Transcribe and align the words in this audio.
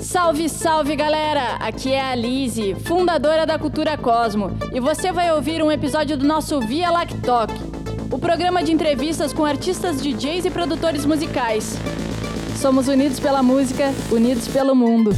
Salve, 0.00 0.48
salve 0.48 0.96
galera! 0.96 1.56
Aqui 1.56 1.92
é 1.92 2.00
a 2.00 2.14
Lise, 2.14 2.74
fundadora 2.74 3.44
da 3.44 3.58
Cultura 3.58 3.98
Cosmo, 3.98 4.50
e 4.72 4.80
você 4.80 5.12
vai 5.12 5.30
ouvir 5.30 5.62
um 5.62 5.70
episódio 5.70 6.16
do 6.16 6.26
nosso 6.26 6.58
Via 6.58 6.90
Lactoc, 6.90 7.50
o 8.10 8.18
programa 8.18 8.62
de 8.62 8.72
entrevistas 8.72 9.32
com 9.32 9.44
artistas, 9.44 10.02
DJs 10.02 10.46
e 10.46 10.50
produtores 10.50 11.04
musicais. 11.04 11.76
Somos 12.56 12.88
unidos 12.88 13.20
pela 13.20 13.42
música, 13.42 13.92
unidos 14.10 14.48
pelo 14.48 14.74
mundo. 14.74 15.10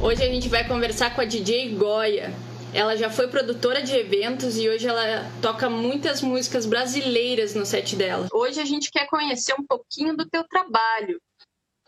Hoje 0.00 0.22
a 0.22 0.28
gente 0.28 0.48
vai 0.48 0.66
conversar 0.66 1.14
com 1.14 1.20
a 1.20 1.24
DJ 1.24 1.74
Goya. 1.74 2.32
Ela 2.76 2.94
já 2.94 3.08
foi 3.08 3.26
produtora 3.26 3.82
de 3.82 3.96
eventos 3.96 4.58
e 4.58 4.68
hoje 4.68 4.86
ela 4.86 5.02
toca 5.40 5.70
muitas 5.70 6.20
músicas 6.20 6.66
brasileiras 6.66 7.54
no 7.54 7.64
set 7.64 7.96
dela. 7.96 8.28
Hoje 8.30 8.60
a 8.60 8.66
gente 8.66 8.90
quer 8.90 9.06
conhecer 9.06 9.54
um 9.58 9.64
pouquinho 9.66 10.14
do 10.14 10.28
teu 10.28 10.46
trabalho. 10.46 11.18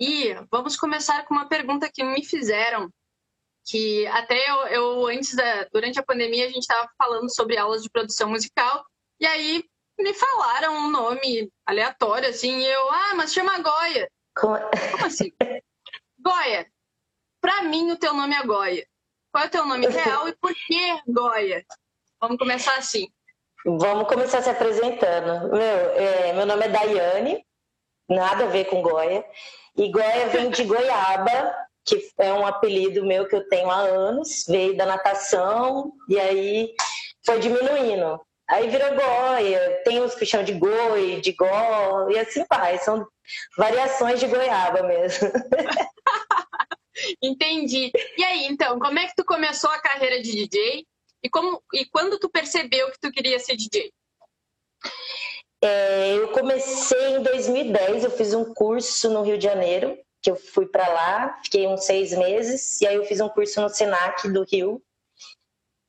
E 0.01 0.33
vamos 0.51 0.79
começar 0.79 1.27
com 1.27 1.35
uma 1.35 1.47
pergunta 1.47 1.91
que 1.93 2.03
me 2.03 2.25
fizeram, 2.25 2.89
que 3.67 4.07
até 4.07 4.51
eu, 4.51 4.57
eu 4.69 5.07
antes 5.09 5.37
da, 5.37 5.65
durante 5.71 6.01
a 6.01 6.03
pandemia 6.03 6.47
a 6.47 6.49
gente 6.49 6.63
estava 6.63 6.89
falando 6.97 7.29
sobre 7.35 7.59
aulas 7.59 7.83
de 7.83 7.91
produção 7.91 8.31
musical 8.31 8.83
e 9.21 9.27
aí 9.27 9.63
me 10.01 10.15
falaram 10.15 10.75
um 10.75 10.91
nome 10.91 11.53
aleatório 11.67 12.31
assim, 12.31 12.61
e 12.61 12.65
eu, 12.65 12.91
ah, 12.91 13.15
mas 13.15 13.35
chama 13.35 13.59
Goya. 13.59 14.11
Como, 14.35 14.57
assim? 15.05 15.31
Goya. 16.19 16.67
Para 17.43 17.65
mim 17.65 17.91
o 17.91 17.99
teu 17.99 18.15
nome 18.15 18.35
é 18.35 18.43
Goya. 18.43 18.88
Qual 19.33 19.45
é 19.45 19.47
o 19.47 19.51
teu 19.51 19.67
nome 19.67 19.87
real 19.87 20.29
e 20.29 20.37
por 20.37 20.53
que 20.55 21.01
Goya? 21.07 21.65
Vamos 22.21 22.39
começar 22.39 22.77
assim. 22.77 23.09
Vamos 23.65 24.09
começar 24.09 24.43
se 24.43 24.51
apresentando. 24.51 25.51
Meu, 25.51 25.61
é, 25.61 26.33
meu 26.33 26.47
nome 26.47 26.65
é 26.65 26.69
Daiane, 26.69 27.45
nada 28.09 28.45
a 28.45 28.49
ver 28.49 28.65
com 28.67 28.81
Goya. 28.81 29.25
E 29.77 29.91
Goya 29.91 30.29
vem 30.29 30.51
de 30.51 30.65
Goiaba, 30.65 31.55
que 31.85 32.11
é 32.19 32.33
um 32.33 32.47
apelido 32.47 33.05
meu 33.05 33.29
que 33.29 33.37
eu 33.37 33.49
tenho 33.49 33.71
há 33.71 33.79
anos, 33.79 34.45
veio 34.49 34.77
da 34.77 34.87
natação 34.87 35.93
e 36.09 36.19
aí 36.19 36.75
foi 37.25 37.39
diminuindo. 37.39 38.21
Aí 38.49 38.69
virou 38.69 38.95
Goia, 38.95 39.83
tem 39.85 40.01
os 40.01 40.15
que 40.15 40.25
chamam 40.25 40.47
de 40.47 40.55
Goi, 40.55 41.21
de 41.21 41.33
Gó, 41.33 42.09
e 42.09 42.19
assim 42.19 42.45
vai, 42.49 42.79
são 42.79 43.07
variações 43.59 44.21
de 44.21 44.27
goiaba 44.27 44.83
mesmo. 44.85 45.31
Entendi. 47.23 47.91
E 48.17 48.25
aí, 48.25 48.47
então, 48.47 48.79
como 48.79 48.99
é 48.99 49.07
que 49.07 49.15
tu 49.17 49.25
começou 49.25 49.71
a 49.71 49.81
carreira 49.81 50.21
de 50.23 50.33
DJ? 50.33 50.87
E, 51.23 51.29
como, 51.29 51.63
e 51.75 51.85
quando 51.87 52.19
tu 52.19 52.29
percebeu 52.29 52.91
que 52.91 53.01
tu 53.01 53.11
queria 53.11 53.39
ser 53.39 53.57
DJ? 53.57 53.93
É, 55.63 56.15
eu 56.15 56.29
comecei 56.29 57.17
em 57.17 57.23
2010, 57.23 58.05
eu 58.05 58.11
fiz 58.11 58.33
um 58.33 58.55
curso 58.55 59.11
no 59.11 59.23
Rio 59.23 59.37
de 59.37 59.45
Janeiro, 59.45 59.99
que 60.23 60.31
eu 60.31 60.37
fui 60.37 60.67
para 60.67 60.87
lá, 60.89 61.41
fiquei 61.43 61.67
uns 61.67 61.85
seis 61.85 62.13
meses, 62.13 62.81
e 62.81 62.87
aí 62.87 62.95
eu 62.95 63.05
fiz 63.05 63.21
um 63.21 63.29
curso 63.29 63.61
no 63.61 63.69
Senac 63.69 64.29
do 64.29 64.45
Rio. 64.45 64.81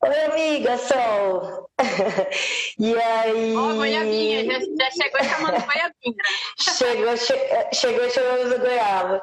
Oi, 0.02 0.20
amiga, 0.26 0.78
Sol! 0.78 1.70
e 2.80 2.96
aí... 2.96 3.56
Ó, 3.56 3.70
oh, 3.70 3.76
goiabinha, 3.76 4.46
já, 4.46 4.60
já 4.60 4.92
chegou 4.92 5.24
chamando 5.24 5.66
goiabinha. 5.66 6.24
chegou, 6.58 7.18
che, 7.18 7.76
chegou 7.76 8.10
chamando 8.10 8.60
goiaba. 8.60 9.22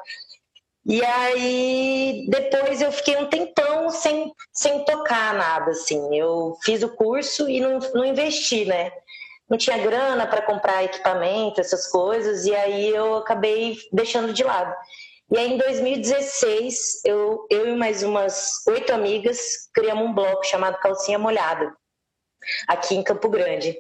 E 0.89 1.05
aí, 1.05 2.27
depois 2.29 2.81
eu 2.81 2.93
fiquei 2.93 3.17
um 3.17 3.27
tempão 3.27 3.91
sem, 3.91 4.33
sem 4.53 4.85
tocar 4.85 5.35
nada, 5.35 5.73
assim. 5.73 6.17
Eu 6.17 6.57
fiz 6.63 6.81
o 6.85 6.95
curso 6.95 7.49
e 7.49 7.61
não, 7.61 7.81
não 7.93 8.05
investi, 8.05 8.65
né? 8.65 8.93
Não 9.49 9.59
tinha 9.59 9.79
grana 9.79 10.29
para 10.29 10.43
comprar 10.43 10.85
equipamento, 10.85 11.61
essas 11.61 11.89
coisas, 11.89 12.47
e 12.47 12.55
aí 12.55 12.89
eu 12.89 13.17
acabei 13.17 13.77
deixando 13.93 14.33
de 14.33 14.45
lado. 14.45 14.73
E 15.33 15.37
aí, 15.37 15.55
em 15.55 15.59
2016, 15.59 17.05
eu, 17.05 17.47
eu 17.51 17.67
e 17.69 17.77
mais 17.77 18.05
umas 18.05 18.65
oito 18.69 18.93
amigas 18.93 19.69
criamos 19.75 20.05
um 20.05 20.15
bloco 20.15 20.47
chamado 20.47 20.79
Calcinha 20.79 21.19
Molhada, 21.19 21.77
aqui 22.69 22.95
em 22.95 23.03
Campo 23.03 23.29
Grande. 23.29 23.77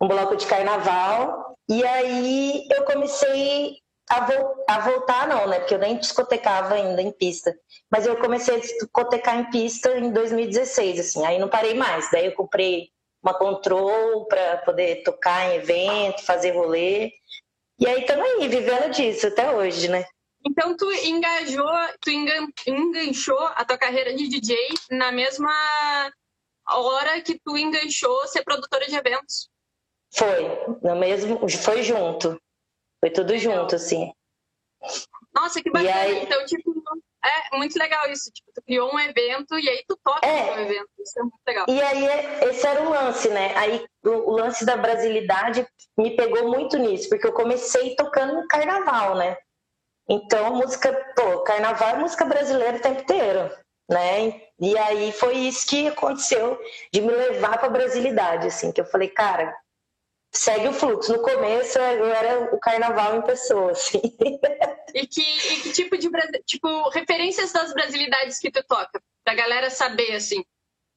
Um 0.00 0.08
bloco 0.08 0.34
de 0.34 0.46
carnaval. 0.46 1.56
E 1.68 1.84
aí 1.84 2.66
eu 2.68 2.84
comecei 2.84 3.76
a, 4.12 4.20
vo 4.20 4.64
a, 4.68 4.78
voltar 4.80 5.26
não, 5.26 5.46
né? 5.46 5.58
Porque 5.58 5.74
eu 5.74 5.78
nem 5.78 5.96
discotecava 5.96 6.74
ainda 6.74 7.00
em 7.00 7.10
pista. 7.10 7.54
Mas 7.90 8.06
eu 8.06 8.16
comecei 8.16 8.56
a 8.56 8.60
discotecar 8.60 9.38
em 9.38 9.50
pista 9.50 9.96
em 9.96 10.12
2016, 10.12 11.00
assim. 11.00 11.24
Aí 11.24 11.38
não 11.38 11.48
parei 11.48 11.74
mais. 11.74 12.10
Daí 12.10 12.26
eu 12.26 12.34
comprei 12.34 12.90
uma 13.22 13.32
control 13.32 14.26
para 14.26 14.58
poder 14.58 15.02
tocar 15.02 15.46
em 15.46 15.56
evento, 15.56 16.24
fazer 16.24 16.50
rolê. 16.50 17.10
E 17.78 17.86
aí 17.86 18.00
estamos 18.00 18.24
aí, 18.24 18.48
vivendo 18.48 18.90
disso 18.90 19.28
até 19.28 19.50
hoje, 19.50 19.88
né? 19.88 20.04
Então 20.44 20.76
tu 20.76 20.92
engajou, 20.92 21.70
tu 22.00 22.10
enganchou 22.10 23.38
a 23.38 23.64
tua 23.64 23.78
carreira 23.78 24.12
de 24.14 24.28
DJ 24.28 24.56
na 24.90 25.10
mesma 25.10 25.52
hora 26.68 27.20
que 27.22 27.40
tu 27.42 27.56
enganchou 27.56 28.26
ser 28.26 28.42
produtora 28.42 28.86
de 28.86 28.96
eventos. 28.96 29.48
Foi, 30.14 30.44
no 30.82 30.96
mesmo, 30.96 31.48
foi 31.48 31.82
junto. 31.82 32.38
Foi 33.02 33.10
tudo 33.10 33.36
junto, 33.36 33.74
assim. 33.74 34.12
Nossa, 35.34 35.60
que 35.60 35.70
bacana. 35.70 35.94
Aí... 35.94 36.22
Então, 36.22 36.44
tipo, 36.46 36.72
é 37.52 37.56
muito 37.56 37.76
legal 37.78 38.10
isso. 38.10 38.30
Tipo, 38.32 38.52
tu 38.54 38.62
criou 38.62 38.94
um 38.94 39.00
evento 39.00 39.58
e 39.58 39.68
aí 39.68 39.84
tu 39.88 39.98
toca 40.04 40.24
é. 40.26 40.54
no 40.54 40.62
evento. 40.62 40.88
Isso 40.98 41.18
é 41.18 41.22
muito 41.22 41.40
legal. 41.46 41.66
E 41.68 41.82
aí, 41.82 42.04
esse 42.48 42.66
era 42.66 42.82
o 42.82 42.90
lance, 42.90 43.28
né? 43.28 43.56
Aí, 43.56 43.84
o 44.04 44.30
lance 44.30 44.64
da 44.64 44.76
brasilidade 44.76 45.66
me 45.98 46.14
pegou 46.14 46.48
muito 46.48 46.78
nisso, 46.78 47.08
porque 47.08 47.26
eu 47.26 47.32
comecei 47.32 47.96
tocando 47.96 48.34
no 48.34 48.46
carnaval, 48.46 49.16
né? 49.16 49.36
Então, 50.08 50.54
música, 50.54 50.92
pô, 51.16 51.40
carnaval 51.40 51.90
é 51.90 51.98
música 51.98 52.24
brasileira 52.24 52.76
o 52.76 52.80
tempo 52.80 53.02
inteiro, 53.02 53.50
né? 53.88 54.42
E 54.60 54.76
aí 54.76 55.12
foi 55.12 55.36
isso 55.36 55.66
que 55.66 55.88
aconteceu 55.88 56.58
de 56.92 57.00
me 57.00 57.12
levar 57.12 57.58
para 57.58 57.66
a 57.66 57.70
brasilidade, 57.70 58.48
assim, 58.48 58.72
que 58.72 58.80
eu 58.80 58.84
falei, 58.84 59.08
cara, 59.08 59.56
segue 60.32 60.68
o 60.68 60.72
fluxo. 60.72 61.12
No 61.12 61.22
começo 61.22 61.78
eu 61.78 62.06
era 62.06 62.54
o 62.54 62.58
carnaval 62.58 63.16
em 63.16 63.22
pessoa, 63.22 63.72
assim. 63.72 64.00
E 64.94 65.06
que, 65.06 65.22
e 65.22 65.60
que 65.62 65.72
tipo 65.72 65.96
de 65.96 66.10
tipo 66.46 66.88
referências 66.90 67.52
das 67.52 67.72
brasilidades 67.72 68.38
que 68.38 68.50
tu 68.50 68.62
toca, 68.64 69.02
pra 69.24 69.34
galera 69.34 69.70
saber 69.70 70.14
assim. 70.14 70.44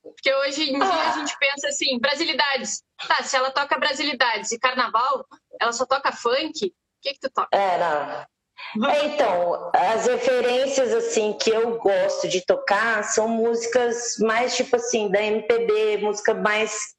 Porque 0.01 0.33
hoje 0.33 0.69
em 0.69 0.79
dia 0.79 0.83
ah. 0.83 1.09
a 1.09 1.17
gente 1.17 1.37
pensa 1.37 1.67
assim, 1.67 1.99
brasilidades. 1.99 2.83
Tá, 3.07 3.23
se 3.23 3.35
ela 3.35 3.51
toca 3.51 3.77
brasilidades 3.77 4.51
e 4.51 4.59
carnaval, 4.59 5.25
ela 5.59 5.71
só 5.71 5.85
toca 5.85 6.11
funk, 6.11 6.67
o 6.67 6.71
que 7.01 7.13
que 7.13 7.19
tu 7.19 7.29
toca? 7.29 7.55
É, 7.55 7.77
não. 7.77 8.25
É, 8.89 9.05
então, 9.05 9.71
as 9.73 10.07
referências 10.07 10.93
assim 10.93 11.33
que 11.33 11.49
eu 11.49 11.77
gosto 11.77 12.27
de 12.27 12.45
tocar 12.45 13.03
são 13.03 13.27
músicas 13.27 14.17
mais 14.19 14.55
tipo 14.55 14.75
assim 14.75 15.09
da 15.09 15.21
MPB, 15.21 15.97
música 15.97 16.33
mais 16.33 16.94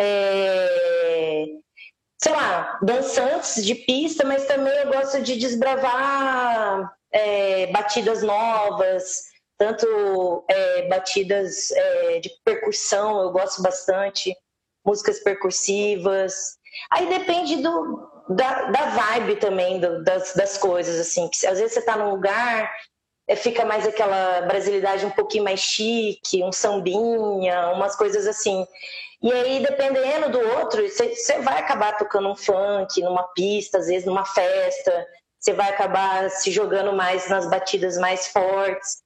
é, 0.00 1.46
sei 2.18 2.32
lá, 2.32 2.78
dançantes 2.82 3.62
de 3.64 3.74
pista, 3.74 4.24
mas 4.24 4.46
também 4.46 4.72
eu 4.78 4.92
gosto 4.92 5.20
de 5.20 5.36
desbravar 5.36 6.90
é, 7.12 7.66
batidas 7.66 8.22
novas, 8.22 9.24
tanto 9.58 10.44
é, 10.48 10.88
batidas 10.88 11.70
é, 11.70 12.20
de 12.20 12.30
percussão, 12.42 13.20
eu 13.20 13.30
gosto 13.30 13.62
bastante, 13.62 14.34
músicas 14.84 15.20
percussivas. 15.20 16.56
Aí 16.90 17.06
depende 17.06 17.56
do, 17.56 18.24
da, 18.30 18.70
da 18.70 18.86
vibe 18.86 19.36
também 19.36 19.78
do, 19.78 20.02
das, 20.02 20.32
das 20.34 20.56
coisas, 20.56 20.98
assim, 20.98 21.28
às 21.46 21.58
vezes 21.58 21.74
você 21.74 21.80
está 21.80 21.96
num 21.96 22.10
lugar 22.10 22.70
é, 23.30 23.36
fica 23.36 23.64
mais 23.64 23.86
aquela 23.86 24.42
brasilidade 24.42 25.06
um 25.06 25.10
pouquinho 25.10 25.44
mais 25.44 25.60
chique, 25.60 26.42
um 26.42 26.50
sambinha, 26.50 27.70
umas 27.70 27.94
coisas 27.94 28.26
assim. 28.26 28.66
E 29.22 29.32
aí, 29.32 29.60
dependendo 29.60 30.30
do 30.30 30.40
outro, 30.56 30.82
você 30.88 31.40
vai 31.40 31.58
acabar 31.58 31.96
tocando 31.98 32.28
um 32.28 32.36
funk 32.36 33.02
numa 33.02 33.24
pista, 33.34 33.78
às 33.78 33.86
vezes 33.86 34.06
numa 34.06 34.24
festa, 34.24 35.06
você 35.38 35.52
vai 35.52 35.68
acabar 35.68 36.30
se 36.30 36.50
jogando 36.50 36.92
mais 36.92 37.28
nas 37.28 37.48
batidas 37.48 37.98
mais 37.98 38.28
fortes. 38.28 39.02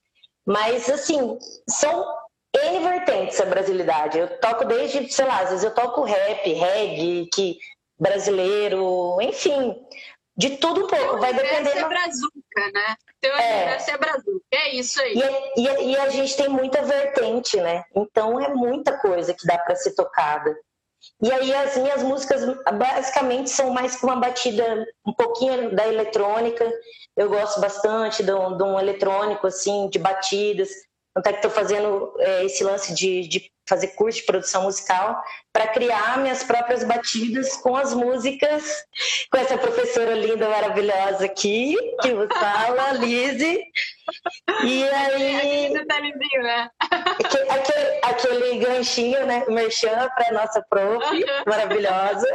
Mas, 0.46 0.88
assim, 0.88 1.38
são 1.68 2.06
N 2.54 2.78
vertentes 2.80 3.40
a 3.40 3.44
brasilidade. 3.44 4.18
Eu 4.18 4.38
toco 4.38 4.64
desde, 4.64 5.10
sei 5.12 5.24
lá, 5.24 5.40
às 5.40 5.50
vezes 5.50 5.64
eu 5.64 5.74
toco 5.74 6.04
rap, 6.04 6.52
reggae, 6.52 7.28
que 7.32 7.58
brasileiro, 7.98 9.18
enfim, 9.20 9.74
de 10.36 10.56
tudo 10.56 10.84
um 10.84 10.86
pouco. 10.86 11.18
Vai 11.18 11.32
depender. 11.32 11.70
É 11.70 11.88
brazuca, 11.88 12.70
né? 12.72 12.96
Teu 13.20 13.34
é. 13.36 13.78
é 13.88 13.98
brazuca. 13.98 14.44
É 14.52 14.74
isso 14.74 15.00
aí. 15.00 15.14
E, 15.14 15.60
e, 15.60 15.92
e, 15.92 15.96
a 15.96 16.08
gente 16.08 16.36
tem 16.36 16.48
muita 16.48 16.82
vertente, 16.82 17.60
né? 17.60 17.84
Então 17.94 18.40
é 18.40 18.48
muita 18.48 18.98
coisa 18.98 19.32
que 19.32 19.46
dá 19.46 19.58
para 19.58 19.76
ser 19.76 19.94
tocada. 19.94 20.54
E 21.22 21.30
aí 21.30 21.54
as 21.54 21.76
minhas 21.76 22.02
músicas 22.02 22.42
basicamente 22.74 23.50
são 23.50 23.70
mais 23.70 23.96
que 23.96 24.04
uma 24.04 24.16
batida 24.16 24.86
um 25.06 25.12
pouquinho 25.12 25.74
da 25.74 25.86
eletrônica. 25.86 26.70
Eu 27.16 27.28
gosto 27.28 27.60
bastante 27.60 28.22
de 28.22 28.32
um, 28.32 28.56
de 28.56 28.62
um 28.62 28.78
eletrônico 28.78 29.46
assim, 29.46 29.88
de 29.88 29.98
batidas. 29.98 30.70
Tanto 31.14 31.26
é 31.28 31.32
que 31.32 31.38
estou 31.38 31.50
fazendo 31.50 32.12
é, 32.18 32.44
esse 32.44 32.64
lance 32.64 32.92
de, 32.92 33.28
de 33.28 33.52
fazer 33.68 33.88
curso 33.88 34.18
de 34.18 34.26
produção 34.26 34.64
musical 34.64 35.22
para 35.52 35.68
criar 35.68 36.18
minhas 36.18 36.42
próprias 36.42 36.84
batidas 36.84 37.56
com 37.56 37.76
as 37.76 37.94
músicas, 37.94 38.64
com 39.30 39.38
essa 39.38 39.56
professora 39.56 40.14
linda, 40.14 40.48
maravilhosa 40.48 41.24
aqui, 41.24 41.76
que 42.02 42.12
vos 42.12 42.28
fala, 42.34 42.92
Lise. 42.92 43.62
E 44.64 44.84
aí. 44.84 45.72
Detalhezinho, 45.72 46.42
né? 46.42 46.70
Aquele, 47.48 48.00
aquele 48.02 48.58
ganchinho, 48.58 49.24
né? 49.26 49.44
Merchan 49.48 50.08
para 50.16 50.32
nossa 50.32 50.64
prof, 50.68 51.24
maravilhosa. 51.46 52.26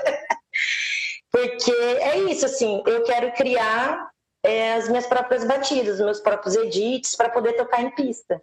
Porque 1.32 1.72
é 1.72 2.18
isso, 2.20 2.46
assim, 2.46 2.82
eu 2.88 3.04
quero 3.04 3.32
criar 3.34 4.10
é, 4.44 4.74
as 4.74 4.90
minhas 4.90 5.06
próprias 5.06 5.44
batidas, 5.44 6.00
meus 6.00 6.20
próprios 6.20 6.56
edits 6.56 7.16
para 7.16 7.30
poder 7.30 7.54
tocar 7.54 7.82
em 7.82 7.92
pista. 7.92 8.42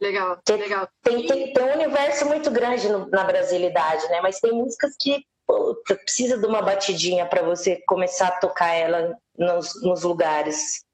Legal, 0.00 0.38
tem, 0.44 0.56
legal. 0.56 0.88
Tem, 1.02 1.26
tem, 1.26 1.52
tem, 1.52 1.64
um 1.64 1.72
universo 1.72 2.26
muito 2.26 2.50
grande 2.50 2.88
no, 2.88 3.08
na 3.08 3.24
brasilidade, 3.24 4.06
né? 4.08 4.20
Mas 4.20 4.40
tem 4.40 4.52
músicas 4.52 4.94
que 5.00 5.24
puta, 5.46 5.96
precisa 5.96 6.38
de 6.38 6.46
uma 6.46 6.60
batidinha 6.60 7.26
para 7.26 7.42
você 7.42 7.82
começar 7.86 8.28
a 8.28 8.38
tocar 8.38 8.72
ela 8.74 9.16
nos, 9.38 9.80
nos 9.82 10.02
lugares. 10.02 10.84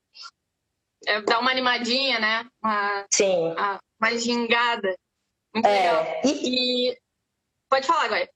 É, 1.07 1.21
dá 1.23 1.41
uma 1.41 1.51
animadinha, 1.51 2.21
né? 2.21 2.49
Uma, 2.63 3.07
Sim. 3.13 3.53
Uma, 3.53 3.81
uma 4.01 4.19
gingada. 4.19 4.95
Muito 5.53 5.67
é, 5.67 5.81
legal. 5.81 6.21
E, 6.25 6.91
e... 6.91 6.99
Pode 7.69 7.87
falar, 7.87 8.05
agora. 8.05 8.29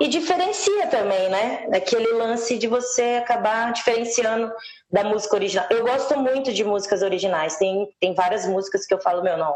E 0.00 0.08
diferencia 0.08 0.86
também, 0.88 1.28
né? 1.28 1.68
Aquele 1.72 2.12
lance 2.12 2.58
de 2.58 2.66
você 2.66 3.20
acabar 3.22 3.72
diferenciando 3.72 4.52
da 4.90 5.04
música 5.04 5.34
original. 5.36 5.66
Eu 5.70 5.84
gosto 5.84 6.18
muito 6.18 6.52
de 6.52 6.64
músicas 6.64 7.02
originais. 7.02 7.56
Tem, 7.56 7.88
tem 8.00 8.14
várias 8.14 8.46
músicas 8.46 8.86
que 8.86 8.94
eu 8.94 9.00
falo, 9.00 9.22
meu, 9.22 9.36
não. 9.36 9.54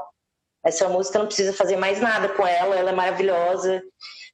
Essa 0.65 0.89
música 0.89 1.19
não 1.19 1.27
precisa 1.27 1.53
fazer 1.53 1.77
mais 1.77 2.01
nada 2.01 2.29
com 2.31 2.47
ela, 2.47 2.77
ela 2.77 2.91
é 2.91 2.95
maravilhosa. 2.95 3.83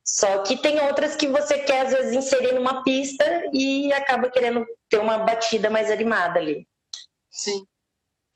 Só 0.04 0.38
que 0.38 0.56
tem 0.56 0.80
outras 0.80 1.14
que 1.14 1.28
você 1.28 1.58
quer, 1.58 1.86
às 1.86 1.92
vezes, 1.92 2.12
inserir 2.12 2.52
numa 2.52 2.82
pista 2.82 3.24
e 3.52 3.92
acaba 3.92 4.30
querendo 4.30 4.66
ter 4.88 4.98
uma 4.98 5.18
batida 5.18 5.70
mais 5.70 5.90
animada 5.90 6.38
ali. 6.38 6.66
Sim. 7.30 7.64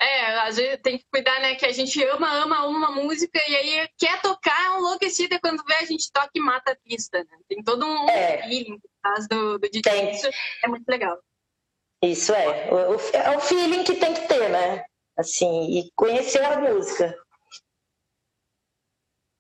É, 0.01 0.41
às 0.41 0.57
vezes 0.57 0.79
tem 0.83 0.99
que 0.99 1.07
cuidar, 1.11 1.41
né? 1.41 1.55
Que 1.55 1.65
a 1.65 1.73
gente 1.73 2.03
ama, 2.05 2.31
ama 2.31 2.67
uma 2.67 2.91
música 2.91 3.41
e 3.49 3.57
aí 3.57 3.89
quer 3.97 4.21
tocar 4.21 4.77
enlouquecida 4.77 5.41
quando 5.41 5.65
vê 5.65 5.75
a 5.77 5.85
gente 5.85 6.13
toca 6.13 6.31
e 6.35 6.41
mata 6.41 6.73
a 6.73 6.77
pista, 6.77 7.19
né? 7.19 7.39
Tem 7.49 7.63
todo 7.63 7.87
um 7.87 8.09
é. 8.11 8.43
feeling 8.43 8.79
por 8.79 8.91
causa 9.03 9.27
do, 9.29 9.59
do 9.59 9.71
DJ. 9.71 10.11
Isso 10.11 10.29
é 10.63 10.69
muito 10.69 10.87
legal. 10.87 11.19
Isso 12.03 12.35
é. 12.35 12.71
O, 12.71 12.95
é 13.17 13.37
o 13.37 13.41
feeling 13.41 13.85
que 13.85 13.95
tem 13.95 14.13
que 14.13 14.29
ter, 14.29 14.51
né? 14.51 14.85
Assim, 15.17 15.79
e 15.79 15.91
conhecer 15.95 16.45
a 16.45 16.61
música. 16.61 17.17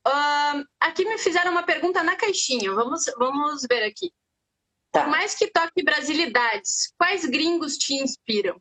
Uh, 0.08 0.64
aqui 0.80 1.04
me 1.04 1.18
fizeram 1.18 1.50
uma 1.50 1.64
pergunta 1.64 2.02
na 2.02 2.16
caixinha. 2.16 2.72
Vamos, 2.72 3.04
vamos 3.18 3.66
ver 3.68 3.82
aqui. 3.82 4.10
Tá. 4.90 5.02
Por 5.02 5.10
mais 5.10 5.34
que 5.34 5.48
toque 5.48 5.82
brasilidades, 5.82 6.94
quais 6.96 7.26
gringos 7.26 7.76
te 7.76 7.94
inspiram? 7.94 8.58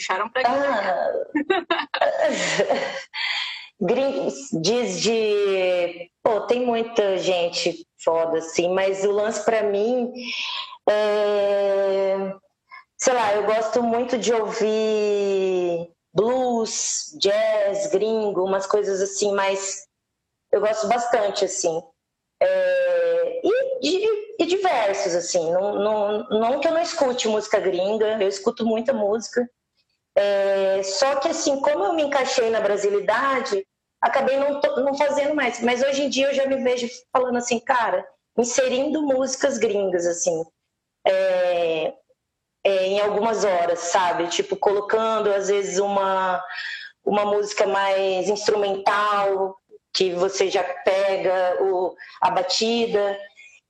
Puxaram 0.00 0.30
para 0.30 0.42
ah, 0.48 1.12
Gringos 3.82 4.34
diz 4.60 5.00
de. 5.00 6.10
Pô, 6.22 6.42
tem 6.42 6.64
muita 6.64 7.16
gente 7.18 7.86
foda, 8.02 8.38
assim, 8.38 8.72
mas 8.74 9.04
o 9.04 9.10
lance 9.10 9.44
para 9.44 9.62
mim 9.62 10.10
é. 10.88 12.34
Sei 12.98 13.14
lá, 13.14 13.34
eu 13.34 13.44
gosto 13.44 13.82
muito 13.82 14.18
de 14.18 14.34
ouvir 14.34 15.90
blues, 16.12 17.16
jazz, 17.18 17.86
gringo, 17.90 18.44
umas 18.44 18.66
coisas 18.66 19.00
assim, 19.00 19.32
mas 19.32 19.86
eu 20.52 20.60
gosto 20.60 20.86
bastante, 20.86 21.46
assim. 21.46 21.80
É, 22.42 23.40
e, 23.42 23.78
e, 23.82 24.36
e, 24.40 24.46
diversos, 24.46 25.14
assim. 25.14 25.50
Não, 25.50 25.74
não, 25.76 26.28
não 26.28 26.60
que 26.60 26.68
eu 26.68 26.72
não 26.72 26.82
escute 26.82 27.28
música 27.28 27.58
gringa, 27.58 28.18
eu 28.20 28.28
escuto 28.28 28.66
muita 28.66 28.92
música, 28.92 29.48
é, 30.16 30.82
só 30.82 31.16
que 31.16 31.28
assim, 31.28 31.60
como 31.60 31.84
eu 31.84 31.92
me 31.94 32.02
encaixei 32.02 32.50
na 32.50 32.60
brasilidade, 32.60 33.66
acabei 34.00 34.36
não, 34.36 34.60
não 34.78 34.94
fazendo 34.96 35.34
mais. 35.34 35.60
Mas 35.60 35.82
hoje 35.82 36.02
em 36.02 36.08
dia 36.08 36.28
eu 36.28 36.34
já 36.34 36.46
me 36.46 36.56
vejo 36.56 36.88
falando 37.12 37.36
assim, 37.36 37.58
cara, 37.60 38.06
inserindo 38.36 39.02
músicas 39.02 39.58
gringas, 39.58 40.06
assim, 40.06 40.44
é, 41.06 41.92
é, 42.64 42.86
em 42.86 43.00
algumas 43.00 43.44
horas, 43.44 43.78
sabe? 43.78 44.28
Tipo, 44.28 44.56
colocando 44.56 45.32
às 45.32 45.48
vezes 45.48 45.78
uma, 45.78 46.42
uma 47.04 47.24
música 47.24 47.66
mais 47.66 48.28
instrumental, 48.28 49.56
que 49.92 50.12
você 50.12 50.48
já 50.48 50.62
pega 50.62 51.62
o, 51.62 51.94
a 52.20 52.30
batida. 52.30 53.18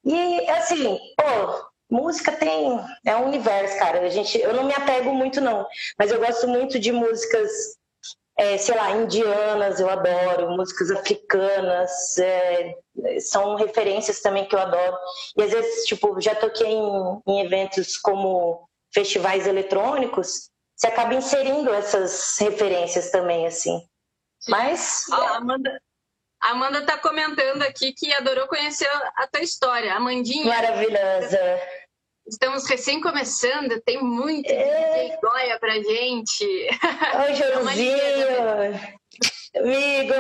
E 0.04 0.48
assim, 0.50 0.98
pô, 1.16 1.69
música 1.90 2.32
tem 2.32 2.80
é 3.04 3.16
um 3.16 3.26
universo, 3.26 3.78
cara. 3.78 4.00
A 4.00 4.08
gente, 4.08 4.38
eu 4.38 4.54
não 4.54 4.64
me 4.64 4.74
apego 4.74 5.12
muito 5.12 5.40
não, 5.40 5.66
mas 5.98 6.10
eu 6.10 6.18
gosto 6.18 6.46
muito 6.48 6.78
de 6.78 6.92
músicas, 6.92 7.50
é, 8.38 8.56
sei 8.56 8.74
lá, 8.74 8.90
indianas. 8.92 9.80
Eu 9.80 9.90
adoro 9.90 10.50
músicas 10.50 10.90
africanas. 10.90 12.16
É, 12.18 12.74
são 13.20 13.56
referências 13.56 14.20
também 14.20 14.46
que 14.46 14.54
eu 14.54 14.60
adoro. 14.60 14.96
E 15.36 15.42
às 15.42 15.50
vezes, 15.50 15.84
tipo, 15.86 16.20
já 16.20 16.34
toquei 16.34 16.68
em, 16.68 17.22
em 17.26 17.40
eventos 17.40 17.96
como 17.96 18.68
festivais 18.92 19.46
eletrônicos. 19.46 20.50
Você 20.76 20.86
acaba 20.86 21.14
inserindo 21.14 21.72
essas 21.74 22.38
referências 22.38 23.10
também, 23.10 23.46
assim. 23.46 23.82
Mas. 24.48 25.04
Ah, 25.12 25.36
Amanda, 25.36 25.80
a 26.42 26.50
Amanda 26.52 26.86
tá 26.86 26.96
comentando 26.96 27.62
aqui 27.62 27.92
que 27.92 28.12
adorou 28.14 28.48
conhecer 28.48 28.88
a 29.16 29.26
tua 29.26 29.42
história. 29.42 29.94
Amandinha. 29.94 30.46
Maravilhosa. 30.46 31.38
Estamos 32.30 32.64
recém 32.68 33.00
começando, 33.00 33.80
tem 33.80 34.00
muito 34.00 34.48
é... 34.48 35.08
DJ 35.08 35.18
Goya 35.20 35.58
pra 35.58 35.74
gente. 35.74 36.44
Oi, 36.44 37.34
Joãozinho! 37.34 37.98
Amigo! 39.56 40.14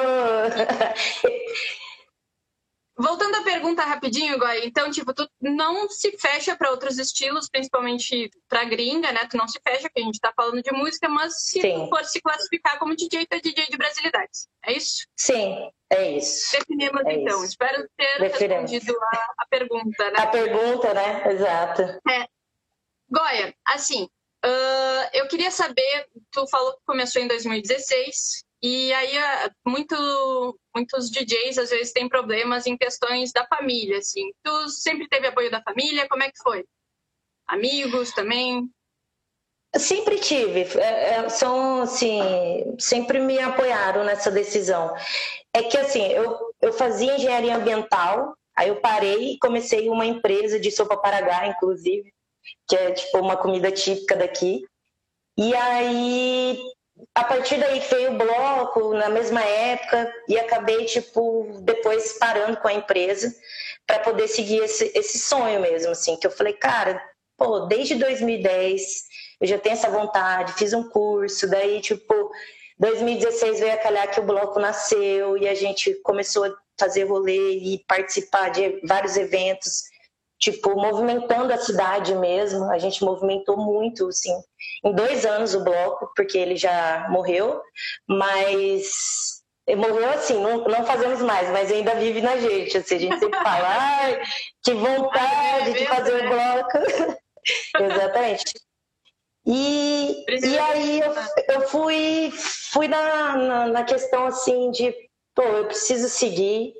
Voltando 3.00 3.34
à 3.36 3.42
pergunta 3.42 3.82
rapidinho, 3.82 4.38
Goya, 4.38 4.66
então, 4.66 4.90
tipo, 4.90 5.14
tu 5.14 5.26
não 5.40 5.88
se 5.88 6.18
fecha 6.18 6.54
para 6.54 6.70
outros 6.70 6.98
estilos, 6.98 7.48
principalmente 7.48 8.30
para 8.46 8.64
gringa, 8.64 9.10
né? 9.10 9.26
Tu 9.30 9.38
não 9.38 9.48
se 9.48 9.58
fecha, 9.66 9.88
porque 9.88 10.00
a 10.00 10.04
gente 10.04 10.16
está 10.16 10.30
falando 10.36 10.62
de 10.62 10.70
música, 10.70 11.08
mas 11.08 11.34
se 11.42 11.62
Sim. 11.62 11.88
for 11.88 12.04
se 12.04 12.20
classificar 12.20 12.78
como 12.78 12.94
DJ, 12.94 13.26
tu 13.26 13.34
é 13.36 13.40
DJ 13.40 13.68
de 13.68 13.76
brasilidades. 13.78 14.48
É 14.62 14.74
isso? 14.74 15.06
Sim, 15.16 15.70
é 15.88 16.10
isso. 16.18 16.52
Definimos 16.52 17.02
é 17.06 17.14
então. 17.14 17.38
Isso. 17.38 17.46
Espero 17.46 17.88
ter 17.96 18.18
Definimos. 18.20 18.70
respondido 18.70 18.98
a, 19.02 19.34
a, 19.38 19.46
pergunta, 19.46 20.10
né? 20.10 20.18
A 20.18 20.26
pergunta, 20.26 20.94
né? 20.94 21.32
Exato. 21.32 21.82
É. 22.06 22.26
Goya, 23.08 23.54
assim, 23.64 24.04
uh, 24.44 25.08
eu 25.14 25.26
queria 25.26 25.50
saber, 25.50 26.06
tu 26.30 26.46
falou 26.48 26.74
que 26.74 26.84
começou 26.84 27.22
em 27.22 27.28
2016, 27.28 28.44
e 28.62 28.92
aí, 28.92 29.14
muito, 29.66 30.58
muitos 30.74 31.10
DJs 31.10 31.58
às 31.58 31.70
vezes 31.70 31.92
têm 31.92 32.08
problemas 32.08 32.66
em 32.66 32.76
questões 32.76 33.32
da 33.32 33.46
família, 33.46 33.98
assim. 33.98 34.30
Tu 34.42 34.68
sempre 34.68 35.08
teve 35.08 35.26
apoio 35.26 35.50
da 35.50 35.62
família? 35.62 36.08
Como 36.08 36.22
é 36.22 36.30
que 36.30 36.42
foi? 36.42 36.64
Amigos 37.46 38.12
também? 38.12 38.70
Sempre 39.76 40.18
tive. 40.18 40.66
É, 40.78 41.14
é, 41.14 41.28
são, 41.30 41.82
assim, 41.82 42.20
sempre 42.78 43.18
me 43.18 43.38
apoiaram 43.38 44.04
nessa 44.04 44.30
decisão. 44.30 44.94
É 45.54 45.62
que, 45.62 45.78
assim, 45.78 46.02
eu, 46.08 46.38
eu 46.60 46.72
fazia 46.72 47.16
engenharia 47.16 47.56
ambiental, 47.56 48.36
aí 48.54 48.68
eu 48.68 48.76
parei 48.76 49.32
e 49.32 49.38
comecei 49.38 49.88
uma 49.88 50.04
empresa 50.04 50.60
de 50.60 50.70
sopa 50.70 50.98
paragá, 50.98 51.46
inclusive, 51.46 52.12
que 52.68 52.76
é, 52.76 52.92
tipo, 52.92 53.18
uma 53.18 53.38
comida 53.38 53.72
típica 53.72 54.16
daqui. 54.16 54.66
E 55.38 55.54
aí 55.54 56.58
a 57.14 57.24
partir 57.24 57.58
daí 57.58 57.80
veio 57.80 58.12
o 58.12 58.18
bloco 58.18 58.94
na 58.94 59.08
mesma 59.08 59.42
época 59.42 60.12
e 60.28 60.38
acabei 60.38 60.84
tipo 60.84 61.60
depois 61.62 62.18
parando 62.18 62.56
com 62.58 62.68
a 62.68 62.72
empresa 62.72 63.34
para 63.86 63.98
poder 64.00 64.28
seguir 64.28 64.62
esse, 64.62 64.90
esse 64.94 65.18
sonho 65.18 65.60
mesmo 65.60 65.92
assim 65.92 66.16
que 66.16 66.26
eu 66.26 66.30
falei 66.30 66.52
cara 66.52 67.02
pô 67.36 67.60
desde 67.60 67.94
2010 67.96 68.80
eu 69.40 69.46
já 69.46 69.58
tenho 69.58 69.74
essa 69.74 69.90
vontade 69.90 70.54
fiz 70.54 70.72
um 70.72 70.88
curso 70.88 71.48
daí 71.48 71.80
tipo 71.80 72.30
2016 72.78 73.60
veio 73.60 73.74
a 73.74 73.78
calhar 73.78 74.10
que 74.10 74.20
o 74.20 74.24
bloco 74.24 74.58
nasceu 74.58 75.36
e 75.36 75.48
a 75.48 75.54
gente 75.54 75.94
começou 76.02 76.44
a 76.44 76.54
fazer 76.78 77.04
rolê 77.04 77.58
e 77.58 77.84
participar 77.86 78.48
de 78.50 78.80
vários 78.86 79.16
eventos 79.16 79.89
tipo, 80.40 80.74
movimentando 80.74 81.52
a 81.52 81.58
cidade 81.58 82.14
mesmo. 82.14 82.64
A 82.70 82.78
gente 82.78 83.04
movimentou 83.04 83.56
muito, 83.56 84.08
assim, 84.08 84.34
em 84.84 84.92
dois 84.92 85.26
anos 85.26 85.54
o 85.54 85.62
bloco, 85.62 86.10
porque 86.16 86.38
ele 86.38 86.56
já 86.56 87.06
morreu, 87.10 87.60
mas 88.08 88.90
morreu 89.76 90.08
assim, 90.10 90.42
não, 90.42 90.64
não 90.64 90.84
fazemos 90.84 91.20
mais, 91.22 91.48
mas 91.50 91.70
ainda 91.70 91.94
vive 91.94 92.20
na 92.20 92.38
gente. 92.38 92.78
Assim, 92.78 92.96
a 92.96 92.98
gente 92.98 93.18
sempre 93.18 93.38
fala, 93.44 93.68
ai, 93.68 94.22
que 94.64 94.72
vontade 94.72 95.74
de 95.74 95.86
fazer 95.86 96.24
o 96.24 96.28
bloco. 96.28 96.78
Exatamente. 97.78 98.54
E, 99.46 100.24
e 100.28 100.58
aí 100.58 101.00
eu, 101.00 101.14
eu 101.54 101.60
fui 101.68 102.30
fui 102.72 102.88
na, 102.88 103.36
na, 103.36 103.66
na 103.68 103.84
questão 103.84 104.26
assim 104.26 104.70
de, 104.70 104.94
pô, 105.34 105.42
eu 105.42 105.64
preciso 105.66 106.08
seguir, 106.08 106.74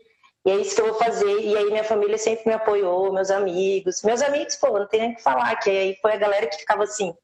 e 0.45 0.51
é 0.51 0.57
isso 0.57 0.75
que 0.75 0.81
eu 0.81 0.87
vou 0.87 0.95
fazer. 0.95 1.41
E 1.41 1.57
aí 1.57 1.67
minha 1.67 1.85
família 1.85 2.17
sempre 2.17 2.49
me 2.49 2.55
apoiou, 2.55 3.13
meus 3.13 3.31
amigos. 3.31 4.03
Meus 4.03 4.23
amigos, 4.23 4.57
pô, 4.57 4.79
não 4.79 4.87
tem 4.87 5.01
nem 5.01 5.13
o 5.13 5.17
que 5.17 5.23
falar, 5.23 5.55
que 5.57 5.71
aí 5.71 5.99
foi 6.01 6.15
a 6.15 6.19
galera 6.19 6.47
que 6.47 6.57
ficava 6.57 6.85
assim, 6.85 7.15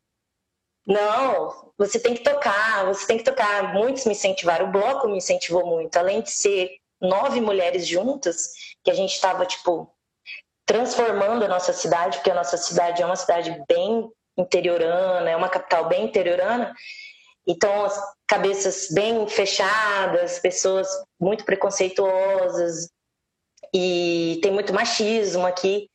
não, 0.87 1.73
você 1.77 1.99
tem 1.99 2.15
que 2.15 2.23
tocar, 2.23 2.87
você 2.87 3.07
tem 3.07 3.19
que 3.19 3.25
tocar. 3.25 3.75
Muitos 3.75 4.05
me 4.05 4.13
incentivaram, 4.13 4.69
o 4.69 4.73
bloco 4.73 5.09
me 5.09 5.17
incentivou 5.17 5.67
muito. 5.67 5.97
Além 5.97 6.21
de 6.21 6.31
ser 6.31 6.77
nove 7.01 7.41
mulheres 7.41 7.87
juntas, 7.87 8.53
que 8.85 8.91
a 8.91 8.95
gente 8.95 9.15
estava, 9.15 9.47
tipo, 9.47 9.91
transformando 10.67 11.45
a 11.45 11.49
nossa 11.49 11.73
cidade, 11.73 12.19
porque 12.19 12.31
a 12.31 12.35
nossa 12.35 12.57
cidade 12.57 13.03
é 13.03 13.07
uma 13.07 13.17
cidade 13.17 13.65
bem 13.69 14.11
interiorana, 14.37 15.31
é 15.31 15.37
uma 15.37 15.49
capital 15.49 15.89
bem 15.89 16.05
interiorana. 16.05 16.75
Então, 17.47 17.85
as 17.85 17.99
cabeças 18.27 18.89
bem 18.91 19.27
fechadas, 19.27 20.39
pessoas 20.39 20.89
muito 21.19 21.45
preconceituosas 21.45 22.91
e 23.76 24.40
tem 24.40 24.50
muito 24.50 24.73
machismo 24.73 25.47
aqui. 25.47 25.90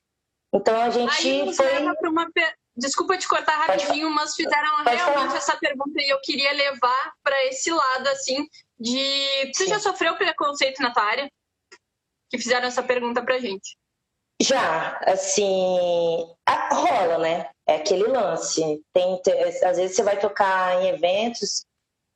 Então 0.53 0.79
a 0.79 0.89
gente 0.91 1.27
Aí 1.27 1.55
foi. 1.55 1.79
Uma... 2.03 2.27
Desculpa 2.75 3.17
te 3.17 3.27
cortar 3.27 3.55
rapidinho, 3.55 4.09
mas 4.11 4.35
fizeram 4.35 4.83
Pode 4.83 4.95
realmente 4.95 5.27
falar. 5.27 5.37
essa 5.37 5.57
pergunta 5.57 6.01
e 6.01 6.09
eu 6.09 6.19
queria 6.21 6.53
levar 6.53 7.13
para 7.23 7.45
esse 7.47 7.71
lado 7.71 8.07
assim 8.09 8.47
de 8.79 9.51
você 9.53 9.65
Sim. 9.65 9.69
já 9.69 9.79
sofreu 9.79 10.15
preconceito 10.15 10.81
na 10.81 10.93
tua 10.93 11.03
área? 11.03 11.29
Que 12.29 12.37
fizeram 12.37 12.67
essa 12.67 12.83
pergunta 12.83 13.21
pra 13.23 13.39
gente. 13.39 13.75
Já, 14.41 14.97
assim, 15.05 16.25
rola, 16.71 17.17
né? 17.17 17.49
É 17.67 17.75
aquele 17.75 18.03
lance. 18.03 18.81
Tem, 18.93 19.21
às 19.65 19.77
vezes 19.77 19.95
você 19.95 20.03
vai 20.03 20.17
tocar 20.17 20.81
em 20.81 20.87
eventos, 20.87 21.65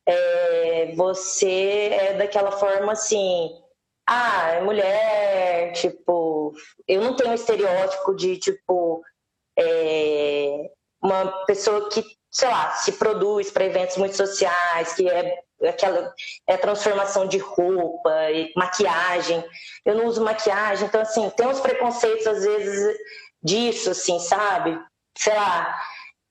é, 0.07 0.93
você 0.95 1.89
é 1.91 2.13
daquela 2.13 2.51
forma 2.51 2.93
assim, 2.93 3.49
ah, 4.07 4.51
é 4.51 4.61
mulher, 4.61 5.71
tipo, 5.73 6.53
eu 6.87 7.01
não 7.01 7.15
tenho 7.15 7.33
estereótipo 7.33 8.15
de, 8.15 8.37
tipo, 8.37 9.03
é, 9.57 10.69
uma 11.01 11.45
pessoa 11.45 11.89
que, 11.89 12.03
sei 12.29 12.47
lá, 12.47 12.71
se 12.71 12.93
produz 12.93 13.49
para 13.49 13.65
eventos 13.65 13.97
muito 13.97 14.15
sociais, 14.15 14.93
que 14.93 15.09
é 15.09 15.39
aquela 15.67 16.13
é 16.47 16.57
transformação 16.57 17.27
de 17.27 17.37
roupa 17.37 18.11
e 18.31 18.51
maquiagem. 18.55 19.43
Eu 19.85 19.95
não 19.95 20.05
uso 20.05 20.23
maquiagem, 20.23 20.87
então 20.87 21.01
assim, 21.01 21.29
tem 21.31 21.47
uns 21.47 21.59
preconceitos 21.59 22.27
às 22.27 22.43
vezes 22.43 22.97
disso, 23.41 23.91
assim, 23.91 24.19
sabe? 24.19 24.77
Sei 25.17 25.33
lá, 25.33 25.73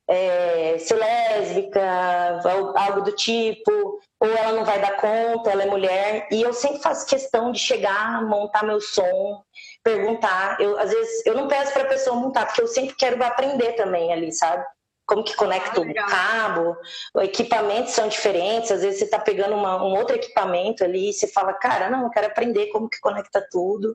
é, 0.09 0.77
ser 0.79 0.97
lésbica, 0.97 2.41
algo 2.77 3.03
do 3.03 3.13
tipo, 3.13 4.01
ou 4.21 4.29
ela 4.29 4.53
não 4.53 4.65
vai 4.65 4.81
dar 4.81 4.97
conta, 4.97 5.51
ela 5.51 5.63
é 5.63 5.67
mulher. 5.67 6.29
E 6.31 6.43
eu 6.43 6.53
sempre 6.53 6.81
faço 6.81 7.07
questão 7.07 7.53
de 7.53 7.59
chegar, 7.59 8.23
montar 8.27 8.65
meu 8.65 8.81
som, 8.81 9.43
perguntar. 9.83 10.61
Eu, 10.61 10.79
às 10.79 10.91
vezes, 10.91 11.27
eu 11.27 11.35
não 11.35 11.49
peço 11.49 11.73
para 11.73 11.83
a 11.83 11.89
pessoa 11.89 12.17
montar, 12.17 12.47
porque 12.47 12.63
eu 12.63 12.69
sempre 12.69 12.95
quero 12.97 13.23
aprender 13.25 13.73
também 13.73 14.13
ali, 14.13 14.33
sabe? 14.33 14.65
Como 15.07 15.23
que 15.23 15.37
conecta 15.37 15.81
ah, 15.81 15.83
o 15.83 15.95
cabo, 15.95 16.77
equipamentos 17.21 17.93
são 17.93 18.09
diferentes, 18.09 18.73
às 18.73 18.81
vezes 18.81 19.01
você 19.01 19.05
está 19.05 19.19
pegando 19.19 19.55
uma, 19.55 19.85
um 19.85 19.95
outro 19.99 20.17
equipamento 20.17 20.83
ali 20.83 21.11
e 21.11 21.13
você 21.13 21.27
fala, 21.27 21.53
cara, 21.53 21.91
não, 21.91 22.05
eu 22.05 22.11
quero 22.11 22.27
aprender 22.27 22.69
como 22.69 22.89
que 22.89 22.99
conecta 23.01 23.47
tudo. 23.51 23.95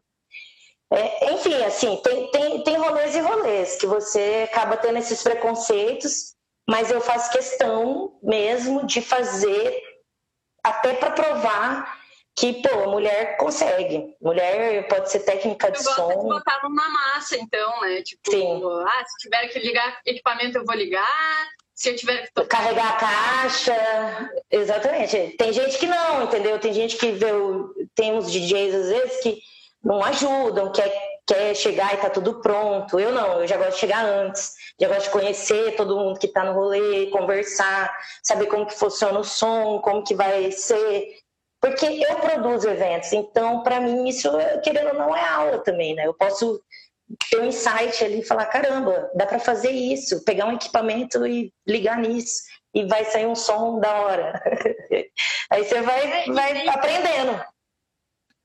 É, 0.92 1.34
enfim, 1.34 1.64
assim, 1.64 2.02
tem, 2.04 2.32
tem, 2.32 2.64
tem 2.64 2.78
rolês 2.78 3.16
e 3.16 3.20
rolês 3.20 3.76
que 3.76 3.86
você 3.86 4.48
acaba 4.52 4.76
tendo 4.76 4.98
esses 4.98 5.22
preconceitos, 5.22 6.34
mas 6.68 6.90
eu 6.90 7.00
faço 7.00 7.32
questão 7.32 8.18
mesmo 8.24 8.86
de 8.86 9.02
fazer 9.02 9.82
até 10.64 10.94
para 10.94 11.12
provar 11.12 12.00
que, 12.36 12.62
pô, 12.62 12.84
a 12.84 12.88
mulher 12.88 13.38
consegue. 13.38 14.16
Mulher 14.22 14.88
pode 14.88 15.12
ser 15.12 15.20
técnica 15.20 15.72
de 15.72 15.78
eu 15.78 15.84
som. 15.84 16.06
Gosto 16.06 16.22
de 16.22 16.28
botar 16.28 16.60
numa 16.64 16.90
massa, 16.90 17.36
então, 17.38 17.82
né? 17.82 18.02
Tipo, 18.02 18.32
Sim. 18.32 18.62
ah, 18.88 19.04
se 19.06 19.18
tiver 19.20 19.48
que 19.48 19.60
ligar 19.60 20.00
equipamento, 20.06 20.58
eu 20.58 20.66
vou 20.66 20.76
ligar. 20.76 21.48
Se 21.76 21.90
eu 21.90 21.96
tiver 21.96 22.26
que 22.26 22.34
tocar... 22.34 22.58
Carregar 22.58 22.94
a 22.94 22.98
caixa. 22.98 24.32
Exatamente. 24.50 25.36
Tem 25.38 25.54
gente 25.54 25.78
que 25.78 25.86
não, 25.86 26.24
entendeu? 26.24 26.60
Tem 26.60 26.74
gente 26.74 26.98
que 26.98 27.12
vê. 27.12 27.32
O... 27.32 27.74
Tem 27.94 28.14
uns 28.14 28.32
DJs, 28.32 28.76
às 28.76 28.90
vezes, 28.90 29.22
que 29.22 29.42
não 29.84 30.04
ajudam, 30.04 30.72
quer, 30.72 30.92
quer 31.26 31.56
chegar 31.56 31.94
e 31.94 31.98
tá 31.98 32.10
tudo 32.10 32.42
pronto. 32.42 33.00
Eu 33.00 33.12
não, 33.12 33.42
eu 33.42 33.48
já 33.48 33.58
gosto 33.58 33.74
de 33.74 33.80
chegar 33.80 34.06
antes, 34.06 34.54
já 34.80 34.88
gosto 34.88 35.04
de 35.04 35.10
conhecer 35.10 35.76
todo 35.76 35.98
mundo 35.98 36.20
que 36.20 36.28
tá 36.28 36.44
no 36.44 36.54
rolê, 36.54 37.08
conversar, 37.08 37.96
saber 38.24 38.48
como 38.48 38.66
que 38.66 38.78
funciona 38.78 39.20
o 39.20 39.24
som, 39.24 39.80
como 39.80 40.04
que 40.04 40.16
vai 40.16 40.52
ser. 40.52 41.08
Porque 41.62 41.86
eu 41.86 42.16
produzo 42.16 42.70
eventos, 42.70 43.12
então 43.12 43.64
para 43.64 43.82
mim 43.82 44.08
isso, 44.08 44.30
querendo 44.64 44.90
ou 44.90 44.94
não, 44.94 45.16
é 45.16 45.28
aula 45.28 45.60
também, 45.60 45.94
né? 45.94 46.08
Eu 46.08 46.14
posso 46.14 46.62
ter 47.30 47.42
um 47.42 47.46
insight 47.46 48.04
ali 48.04 48.20
e 48.20 48.26
falar, 48.26 48.46
caramba, 48.46 49.10
dá 49.14 49.26
para 49.26 49.40
fazer 49.40 49.72
isso, 49.72 50.24
pegar 50.24 50.46
um 50.46 50.54
equipamento 50.54 51.26
e 51.26 51.52
ligar 51.68 51.98
nisso 51.98 52.44
e 52.74 52.86
vai 52.86 53.04
sair 53.06 53.26
um 53.26 53.36
som 53.36 53.80
da 53.80 53.94
hora. 53.94 54.42
Aí 55.50 55.64
você 55.64 55.82
vai, 55.82 56.26
vai 56.28 56.68
aprendendo. 56.68 57.44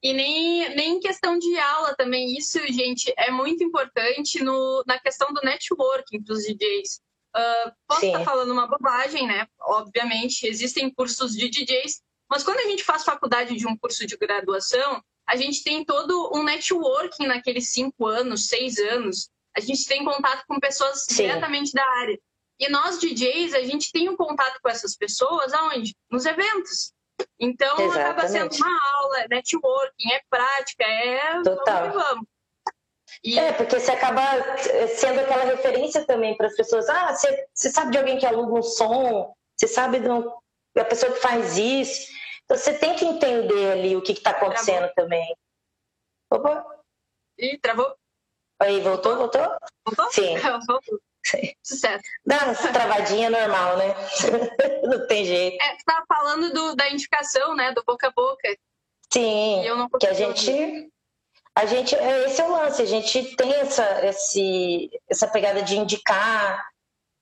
E 0.05 0.13
nem, 0.13 0.69
nem 0.77 0.97
em 0.97 1.01
questão 1.01 1.39
de 1.39 1.57
aula 1.57 1.95
também. 1.97 2.37
Isso, 2.37 2.59
gente, 2.71 3.11
é 3.17 3.31
muito 3.31 3.65
importante 3.65 4.45
no, 4.45 4.85
na 4.87 4.99
questão 4.99 5.33
do 5.33 5.41
networking 5.43 6.23
para 6.23 6.35
os 6.35 6.45
DJs. 6.45 7.01
Uh, 7.35 7.39
ah, 7.39 7.73
posso 7.89 8.05
estar 8.05 8.23
falando 8.23 8.53
uma 8.53 8.67
bobagem, 8.67 9.27
né? 9.27 9.47
Obviamente, 9.63 10.47
existem 10.47 10.93
cursos 10.93 11.33
de 11.33 11.49
DJs, 11.49 12.03
mas 12.31 12.43
quando 12.43 12.59
a 12.59 12.67
gente 12.69 12.85
faz 12.85 13.03
faculdade 13.03 13.57
de 13.57 13.67
um 13.67 13.75
curso 13.79 14.07
de 14.07 14.15
graduação, 14.19 15.03
a 15.27 15.37
gente 15.37 15.65
tem 15.65 15.83
todo 15.83 16.31
um 16.35 16.43
networking 16.43 17.27
naqueles 17.27 17.71
cinco 17.71 18.07
anos, 18.07 18.49
seis 18.49 18.77
anos. 18.77 19.31
A 19.57 19.61
gente 19.61 19.87
tem 19.87 20.05
contato 20.05 20.45
com 20.47 20.61
pessoas 20.61 21.07
Sim. 21.09 21.23
diretamente 21.23 21.73
da 21.73 21.83
área. 22.01 22.21
E 22.61 22.69
nós, 22.69 23.01
DJs, 23.01 23.55
a 23.55 23.63
gente 23.63 23.91
tem 23.91 24.11
um 24.11 24.17
contato 24.17 24.61
com 24.63 24.69
essas 24.69 24.95
pessoas 24.95 25.55
aonde? 25.55 25.97
Nos 26.11 26.27
eventos. 26.27 26.93
Então, 27.39 27.79
Exatamente. 27.79 27.99
acaba 28.01 28.29
sendo 28.29 28.55
uma 28.57 28.81
aula, 28.99 29.21
é 29.21 29.29
networking, 29.29 30.13
é 30.13 30.21
prática, 30.31 30.85
é 30.85 31.43
Total. 31.43 31.89
vamos 31.91 32.03
vamos. 32.03 32.27
E... 33.23 33.39
É, 33.39 33.53
porque 33.53 33.79
você 33.79 33.91
acaba 33.91 34.23
sendo 34.89 35.21
aquela 35.21 35.45
referência 35.45 36.05
também 36.07 36.37
para 36.37 36.47
as 36.47 36.57
pessoas. 36.57 36.89
Ah, 36.89 37.15
você, 37.15 37.47
você 37.55 37.71
sabe 37.71 37.93
de 37.93 37.99
alguém 37.99 38.19
que 38.19 38.27
aluga 38.27 38.59
um 38.59 38.63
som, 38.63 39.35
você 39.57 39.69
sabe 39.69 40.01
da 40.01 40.85
pessoa 40.85 41.13
que 41.13 41.21
faz 41.21 41.57
isso. 41.57 42.13
Então, 42.45 42.57
você 42.57 42.79
tem 42.79 42.95
que 42.95 43.05
entender 43.05 43.73
ali 43.73 43.97
o 43.97 44.03
que 44.03 44.13
está 44.13 44.31
acontecendo 44.31 44.79
travou. 44.79 44.95
também. 44.95 45.37
Opa! 46.31 46.65
Ih, 47.39 47.59
travou. 47.59 47.97
Aí, 48.61 48.81
voltou, 48.81 49.17
voltou? 49.17 49.57
Voltou? 49.87 50.13
Sim. 50.13 50.37
voltou. 50.67 51.01
Sucesso. 51.63 52.03
Dá 52.25 52.37
essa 52.47 52.73
travadinha 52.73 53.31
normal, 53.31 53.77
né? 53.79 53.95
não 54.85 55.07
tem 55.07 55.25
jeito. 55.25 55.63
É, 55.63 55.77
você 55.77 55.85
tava 55.85 56.05
falando 56.07 56.53
do, 56.53 56.77
da 56.77 56.91
indicação, 56.91 57.55
né? 57.55 57.73
Do 57.73 57.83
boca 57.85 58.09
a 58.09 58.13
boca. 58.13 58.49
Sim. 59.13 59.63
que 59.99 60.07
a 60.07 60.13
gente. 60.13 60.91
A 61.57 61.67
gente, 61.67 61.95
é, 61.95 62.25
esse 62.27 62.41
é 62.41 62.45
o 62.45 62.51
lance, 62.51 62.83
a 62.83 62.85
gente 62.85 63.37
tem 63.37 63.53
essa, 63.55 64.05
esse, 64.05 64.91
essa 65.09 65.29
pegada 65.29 65.63
de 65.63 65.77
indicar, 65.77 66.67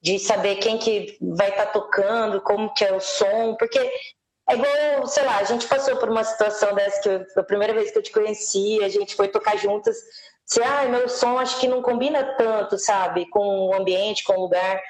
de 0.01 0.19
saber 0.19 0.57
quem 0.57 0.79
que 0.79 1.19
vai 1.21 1.51
estar 1.51 1.67
tá 1.67 1.73
tocando, 1.73 2.41
como 2.41 2.73
que 2.73 2.83
é 2.83 2.95
o 2.95 3.01
som, 3.01 3.55
porque 3.57 3.79
é 3.79 4.55
igual, 4.55 5.07
sei 5.07 5.25
lá, 5.25 5.37
a 5.37 5.45
gente 5.45 5.67
passou 5.69 5.97
por 5.99 6.09
uma 6.09 6.25
situação 6.25 6.75
dessa 6.75 7.01
que 7.03 7.09
eu, 7.11 7.27
a 7.37 7.43
primeira 7.43 7.75
vez 7.75 7.91
que 7.91 7.99
eu 7.99 8.03
te 8.03 8.11
conheci, 8.11 8.83
a 8.83 8.89
gente 8.89 9.15
foi 9.15 9.29
tocar 9.29 9.57
juntas, 9.59 9.99
você, 10.47 10.63
ah, 10.63 10.85
meu 10.85 11.09
som 11.09 11.39
acho 11.39 11.59
que 11.61 11.69
não 11.69 11.83
combina 11.83 12.37
tanto, 12.37 12.79
sabe, 12.79 13.29
com 13.31 13.69
o 13.69 13.75
ambiente, 13.75 14.25
com 14.25 14.35
o 14.35 14.41
lugar. 14.41 14.83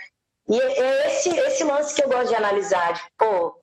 E 0.49 0.59
é, 0.59 0.79
é 0.81 1.07
esse, 1.09 1.29
esse 1.29 1.65
lance 1.65 1.95
que 1.95 2.03
eu 2.03 2.09
gosto 2.09 2.29
de 2.29 2.35
analisar, 2.35 2.93
de, 2.95 3.03
pô, 3.17 3.55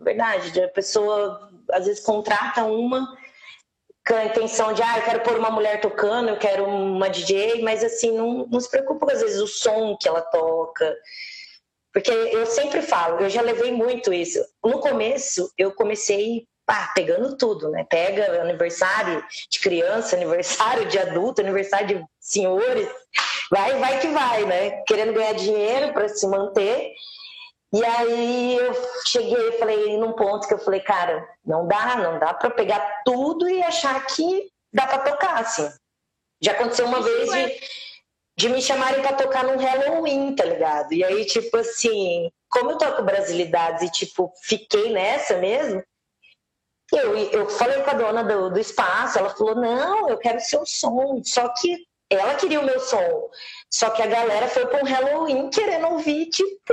verdade, 0.00 0.62
a 0.62 0.68
pessoa 0.68 1.50
às 1.72 1.86
vezes 1.86 2.02
contrata 2.02 2.64
uma 2.64 3.16
com 4.06 4.14
a 4.14 4.24
intenção 4.26 4.72
de, 4.72 4.82
ah, 4.82 4.98
eu 4.98 5.04
quero 5.04 5.20
pôr 5.22 5.36
uma 5.36 5.50
mulher 5.50 5.80
tocando, 5.80 6.28
eu 6.28 6.38
quero 6.38 6.64
uma 6.64 7.10
DJ, 7.10 7.62
mas 7.62 7.82
assim, 7.82 8.12
não, 8.12 8.46
não 8.46 8.60
se 8.60 8.70
preocupa 8.70 9.04
com 9.04 9.12
às 9.12 9.20
vezes 9.20 9.40
o 9.40 9.48
som 9.48 9.96
que 10.00 10.06
ela 10.06 10.22
toca. 10.22 10.96
Porque 11.92 12.10
eu 12.10 12.46
sempre 12.46 12.82
falo, 12.82 13.20
eu 13.20 13.28
já 13.28 13.40
levei 13.40 13.72
muito 13.72 14.12
isso. 14.12 14.38
No 14.62 14.80
começo, 14.80 15.50
eu 15.58 15.72
comecei 15.72 16.46
pá, 16.66 16.90
pegando 16.94 17.36
tudo, 17.36 17.70
né? 17.70 17.86
Pega 17.88 18.42
aniversário 18.42 19.24
de 19.50 19.60
criança, 19.60 20.16
aniversário 20.16 20.86
de 20.86 20.98
adulto, 20.98 21.40
aniversário 21.40 21.86
de 21.86 22.04
senhores, 22.20 22.88
vai, 23.50 23.78
vai 23.78 24.00
que 24.00 24.08
vai, 24.08 24.44
né? 24.44 24.82
Querendo 24.82 25.14
ganhar 25.14 25.34
dinheiro 25.34 25.92
para 25.92 26.08
se 26.08 26.26
manter. 26.26 26.92
E 27.72 27.84
aí 27.84 28.56
eu 28.56 28.72
cheguei 29.06 29.48
e 29.48 29.58
falei 29.58 29.96
num 29.96 30.12
ponto 30.12 30.48
que 30.48 30.54
eu 30.54 30.58
falei, 30.58 30.80
cara, 30.80 31.26
não 31.44 31.66
dá, 31.66 31.96
não 31.96 32.18
dá 32.18 32.34
para 32.34 32.50
pegar 32.50 33.02
tudo 33.04 33.48
e 33.48 33.62
achar 33.62 34.04
que 34.06 34.50
dá 34.72 34.86
para 34.86 34.98
tocar, 35.10 35.40
assim. 35.40 35.68
Já 36.42 36.52
aconteceu 36.52 36.86
uma 36.86 37.00
vez 37.00 37.30
de, 37.30 37.60
de 38.36 38.48
me 38.48 38.60
chamarem 38.60 39.02
para 39.02 39.16
tocar 39.16 39.44
num 39.44 39.56
Halloween, 39.56 40.34
tá 40.34 40.44
ligado? 40.44 40.92
E 40.92 41.04
aí, 41.04 41.24
tipo 41.24 41.56
assim, 41.56 42.30
como 42.48 42.72
eu 42.72 42.78
toco 42.78 43.02
brasilidades 43.02 43.82
e, 43.82 43.90
tipo, 43.90 44.32
fiquei 44.42 44.92
nessa 44.92 45.36
mesmo, 45.36 45.82
eu, 46.92 47.16
eu 47.16 47.48
falei 47.48 47.82
com 47.82 47.90
a 47.90 47.94
dona 47.94 48.22
do, 48.22 48.50
do 48.50 48.58
espaço, 48.58 49.18
ela 49.18 49.30
falou, 49.30 49.54
não, 49.56 50.08
eu 50.08 50.18
quero 50.18 50.40
seu 50.40 50.64
som. 50.64 51.20
Só 51.24 51.48
que 51.48 51.76
ela 52.08 52.34
queria 52.36 52.60
o 52.60 52.64
meu 52.64 52.78
som. 52.78 53.30
Só 53.70 53.90
que 53.90 54.00
a 54.00 54.06
galera 54.06 54.48
foi 54.48 54.66
para 54.66 54.82
um 54.82 54.86
Halloween 54.86 55.50
querendo 55.50 55.88
ouvir, 55.88 56.26
tipo, 56.26 56.72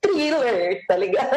thriller, 0.00 0.84
tá 0.86 0.96
ligado? 0.96 1.34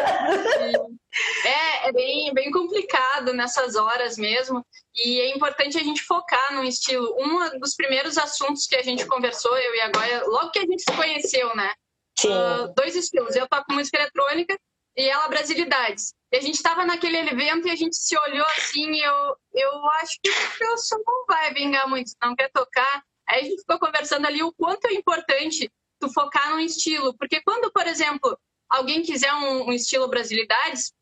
É, 1.45 1.87
é 1.87 1.91
bem, 1.93 2.33
bem 2.33 2.51
complicado 2.51 3.33
nessas 3.33 3.75
horas 3.75 4.17
mesmo. 4.17 4.65
E 4.93 5.21
é 5.21 5.35
importante 5.35 5.77
a 5.77 5.83
gente 5.83 6.03
focar 6.03 6.53
no 6.53 6.63
estilo. 6.63 7.15
Um 7.17 7.59
dos 7.59 7.75
primeiros 7.75 8.17
assuntos 8.17 8.67
que 8.67 8.75
a 8.75 8.83
gente 8.83 9.05
conversou, 9.05 9.57
eu 9.57 9.75
e 9.75 9.81
a 9.81 9.89
Goya, 9.89 10.23
logo 10.25 10.51
que 10.51 10.59
a 10.59 10.65
gente 10.65 10.83
se 10.83 10.91
conheceu, 10.91 11.55
né? 11.55 11.71
Sim. 12.19 12.29
Uh, 12.29 12.73
dois 12.75 12.95
estilos. 12.95 13.35
Eu 13.35 13.47
toco 13.47 13.71
música 13.71 13.97
eletrônica 13.97 14.57
e 14.97 15.07
ela 15.07 15.27
brasilidades. 15.27 16.13
E 16.31 16.37
a 16.37 16.41
gente 16.41 16.55
estava 16.55 16.85
naquele 16.85 17.17
evento 17.17 17.67
e 17.67 17.71
a 17.71 17.75
gente 17.75 17.95
se 17.95 18.17
olhou 18.17 18.45
assim 18.57 18.91
e 18.91 19.01
eu, 19.01 19.37
eu 19.53 19.89
acho 20.01 20.19
que 20.21 20.29
o 20.65 20.77
som 20.77 20.97
não 21.05 21.25
vai 21.25 21.53
vingar 21.53 21.87
muito, 21.87 22.11
não 22.21 22.35
quer 22.35 22.51
tocar. 22.51 23.03
Aí 23.29 23.41
a 23.41 23.43
gente 23.43 23.59
ficou 23.59 23.79
conversando 23.79 24.25
ali 24.27 24.43
o 24.43 24.53
quanto 24.53 24.85
é 24.87 24.93
importante 24.93 25.71
tu 25.99 26.11
focar 26.11 26.49
num 26.49 26.59
estilo. 26.59 27.15
Porque 27.17 27.41
quando, 27.41 27.71
por 27.71 27.87
exemplo, 27.87 28.37
alguém 28.69 29.03
quiser 29.03 29.33
um, 29.33 29.69
um 29.69 29.71
estilo 29.71 30.07
brasilidades, 30.09 30.93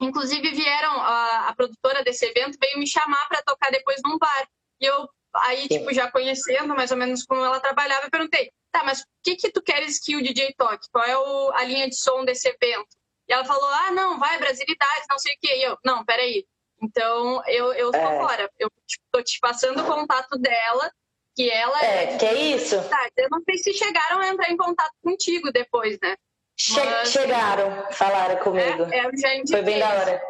inclusive 0.00 0.50
vieram, 0.50 1.00
a, 1.00 1.48
a, 1.48 1.54
produtora 1.54 2.02
desse 2.02 2.26
evento 2.26 2.58
veio 2.60 2.78
me 2.78 2.86
chamar 2.86 3.26
para 3.28 3.42
tocar 3.42 3.70
depois 3.70 4.00
num 4.04 4.18
bar. 4.18 4.48
E 4.80 4.86
eu, 4.86 5.08
aí, 5.34 5.66
tipo, 5.66 5.92
já 5.94 6.10
conhecendo 6.10 6.74
mais 6.74 6.90
ou 6.90 6.96
menos 6.96 7.24
como 7.24 7.42
ela 7.42 7.60
trabalhava, 7.60 8.06
eu 8.06 8.10
perguntei, 8.10 8.52
tá, 8.70 8.84
mas 8.84 9.00
o 9.00 9.04
que 9.22 9.36
que 9.36 9.50
tu 9.50 9.62
queres 9.62 9.98
que 9.98 10.16
o 10.16 10.22
DJ 10.22 10.54
toque? 10.58 10.88
Qual 10.90 11.04
é 11.04 11.16
o, 11.16 11.52
a 11.52 11.64
linha 11.64 11.88
de 11.88 11.96
som 11.96 12.24
desse 12.24 12.48
evento? 12.48 12.88
E 13.28 13.32
ela 13.32 13.44
falou, 13.44 13.68
ah, 13.68 13.90
não, 13.90 14.18
vai, 14.18 14.38
brasilidades, 14.38 15.06
não 15.08 15.18
sei 15.18 15.34
o 15.34 15.38
quê. 15.40 15.56
E 15.56 15.62
eu, 15.62 15.78
não, 15.84 16.04
peraí. 16.04 16.46
Então, 16.82 17.42
eu, 17.46 17.72
eu 17.72 17.90
tô 17.90 17.98
é. 17.98 18.18
fora. 18.18 18.50
Eu 18.58 18.70
tipo, 18.86 19.04
tô 19.10 19.22
te 19.22 19.38
passando 19.40 19.82
o 19.82 19.86
contato 19.86 20.38
dela 20.38 20.90
que 21.34 21.50
ela 21.50 21.84
é. 21.84 22.14
É, 22.14 22.18
que 22.18 22.26
é 22.26 22.34
isso? 22.34 22.76
Eu 23.16 23.28
não 23.30 23.42
sei 23.42 23.58
se 23.58 23.72
chegaram 23.74 24.20
a 24.20 24.28
entrar 24.28 24.50
em 24.50 24.56
contato 24.56 24.92
contigo 25.02 25.50
depois, 25.50 25.98
né? 26.00 26.16
Che 26.56 26.80
Mas, 26.80 27.10
chegaram, 27.10 27.90
falaram 27.90 28.36
comigo. 28.42 28.84
É, 28.92 28.98
é, 28.98 29.46
Foi 29.46 29.62
bem 29.62 29.78
da 29.78 29.88
hora. 29.88 30.22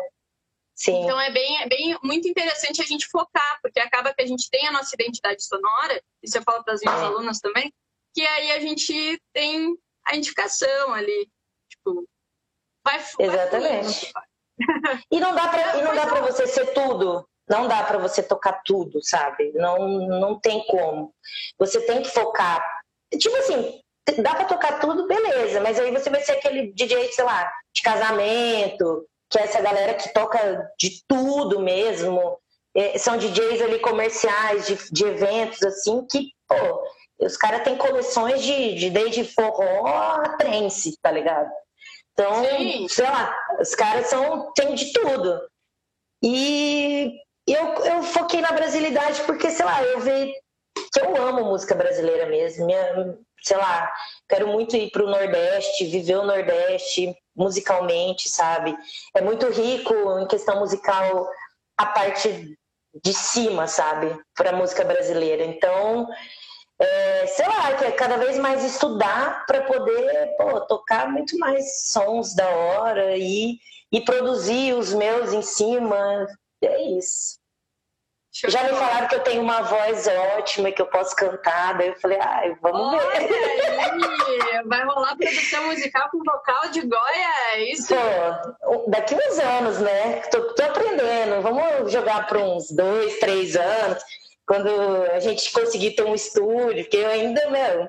Sim. 0.74 1.02
Então 1.02 1.20
é 1.20 1.30
bem, 1.30 1.62
é 1.62 1.68
bem 1.68 1.96
muito 2.02 2.26
interessante 2.26 2.82
a 2.82 2.84
gente 2.84 3.06
focar, 3.06 3.58
porque 3.62 3.78
acaba 3.78 4.12
que 4.12 4.22
a 4.22 4.26
gente 4.26 4.50
tem 4.50 4.66
a 4.66 4.72
nossa 4.72 4.94
identidade 4.94 5.44
sonora, 5.44 6.02
isso 6.22 6.36
eu 6.36 6.42
falo 6.42 6.64
para 6.64 6.74
as 6.74 6.80
minhas 6.80 7.00
é. 7.00 7.04
alunas 7.04 7.38
também, 7.38 7.72
que 8.12 8.22
aí 8.22 8.52
a 8.52 8.60
gente 8.60 9.20
tem 9.32 9.76
a 10.06 10.16
indicação 10.16 10.92
ali, 10.92 11.28
tipo, 11.68 12.08
vai 12.84 13.02
Exatamente. 13.18 14.12
Vai 14.12 14.22
e 15.10 15.20
não 15.20 15.34
dá 15.34 15.48
para 15.48 15.82
não 15.82 15.94
dá 15.94 16.06
para 16.06 16.20
você 16.20 16.46
ser 16.46 16.72
tudo. 16.72 17.26
Não 17.48 17.68
dá 17.68 17.82
para 17.82 17.98
você 17.98 18.22
tocar 18.22 18.62
tudo, 18.64 19.02
sabe? 19.02 19.52
Não, 19.54 19.76
não 19.98 20.40
tem 20.40 20.64
como. 20.66 21.12
Você 21.58 21.80
tem 21.82 22.02
que 22.02 22.08
focar. 22.08 22.64
Tipo 23.18 23.36
assim, 23.36 23.80
dá 24.22 24.34
para 24.34 24.46
tocar 24.46 24.80
tudo, 24.80 25.06
beleza, 25.06 25.60
mas 25.60 25.78
aí 25.78 25.90
você 25.90 26.08
vai 26.08 26.22
ser 26.22 26.32
aquele 26.32 26.72
DJ, 26.72 27.12
sei 27.12 27.24
lá, 27.24 27.52
de 27.74 27.82
casamento, 27.82 29.06
que 29.28 29.38
é 29.38 29.42
essa 29.42 29.60
galera 29.60 29.92
que 29.92 30.12
toca 30.14 30.70
de 30.78 31.02
tudo 31.06 31.60
mesmo. 31.60 32.38
É, 32.74 32.96
são 32.98 33.18
DJs 33.18 33.60
ali 33.60 33.78
comerciais, 33.78 34.66
de, 34.66 34.90
de 34.90 35.04
eventos, 35.04 35.62
assim, 35.62 36.04
que, 36.10 36.30
pô, 36.48 36.82
os 37.20 37.36
caras 37.36 37.62
têm 37.62 37.76
coleções 37.76 38.42
de, 38.42 38.74
de 38.74 38.90
desde 38.90 39.22
forró 39.22 39.86
a 39.86 40.36
trance, 40.36 40.96
tá 41.00 41.10
ligado? 41.10 41.50
Então, 42.14 42.44
Sim. 42.44 42.88
sei 42.88 43.04
lá, 43.04 43.36
os 43.60 43.74
caras 43.74 44.06
são, 44.06 44.52
tem 44.52 44.74
de 44.74 44.92
tudo. 44.92 45.42
E 46.22 47.12
eu, 47.46 47.74
eu 47.84 48.02
foquei 48.02 48.40
na 48.40 48.52
brasilidade 48.52 49.22
porque, 49.24 49.50
sei 49.50 49.64
lá, 49.64 49.82
eu 49.82 50.00
vi 50.00 50.32
que 50.92 51.00
eu 51.00 51.16
amo 51.16 51.44
música 51.44 51.74
brasileira 51.74 52.26
mesmo. 52.26 52.66
Minha, 52.66 53.18
sei 53.42 53.56
lá, 53.56 53.92
quero 54.28 54.48
muito 54.48 54.76
ir 54.76 54.90
para 54.90 55.04
o 55.04 55.10
Nordeste, 55.10 55.86
viver 55.86 56.16
o 56.16 56.24
Nordeste 56.24 57.14
musicalmente, 57.36 58.28
sabe? 58.28 58.76
É 59.14 59.20
muito 59.20 59.48
rico 59.48 59.92
em 60.20 60.26
questão 60.28 60.60
musical 60.60 61.28
a 61.76 61.86
parte 61.86 62.56
de 63.02 63.12
cima, 63.12 63.66
sabe? 63.66 64.16
Para 64.36 64.50
a 64.50 64.56
música 64.56 64.84
brasileira. 64.84 65.44
Então, 65.44 66.08
é, 66.80 67.26
sei 67.26 67.46
lá, 67.46 67.74
que 67.74 67.84
é 67.84 67.92
cada 67.92 68.16
vez 68.16 68.38
mais 68.38 68.64
estudar 68.64 69.44
para 69.46 69.62
poder 69.62 70.34
pô, 70.36 70.60
tocar 70.62 71.08
muito 71.08 71.38
mais 71.38 71.88
sons 71.88 72.34
da 72.34 72.48
hora 72.48 73.16
e, 73.16 73.58
e 73.92 74.00
produzir 74.00 74.74
os 74.74 74.92
meus 74.92 75.32
em 75.32 75.42
cima, 75.42 76.26
é 76.62 76.82
isso. 76.98 77.42
Já 78.48 78.64
me 78.64 78.70
falaram 78.70 79.06
que 79.06 79.14
eu 79.14 79.22
tenho 79.22 79.40
uma 79.40 79.62
voz 79.62 80.08
ótima, 80.08 80.72
que 80.72 80.82
eu 80.82 80.86
posso 80.86 81.14
cantar, 81.14 81.78
daí 81.78 81.88
eu 81.88 82.00
falei, 82.00 82.18
ai, 82.20 82.56
vamos 82.60 82.98
Olha 82.98 83.10
ver. 83.20 83.78
Aí, 83.78 84.62
vai 84.66 84.84
rolar 84.84 85.16
produção 85.16 85.66
musical 85.66 86.10
com 86.10 86.18
vocal 86.18 86.68
de 86.72 86.80
Goia, 86.80 87.52
é 87.52 87.70
isso? 87.70 87.94
Pô, 87.94 88.86
daqui 88.88 89.14
uns 89.14 89.38
anos, 89.38 89.78
né? 89.78 90.20
Tô, 90.32 90.52
tô 90.52 90.64
aprendendo, 90.64 91.42
vamos 91.42 91.92
jogar 91.92 92.26
para 92.26 92.38
uns 92.38 92.72
dois, 92.72 93.20
três 93.20 93.54
anos, 93.54 94.02
quando 94.46 94.68
a 95.12 95.20
gente 95.20 95.50
conseguir 95.52 95.92
ter 95.92 96.04
um 96.04 96.14
estúdio, 96.14 96.84
porque 96.84 96.96
eu 96.96 97.08
ainda, 97.08 97.50
meu, 97.50 97.88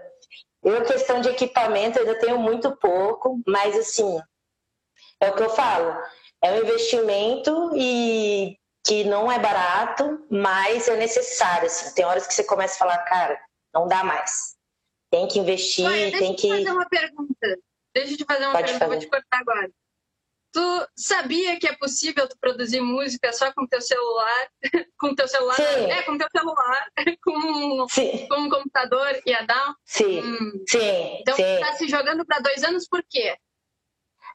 eu, 0.64 0.84
questão 0.86 1.22
de 1.22 1.30
equipamento, 1.30 2.00
ainda 2.00 2.18
tenho 2.20 2.40
muito 2.40 2.76
pouco, 2.78 3.42
mas 3.46 3.78
assim, 3.78 4.20
é 5.20 5.30
o 5.30 5.36
que 5.36 5.44
eu 5.44 5.50
falo, 5.50 5.96
é 6.42 6.52
um 6.54 6.64
investimento 6.64 7.72
e 7.76 8.58
que 8.86 9.04
não 9.04 9.32
é 9.32 9.40
barato, 9.40 10.26
mas 10.30 10.88
é 10.88 10.96
necessário. 10.96 11.66
Assim. 11.66 11.94
Tem 11.96 12.06
horas 12.06 12.28
que 12.28 12.34
você 12.34 12.44
começa 12.44 12.76
a 12.76 12.78
falar, 12.78 12.98
cara, 13.00 13.40
não 13.74 13.88
dá 13.88 14.04
mais. 14.04 14.56
Tem 15.10 15.28
que 15.28 15.40
investir, 15.40 15.86
Olha, 15.86 16.12
tem 16.12 16.36
que. 16.36 16.50
Deixa 16.50 16.62
eu 16.62 16.66
fazer 16.66 16.72
uma 16.72 16.90
pergunta. 16.90 17.60
Deixa 17.94 18.14
eu 18.14 18.18
te 18.18 18.26
fazer 18.26 18.46
uma 18.46 18.52
Pode 18.52 18.64
pergunta, 18.66 18.86
fazer. 18.86 18.92
vou 18.92 19.00
te 19.00 19.10
cortar 19.10 19.40
agora. 19.40 19.72
Tu 20.56 20.88
sabia 20.96 21.60
que 21.60 21.68
é 21.68 21.76
possível 21.76 22.30
tu 22.30 22.38
produzir 22.40 22.80
música 22.80 23.34
só 23.34 23.52
com 23.52 23.68
teu 23.68 23.82
celular? 23.82 24.48
com 24.98 25.14
teu 25.14 25.28
celular? 25.28 25.56
Sim. 25.58 25.92
É, 25.92 26.02
com 26.04 26.18
teu 26.18 26.30
celular, 26.32 26.88
com, 27.22 27.88
Sim. 27.90 28.26
com 28.30 28.40
um 28.40 28.50
computador 28.50 29.22
e 29.26 29.34
a 29.34 29.42
DAW? 29.42 29.76
Sim. 29.84 30.22
Hum. 30.22 30.64
Sim. 30.66 31.18
Então 31.20 31.36
Sim. 31.36 31.60
tá 31.60 31.74
se 31.74 31.90
jogando 31.90 32.26
para 32.26 32.40
dois 32.40 32.64
anos 32.64 32.88
por 32.88 33.04
quê? 33.10 33.36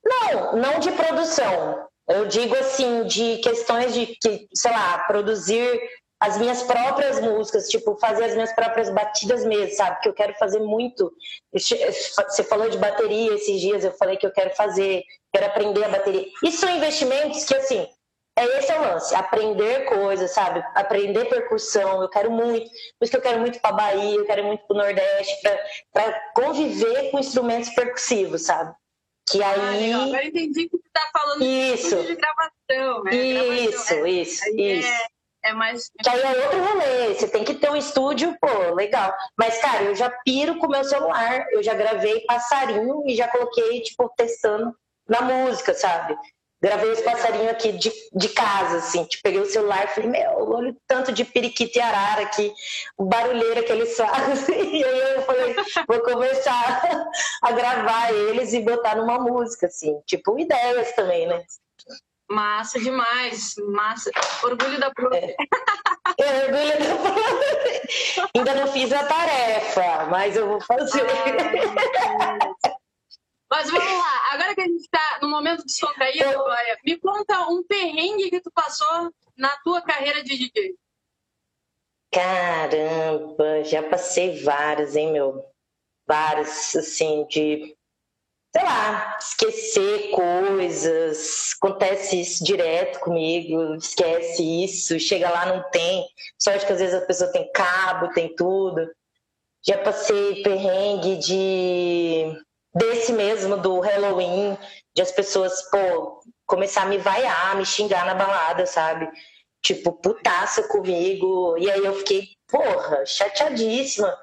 Não, 0.04 0.56
não 0.56 0.78
de 0.78 0.92
produção. 0.92 1.88
Eu 2.06 2.26
digo 2.26 2.54
assim, 2.54 3.04
de 3.04 3.38
questões 3.38 3.94
de, 3.94 4.04
que, 4.20 4.46
sei 4.52 4.72
lá, 4.72 4.98
produzir 5.06 5.80
as 6.20 6.36
minhas 6.36 6.62
próprias 6.62 7.18
músicas, 7.18 7.66
tipo, 7.68 7.96
fazer 7.96 8.24
as 8.24 8.34
minhas 8.34 8.52
próprias 8.52 8.90
batidas 8.90 9.44
mesmo, 9.44 9.74
sabe? 9.74 10.00
Que 10.02 10.08
eu 10.10 10.12
quero 10.12 10.34
fazer 10.34 10.60
muito. 10.60 11.10
Você 11.50 12.44
falou 12.44 12.68
de 12.68 12.76
bateria 12.76 13.34
esses 13.34 13.58
dias, 13.58 13.82
eu 13.82 13.92
falei 13.92 14.18
que 14.18 14.26
eu 14.26 14.32
quero 14.32 14.54
fazer, 14.54 15.02
quero 15.32 15.46
aprender 15.46 15.82
a 15.82 15.88
bateria. 15.88 16.26
Isso 16.44 16.58
são 16.58 16.76
investimentos 16.76 17.44
que, 17.44 17.54
assim, 17.54 17.88
é 18.36 18.58
esse 18.58 18.70
é 18.70 18.78
o 18.78 18.82
lance, 18.82 19.14
aprender 19.14 19.86
coisas, 19.86 20.30
sabe? 20.30 20.62
Aprender 20.74 21.24
percussão, 21.24 22.02
eu 22.02 22.08
quero 22.08 22.30
muito. 22.30 22.70
Por 22.70 23.04
isso 23.04 23.10
que 23.10 23.16
eu 23.16 23.22
quero 23.22 23.40
muito 23.40 23.58
para 23.58 23.72
Bahia, 23.72 24.16
eu 24.16 24.26
quero 24.26 24.44
muito 24.44 24.66
para 24.66 24.74
o 24.74 24.78
Nordeste, 24.78 25.36
para 25.92 26.32
conviver 26.34 27.10
com 27.10 27.18
instrumentos 27.18 27.70
percussivos, 27.70 28.42
sabe? 28.42 28.74
Que 29.26 29.42
ah, 29.42 29.50
aí. 29.50 29.92
Ah, 29.92 30.04
Agora 30.04 30.26
entendi 30.26 30.68
que 30.68 30.76
você 30.76 30.86
está 30.86 31.10
falando 31.12 31.44
isso. 31.44 31.96
de 32.02 32.16
gravação. 32.16 33.04
Né? 33.04 33.14
Isso, 33.14 33.74
gravação, 33.74 34.06
é, 34.06 34.10
isso, 34.10 34.48
isso. 34.56 34.88
É, 34.88 35.19
é 35.42 35.52
mais. 35.52 35.90
Que 36.02 36.08
aí 36.08 36.20
é 36.20 36.44
outro 36.44 36.64
rolê. 36.64 37.14
Você 37.14 37.28
tem 37.28 37.44
que 37.44 37.54
ter 37.54 37.70
um 37.70 37.76
estúdio, 37.76 38.36
pô, 38.40 38.74
legal. 38.74 39.14
Mas, 39.36 39.60
cara, 39.60 39.84
eu 39.84 39.94
já 39.94 40.10
piro 40.24 40.58
com 40.58 40.66
o 40.66 40.70
meu 40.70 40.84
celular. 40.84 41.46
Eu 41.50 41.62
já 41.62 41.74
gravei 41.74 42.20
passarinho 42.20 43.02
e 43.06 43.14
já 43.16 43.28
coloquei, 43.28 43.80
tipo, 43.82 44.12
testando 44.16 44.74
na 45.08 45.22
música, 45.22 45.74
sabe? 45.74 46.16
Gravei 46.62 46.90
os 46.90 47.00
passarinhos 47.00 47.48
aqui 47.48 47.72
de, 47.72 47.90
de 48.12 48.28
casa, 48.28 48.76
assim. 48.76 49.04
Tipo, 49.04 49.22
peguei 49.22 49.40
o 49.40 49.46
celular 49.46 49.84
e 49.84 49.94
falei, 49.94 50.10
meu, 50.10 50.30
olha 50.52 50.72
o 50.72 50.76
tanto 50.86 51.10
de 51.10 51.24
periquito 51.24 51.78
e 51.78 51.80
arara 51.80 52.22
aqui, 52.22 52.52
o 52.98 53.06
barulheiro 53.06 53.64
que 53.64 53.72
eles 53.72 53.96
fazem. 53.96 54.76
E 54.76 54.84
aí 54.84 55.14
eu 55.14 55.22
falei, 55.22 55.56
vou 55.88 56.00
começar 56.02 57.08
a 57.42 57.52
gravar 57.52 58.12
eles 58.12 58.52
e 58.52 58.60
botar 58.60 58.94
numa 58.94 59.18
música, 59.18 59.68
assim. 59.68 60.00
Tipo, 60.04 60.38
ideias 60.38 60.92
também, 60.92 61.26
né? 61.26 61.42
Massa 62.30 62.78
demais, 62.78 63.56
massa. 63.72 64.08
Orgulho 64.44 64.78
da. 64.78 64.92
É. 65.14 65.36
é 66.22 66.44
orgulho 66.44 66.78
da 66.78 66.96
prof. 66.96 68.30
Ainda 68.36 68.54
não 68.54 68.72
fiz 68.72 68.92
a 68.92 69.04
tarefa, 69.04 70.06
mas 70.06 70.36
eu 70.36 70.46
vou 70.46 70.60
fazer. 70.60 71.04
Mas 73.50 73.68
vamos 73.68 73.98
lá, 73.98 74.30
agora 74.30 74.54
que 74.54 74.60
a 74.60 74.64
gente 74.64 74.82
está 74.82 75.18
no 75.20 75.28
momento 75.28 75.64
descontraído, 75.64 76.40
olha, 76.40 76.78
me 76.84 76.96
conta 77.00 77.48
um 77.48 77.64
perrengue 77.64 78.30
que 78.30 78.40
tu 78.40 78.50
passou 78.52 79.12
na 79.36 79.48
tua 79.64 79.82
carreira 79.82 80.22
de 80.22 80.36
DJ. 80.36 80.76
Caramba, 82.12 83.64
já 83.64 83.82
passei 83.82 84.40
vários, 84.40 84.94
hein, 84.94 85.12
meu? 85.12 85.44
Vários, 86.06 86.76
assim, 86.76 87.26
de 87.26 87.76
sei 88.52 88.64
lá, 88.64 89.16
esquecer 89.20 90.10
coisas, 90.10 91.54
acontece 91.56 92.20
isso 92.20 92.44
direto 92.44 92.98
comigo, 93.00 93.74
esquece 93.76 94.42
isso, 94.64 94.98
chega 94.98 95.30
lá, 95.30 95.46
não 95.46 95.62
tem. 95.70 96.04
Sorte 96.38 96.66
que 96.66 96.72
às 96.72 96.80
vezes 96.80 96.94
a 96.94 97.06
pessoa 97.06 97.30
tem 97.30 97.50
cabo, 97.52 98.12
tem 98.12 98.34
tudo. 98.34 98.90
Já 99.66 99.78
passei 99.78 100.42
perrengue 100.42 101.16
de 101.16 102.42
desse 102.74 103.12
mesmo 103.12 103.56
do 103.56 103.80
Halloween, 103.80 104.56
de 104.94 105.02
as 105.02 105.12
pessoas, 105.12 105.62
pô, 105.70 106.22
começar 106.46 106.82
a 106.82 106.86
me 106.86 106.98
vaiar, 106.98 107.56
me 107.56 107.66
xingar 107.66 108.06
na 108.06 108.14
balada, 108.14 108.66
sabe? 108.66 109.08
Tipo, 109.62 109.92
putaça 109.92 110.62
comigo. 110.68 111.56
E 111.58 111.70
aí 111.70 111.84
eu 111.84 111.94
fiquei, 111.96 112.28
porra, 112.48 113.04
chateadíssima. 113.04 114.16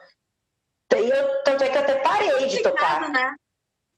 E 0.94 1.10
eu, 1.10 1.44
tanto 1.44 1.64
é 1.64 1.70
que 1.70 1.78
eu 1.78 1.82
até 1.82 1.96
parei 1.96 2.48
de 2.48 2.64
tocar. 2.64 3.10
Né? 3.10 3.36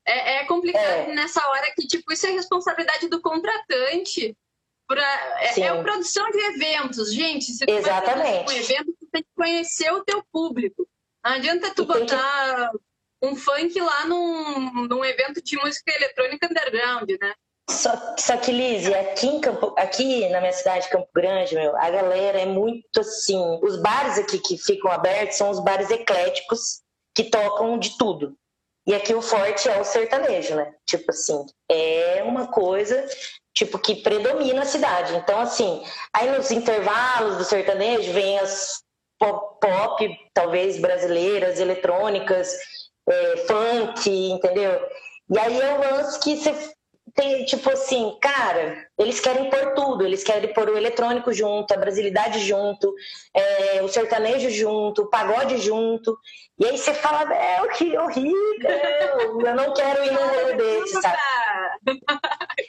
É, 0.09 0.37
é 0.37 0.45
complicado 0.45 0.83
é. 0.83 1.13
nessa 1.13 1.47
hora 1.47 1.71
que, 1.75 1.85
tipo, 1.85 2.11
isso 2.11 2.25
é 2.25 2.31
responsabilidade 2.31 3.07
do 3.07 3.21
contratante. 3.21 4.35
Pra, 4.87 5.03
é, 5.39 5.59
é 5.59 5.67
a 5.67 5.83
produção 5.83 6.29
de 6.31 6.39
eventos, 6.39 7.13
gente. 7.13 7.45
Se 7.45 7.63
Exatamente. 7.67 8.45
Vai 8.45 8.55
um 8.55 8.59
evento, 8.59 8.95
tu 8.99 9.07
tem 9.11 9.21
que 9.21 9.29
conhecer 9.35 9.93
o 9.93 10.03
teu 10.03 10.23
público. 10.31 10.87
Não 11.23 11.33
adianta 11.33 11.73
tu 11.75 11.85
botar 11.85 12.71
que... 12.71 12.77
um 13.27 13.35
funk 13.35 13.79
lá 13.79 14.05
num, 14.07 14.87
num 14.87 15.05
evento 15.05 15.43
de 15.43 15.57
música 15.57 15.95
eletrônica 15.95 16.47
underground, 16.47 17.09
né? 17.21 17.33
Só, 17.69 18.15
só 18.17 18.35
que, 18.37 18.51
Lizzie, 18.51 18.95
aqui, 18.95 19.27
em 19.27 19.39
Campo, 19.39 19.75
aqui 19.77 20.27
na 20.29 20.41
minha 20.41 20.53
cidade, 20.53 20.89
Campo 20.89 21.07
Grande, 21.13 21.53
meu, 21.53 21.75
a 21.77 21.89
galera 21.91 22.39
é 22.39 22.47
muito 22.47 22.99
assim. 22.99 23.59
Os 23.61 23.79
bares 23.79 24.17
aqui 24.17 24.39
que 24.39 24.57
ficam 24.57 24.91
abertos 24.91 25.37
são 25.37 25.51
os 25.51 25.59
bares 25.59 25.91
ecléticos 25.91 26.81
que 27.13 27.25
tocam 27.25 27.77
de 27.77 27.95
tudo. 27.95 28.35
E 28.87 28.93
aqui 28.93 29.13
o 29.13 29.21
forte 29.21 29.69
é 29.69 29.79
o 29.79 29.83
sertanejo, 29.83 30.55
né? 30.55 30.73
Tipo 30.85 31.11
assim, 31.11 31.45
é 31.69 32.23
uma 32.23 32.47
coisa 32.47 33.07
tipo 33.53 33.77
que 33.77 33.95
predomina 33.95 34.61
a 34.61 34.65
cidade. 34.65 35.15
Então, 35.15 35.39
assim, 35.39 35.83
aí 36.13 36.29
nos 36.31 36.49
intervalos 36.49 37.37
do 37.37 37.43
sertanejo 37.43 38.13
vem 38.13 38.39
as 38.39 38.81
pop, 39.19 39.59
pop 39.59 40.17
talvez 40.33 40.79
brasileiras, 40.79 41.59
eletrônicas, 41.59 42.55
é, 43.07 43.37
funk, 43.47 44.09
entendeu? 44.31 44.79
E 45.29 45.37
aí 45.37 45.59
é 45.59 45.73
o 45.73 45.79
lance 45.79 46.19
que 46.19 46.37
você 46.37 46.71
tem, 47.19 47.43
tipo 47.43 47.69
assim, 47.69 48.17
cara, 48.21 48.87
eles 48.97 49.19
querem 49.19 49.49
pôr 49.49 49.73
tudo, 49.73 50.05
eles 50.05 50.23
querem 50.23 50.53
pôr 50.53 50.69
o 50.69 50.77
eletrônico 50.77 51.33
junto, 51.33 51.73
a 51.73 51.77
brasilidade 51.77 52.39
junto, 52.39 52.95
é, 53.33 53.81
o 53.81 53.89
sertanejo 53.89 54.49
junto, 54.49 55.01
o 55.01 55.09
pagode 55.09 55.57
junto. 55.57 56.17
E 56.57 56.65
aí 56.65 56.77
você 56.77 56.93
fala, 56.93 57.29
é, 57.33 57.67
que 57.73 57.97
horrível, 57.97 58.31
eu 59.45 59.53
não 59.53 59.73
quero 59.73 60.05
ir 60.05 60.11
num 60.11 60.27
rolê 60.27 60.53
desse, 60.53 61.01
sabe? 61.01 61.17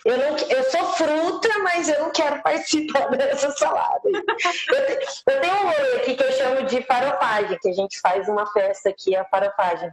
Eu, 0.04 0.18
não, 0.18 0.36
eu 0.36 0.64
sou 0.64 0.84
fruta, 0.94 1.48
mas 1.60 1.88
eu 1.88 2.00
não 2.00 2.10
quero 2.10 2.42
participar 2.42 3.08
dessa 3.16 3.52
salada. 3.52 4.02
Eu, 4.04 5.34
eu 5.34 5.40
tenho 5.40 5.54
um 5.54 5.70
rolê 5.70 5.96
aqui 5.98 6.16
que 6.16 6.24
eu 6.24 6.32
chamo 6.32 6.66
de 6.66 6.82
farofagem, 6.82 7.56
que 7.62 7.68
a 7.68 7.72
gente 7.72 8.00
faz 8.00 8.28
uma 8.28 8.50
festa 8.52 8.88
aqui, 8.88 9.14
a 9.14 9.24
farofagem. 9.26 9.92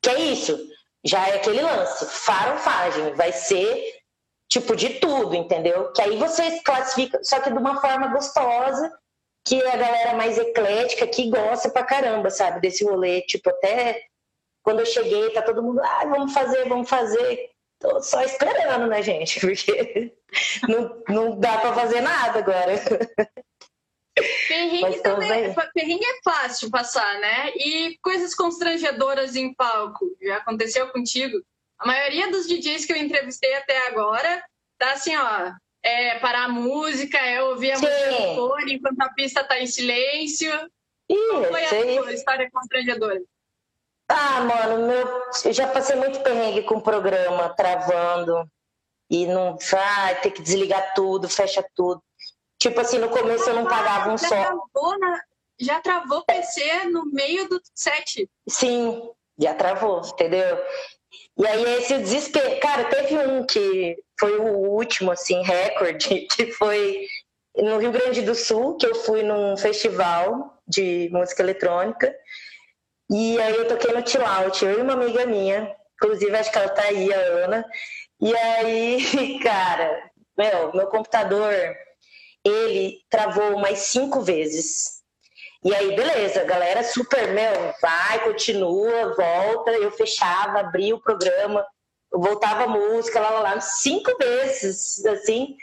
Que 0.00 0.10
é 0.10 0.20
isso, 0.20 0.56
já 1.06 1.28
é 1.28 1.36
aquele 1.36 1.62
lance, 1.62 2.04
farofagem, 2.06 3.14
vai 3.14 3.32
ser 3.32 3.96
tipo 4.48 4.74
de 4.74 5.00
tudo, 5.00 5.34
entendeu? 5.34 5.92
Que 5.92 6.02
aí 6.02 6.16
você 6.16 6.60
classifica, 6.60 7.20
só 7.22 7.40
que 7.40 7.50
de 7.50 7.58
uma 7.58 7.80
forma 7.80 8.08
gostosa, 8.08 8.92
que 9.44 9.62
a 9.64 9.76
galera 9.76 10.14
mais 10.14 10.38
eclética, 10.38 11.06
que 11.06 11.30
gosta 11.30 11.70
pra 11.70 11.84
caramba, 11.84 12.30
sabe, 12.30 12.60
desse 12.60 12.84
rolê, 12.84 13.22
tipo, 13.22 13.48
até 13.48 14.02
quando 14.62 14.80
eu 14.80 14.86
cheguei, 14.86 15.30
tá 15.30 15.42
todo 15.42 15.62
mundo, 15.62 15.80
ah, 15.80 16.04
vamos 16.06 16.32
fazer, 16.32 16.68
vamos 16.68 16.88
fazer. 16.88 17.50
Tô 17.78 18.02
só 18.02 18.22
esperando, 18.22 18.88
né, 18.88 19.00
gente? 19.02 19.38
Porque 19.40 20.12
não, 20.68 21.02
não 21.08 21.38
dá 21.38 21.58
pra 21.58 21.72
fazer 21.72 22.00
nada 22.00 22.40
agora. 22.40 22.72
Perrengue 24.48 25.02
também, 25.02 25.30
é, 25.30 25.54
perrengue 25.74 26.04
é 26.04 26.20
fácil 26.24 26.70
passar, 26.70 27.20
né? 27.20 27.50
E 27.54 27.98
coisas 28.02 28.34
constrangedoras 28.34 29.36
em 29.36 29.52
palco, 29.52 30.06
já 30.22 30.38
aconteceu 30.38 30.88
contigo? 30.88 31.38
A 31.78 31.86
maioria 31.86 32.30
dos 32.30 32.46
DJs 32.46 32.86
que 32.86 32.92
eu 32.92 32.96
entrevistei 32.96 33.54
até 33.54 33.88
agora 33.88 34.42
tá 34.78 34.92
assim, 34.92 35.14
ó, 35.16 35.52
é 35.82 36.18
parar 36.18 36.44
a 36.44 36.48
música, 36.48 37.18
é 37.18 37.42
ouvir 37.42 37.72
a 37.72 37.76
Sim. 37.76 37.86
música 37.86 38.10
do 38.10 38.34
fone 38.34 38.74
enquanto 38.74 39.00
a 39.00 39.08
pista 39.10 39.44
tá 39.44 39.60
em 39.60 39.66
silêncio. 39.66 40.52
Ih, 41.08 41.28
Qual 41.30 41.44
foi 41.44 41.64
a 41.64 41.68
tua 41.68 42.12
história 42.12 42.50
constrangedora? 42.50 43.20
Ah, 44.08 44.40
mano, 44.40 44.86
meu, 44.86 45.22
eu 45.44 45.52
já 45.52 45.66
passei 45.68 45.96
muito 45.96 46.20
perrengue 46.20 46.62
com 46.62 46.76
o 46.76 46.82
programa, 46.82 47.48
travando. 47.50 48.48
E 49.10 49.26
não 49.26 49.56
vai 49.70 50.20
ter 50.20 50.30
que 50.30 50.42
desligar 50.42 50.94
tudo, 50.94 51.28
fecha 51.28 51.64
tudo. 51.74 52.02
Tipo 52.66 52.80
assim, 52.80 52.98
no 52.98 53.08
começo 53.08 53.48
eu 53.48 53.54
não 53.54 53.64
pagava 53.64 54.10
um 54.10 54.18
já 54.18 54.26
só. 54.28 54.34
Travou 54.34 54.98
na... 54.98 55.20
Já 55.58 55.80
travou 55.80 56.18
o 56.18 56.24
PC 56.24 56.86
no 56.86 57.06
meio 57.06 57.48
do 57.48 57.60
set. 57.72 58.28
Sim, 58.48 59.08
já 59.38 59.54
travou, 59.54 60.00
entendeu? 60.00 60.60
E 61.38 61.46
aí 61.46 61.62
esse 61.76 61.96
desespero. 61.96 62.58
Cara, 62.58 62.84
teve 62.86 63.16
um 63.18 63.46
que 63.46 63.96
foi 64.18 64.36
o 64.38 64.48
último, 64.48 65.12
assim, 65.12 65.42
recorde, 65.42 66.26
que 66.34 66.50
foi 66.52 67.06
no 67.56 67.78
Rio 67.78 67.92
Grande 67.92 68.22
do 68.22 68.34
Sul, 68.34 68.76
que 68.76 68.86
eu 68.86 68.96
fui 68.96 69.22
num 69.22 69.56
festival 69.56 70.60
de 70.66 71.08
música 71.12 71.44
eletrônica. 71.44 72.12
E 73.08 73.40
aí 73.40 73.54
eu 73.54 73.68
toquei 73.68 73.94
no 73.94 74.02
Tilaut, 74.02 74.64
eu 74.64 74.80
e 74.80 74.82
uma 74.82 74.94
amiga 74.94 75.24
minha, 75.24 75.72
inclusive 75.94 76.36
acho 76.36 76.50
que 76.50 76.58
ela 76.58 76.68
tá 76.68 76.82
aí, 76.82 77.14
a 77.14 77.20
Ana. 77.44 77.64
E 78.20 78.36
aí, 78.36 79.38
cara, 79.40 80.10
meu, 80.36 80.72
meu 80.74 80.88
computador 80.88 81.54
ele 82.46 83.00
travou 83.10 83.58
mais 83.58 83.78
cinco 83.80 84.20
vezes. 84.20 85.02
E 85.64 85.74
aí, 85.74 85.96
beleza, 85.96 86.44
galera 86.44 86.84
super, 86.84 87.32
meu, 87.32 87.74
vai, 87.80 88.24
continua, 88.24 89.14
volta. 89.16 89.72
Eu 89.72 89.90
fechava, 89.90 90.60
abria 90.60 90.94
o 90.94 91.00
programa, 91.00 91.66
voltava 92.12 92.64
a 92.64 92.68
música, 92.68 93.20
lá, 93.20 93.30
lá, 93.30 93.40
lá, 93.40 93.60
cinco 93.60 94.16
vezes, 94.16 95.04
assim. 95.06 95.56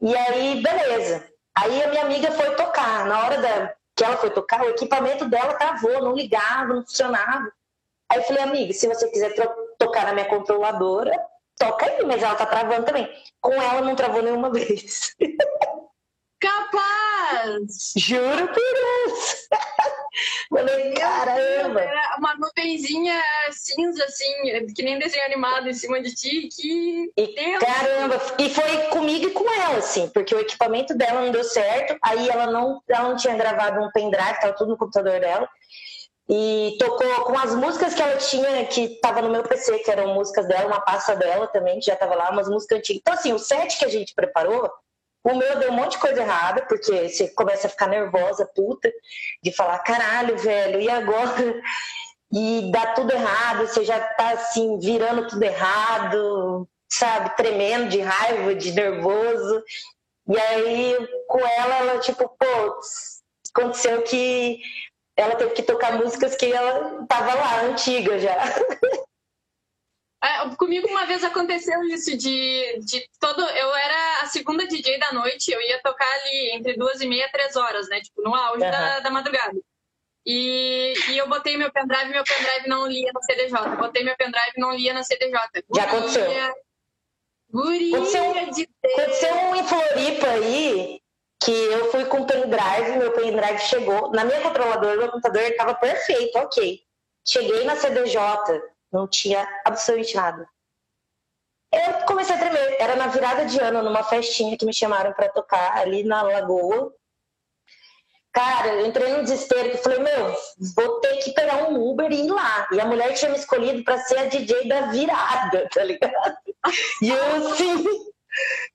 E 0.00 0.14
aí, 0.14 0.62
beleza. 0.62 1.26
Aí 1.56 1.82
a 1.82 1.88
minha 1.88 2.02
amiga 2.02 2.30
foi 2.32 2.54
tocar. 2.54 3.06
Na 3.06 3.24
hora 3.24 3.38
da, 3.38 3.74
que 3.96 4.04
ela 4.04 4.18
foi 4.18 4.30
tocar, 4.30 4.62
o 4.62 4.68
equipamento 4.68 5.26
dela 5.26 5.54
travou, 5.54 6.02
não 6.02 6.14
ligava, 6.14 6.74
não 6.74 6.82
funcionava. 6.82 7.50
Aí 8.10 8.18
eu 8.18 8.24
falei, 8.24 8.42
amiga, 8.42 8.72
se 8.74 8.86
você 8.86 9.08
quiser 9.08 9.34
tocar 9.78 10.04
na 10.04 10.12
minha 10.12 10.28
controladora, 10.28 11.12
toca 11.58 11.86
aí, 11.86 12.04
mas 12.04 12.22
ela 12.22 12.34
tá 12.34 12.46
travando 12.46 12.84
também. 12.84 13.08
Com 13.40 13.54
ela 13.54 13.80
não 13.80 13.96
travou 13.96 14.22
nenhuma 14.22 14.50
vez. 14.52 15.16
Capaz! 16.38 17.92
Juro 17.96 18.48
por 18.48 18.54
Deus! 18.54 19.48
Falei, 20.50 20.92
caramba! 20.94 21.80
Era 21.80 22.16
uma 22.18 22.34
nuvenzinha 22.34 23.22
cinza, 23.50 24.04
assim, 24.04 24.32
que 24.74 24.82
nem 24.82 24.98
desenho 24.98 25.24
animado 25.24 25.68
em 25.68 25.72
cima 25.74 26.00
de 26.00 26.14
ti, 26.14 26.48
que. 26.54 27.10
E, 27.16 27.34
Deus. 27.34 27.64
Caramba! 27.64 28.20
E 28.38 28.50
foi 28.50 28.78
comigo 28.88 29.28
e 29.28 29.30
com 29.30 29.50
ela, 29.50 29.78
assim, 29.78 30.08
porque 30.08 30.34
o 30.34 30.40
equipamento 30.40 30.94
dela 30.94 31.22
não 31.22 31.32
deu 31.32 31.44
certo, 31.44 31.96
aí 32.02 32.28
ela 32.28 32.46
não, 32.50 32.82
ela 32.88 33.08
não 33.08 33.16
tinha 33.16 33.36
gravado 33.36 33.80
um 33.80 33.90
pendrive, 33.90 34.40
tava 34.40 34.54
tudo 34.54 34.70
no 34.70 34.78
computador 34.78 35.20
dela. 35.20 35.48
E 36.28 36.76
tocou 36.80 37.24
com 37.24 37.38
as 37.38 37.54
músicas 37.54 37.94
que 37.94 38.02
ela 38.02 38.16
tinha, 38.16 38.66
que 38.66 38.80
estava 38.82 39.22
no 39.22 39.30
meu 39.30 39.44
PC, 39.44 39.78
que 39.78 39.90
eram 39.90 40.12
músicas 40.12 40.48
dela, 40.48 40.66
uma 40.66 40.80
pasta 40.80 41.14
dela 41.14 41.46
também, 41.46 41.78
que 41.78 41.86
já 41.86 41.94
estava 41.94 42.16
lá, 42.16 42.30
umas 42.30 42.48
músicas 42.48 42.78
antigas. 42.78 43.00
Então, 43.00 43.14
assim, 43.14 43.32
o 43.32 43.38
set 43.38 43.78
que 43.78 43.84
a 43.84 43.88
gente 43.88 44.12
preparou 44.12 44.68
o 45.26 45.34
meu 45.34 45.58
deu 45.58 45.72
um 45.72 45.74
monte 45.74 45.92
de 45.92 45.98
coisa 45.98 46.22
errada, 46.22 46.62
porque 46.62 47.08
você 47.08 47.28
começa 47.28 47.66
a 47.66 47.70
ficar 47.70 47.88
nervosa, 47.88 48.48
puta, 48.54 48.92
de 49.42 49.52
falar, 49.52 49.80
caralho, 49.80 50.38
velho, 50.38 50.80
e 50.80 50.88
agora? 50.88 51.60
E 52.32 52.70
dá 52.70 52.94
tudo 52.94 53.12
errado, 53.12 53.66
você 53.66 53.84
já 53.84 53.98
tá 54.00 54.30
assim, 54.30 54.78
virando 54.78 55.26
tudo 55.26 55.42
errado, 55.42 56.68
sabe, 56.88 57.36
tremendo 57.36 57.88
de 57.88 58.00
raiva, 58.00 58.54
de 58.54 58.70
nervoso. 58.72 59.62
E 60.28 60.38
aí, 60.38 60.96
com 61.26 61.38
ela, 61.38 61.76
ela, 61.76 61.98
tipo, 61.98 62.28
pô, 62.28 62.80
aconteceu 63.52 64.02
que 64.02 64.60
ela 65.16 65.34
teve 65.34 65.54
que 65.54 65.62
tocar 65.62 65.98
músicas 65.98 66.36
que 66.36 66.52
ela 66.52 67.04
tava 67.08 67.34
lá, 67.34 67.62
antiga 67.62 68.18
já. 68.18 68.36
É, 70.26 70.56
comigo 70.56 70.88
uma 70.88 71.06
vez 71.06 71.22
aconteceu 71.22 71.84
isso 71.84 72.16
de, 72.16 72.80
de 72.80 73.08
todo. 73.20 73.40
Eu 73.42 73.74
era 73.76 74.22
a 74.22 74.26
segunda 74.26 74.66
DJ 74.66 74.98
da 74.98 75.12
noite, 75.12 75.52
eu 75.52 75.60
ia 75.60 75.80
tocar 75.80 76.10
ali 76.20 76.50
entre 76.54 76.76
duas 76.76 77.00
e 77.00 77.06
meia, 77.06 77.30
três 77.30 77.54
horas, 77.54 77.88
né? 77.88 78.00
Tipo, 78.00 78.22
no 78.22 78.34
auge 78.34 78.64
uhum. 78.64 78.70
da, 78.70 79.00
da 79.00 79.10
madrugada. 79.10 79.56
E, 80.26 80.94
e 81.10 81.18
eu 81.18 81.28
botei 81.28 81.56
meu 81.56 81.70
pendrive, 81.70 82.10
meu 82.10 82.24
pendrive 82.24 82.66
não 82.66 82.88
lia 82.88 83.12
na 83.12 83.22
CDJ. 83.22 83.76
Botei 83.76 84.02
meu 84.02 84.16
pendrive 84.16 84.54
não 84.58 84.74
lia 84.74 84.92
na 84.92 85.04
CDJ. 85.04 85.38
Já 85.72 85.84
aconteceu. 85.84 86.24
Guria 87.48 87.96
aconteceu, 87.96 88.32
de 88.50 88.68
Deus. 88.82 88.98
aconteceu 88.98 89.34
um 89.36 89.54
em 89.54 89.64
Floripa 89.64 90.26
aí 90.26 91.00
que 91.40 91.52
eu 91.52 91.92
fui 91.92 92.04
com 92.06 92.24
pendrive, 92.24 92.98
meu 92.98 93.12
pendrive 93.12 93.60
chegou. 93.60 94.10
Na 94.10 94.24
minha 94.24 94.40
controladora, 94.40 94.96
meu 94.96 95.08
computador 95.08 95.42
estava 95.42 95.74
perfeito, 95.74 96.36
ok. 96.38 96.80
Cheguei 97.24 97.62
na 97.64 97.76
CDJ, 97.76 98.18
não 98.96 99.06
tinha 99.06 99.46
absolutamente 99.64 100.16
nada. 100.16 100.48
Eu 101.72 102.06
comecei 102.06 102.34
a 102.34 102.38
tremer. 102.38 102.76
Era 102.80 102.96
na 102.96 103.08
virada 103.08 103.44
de 103.44 103.60
ano, 103.60 103.82
numa 103.82 104.02
festinha 104.02 104.56
que 104.56 104.64
me 104.64 104.72
chamaram 104.72 105.12
para 105.12 105.28
tocar 105.28 105.76
ali 105.76 106.02
na 106.02 106.22
Lagoa. 106.22 106.92
Cara, 108.32 108.68
eu 108.68 108.86
entrei 108.86 109.12
no 109.12 109.22
desespero 109.22 109.70
que 109.70 109.78
falei, 109.78 109.98
meu, 109.98 110.36
vou 110.74 111.00
ter 111.00 111.16
que 111.18 111.32
pegar 111.32 111.68
um 111.68 111.90
Uber 111.90 112.10
e 112.12 112.26
ir 112.26 112.30
lá. 112.30 112.68
E 112.72 112.80
a 112.80 112.84
mulher 112.84 113.14
tinha 113.14 113.30
me 113.30 113.38
escolhido 113.38 113.82
para 113.82 113.98
ser 113.98 114.18
a 114.18 114.24
DJ 114.26 114.68
da 114.68 114.90
virada, 114.90 115.68
tá 115.72 115.84
ligado? 115.84 116.36
E 117.00 117.08
eu 117.08 117.48
assim, 117.52 117.84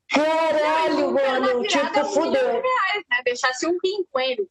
caralho, 0.09 1.11
mano, 1.11 1.61
tipo, 1.63 1.99
é 1.99 2.05
fudeu. 2.05 2.53
Né? 2.53 2.61
Deixasse 3.25 3.67
um 3.67 3.77
rim 3.83 4.05
com 4.09 4.17
ele. 4.17 4.47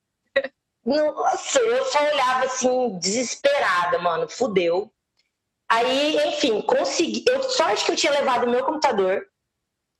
Nossa, 0.85 1.59
eu 1.59 1.85
só 1.87 2.03
olhava 2.05 2.45
assim, 2.45 2.99
desesperada, 2.99 3.99
mano, 3.99 4.29
fudeu. 4.29 4.93
Aí, 5.71 6.17
enfim, 6.29 6.61
consegui. 6.63 7.25
Eu, 7.29 7.43
sorte 7.45 7.85
que 7.85 7.93
eu 7.93 7.97
tinha 7.97 8.13
levado 8.13 8.45
o 8.45 8.51
meu 8.51 8.65
computador, 8.65 9.25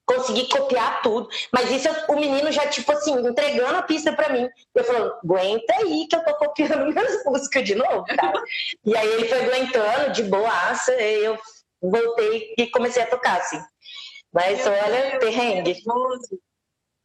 consegui 0.05 0.49
copiar 0.49 1.01
tudo, 1.01 1.29
mas 1.53 1.71
isso 1.71 1.89
o 2.09 2.17
menino 2.17 2.51
já, 2.51 2.67
tipo 2.67 2.91
assim, 2.91 3.13
entregando 3.13 3.77
a 3.77 3.83
pista 3.83 4.13
para 4.13 4.33
mim. 4.33 4.49
Eu 4.75 4.83
falando, 4.83 5.15
aguenta 5.23 5.73
aí 5.77 6.09
que 6.09 6.17
eu 6.17 6.25
tô 6.25 6.35
copiando 6.35 6.87
minhas 6.93 7.25
músicas 7.25 7.65
de 7.65 7.77
novo, 7.77 8.05
cara. 8.05 8.43
e 8.85 8.97
aí 8.97 9.09
ele 9.13 9.29
foi 9.29 9.45
aguentando 9.45 10.13
de 10.13 10.25
boaça, 10.25 10.93
e 11.01 11.25
eu 11.25 11.39
voltei 11.81 12.53
e 12.59 12.67
comecei 12.67 13.05
a 13.05 13.07
tocar, 13.07 13.39
assim. 13.39 13.63
Mas 14.33 14.65
meu 14.65 14.73
olha, 14.73 15.11
Deus, 15.11 15.25
perrengue. 15.25 15.77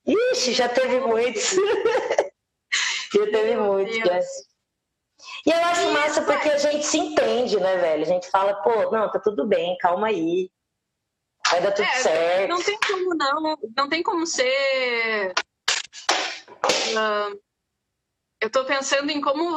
Ixi, 0.08 0.54
já 0.54 0.70
teve 0.70 1.00
muitos. 1.02 1.52
já 3.14 3.26
teve 3.32 3.56
muitos, 3.58 4.00
e 5.46 5.52
eu 5.52 5.58
acho 5.58 5.92
massa 5.92 6.22
porque 6.24 6.50
a 6.50 6.58
gente 6.58 6.86
se 6.86 6.98
entende, 6.98 7.60
né, 7.60 7.78
velho? 7.78 8.04
A 8.04 8.08
gente 8.08 8.30
fala, 8.30 8.54
pô, 8.56 8.92
não, 8.92 9.12
tá 9.12 9.20
tudo 9.20 9.46
bem, 9.46 9.78
calma 9.78 10.08
aí. 10.08 10.50
Vai 11.52 11.62
dar 11.62 11.72
tudo 11.72 11.86
é, 11.86 11.96
certo. 11.96 12.50
Não 12.50 12.64
tem 12.64 12.78
como 12.80 13.16
não, 13.16 13.58
não 13.78 13.90
tem 13.90 14.02
como 14.02 14.26
ser. 14.26 15.34
Uh, 16.66 17.40
eu 18.42 18.50
tô 18.50 18.66
pensando 18.66 19.10
em 19.10 19.22
como, 19.22 19.56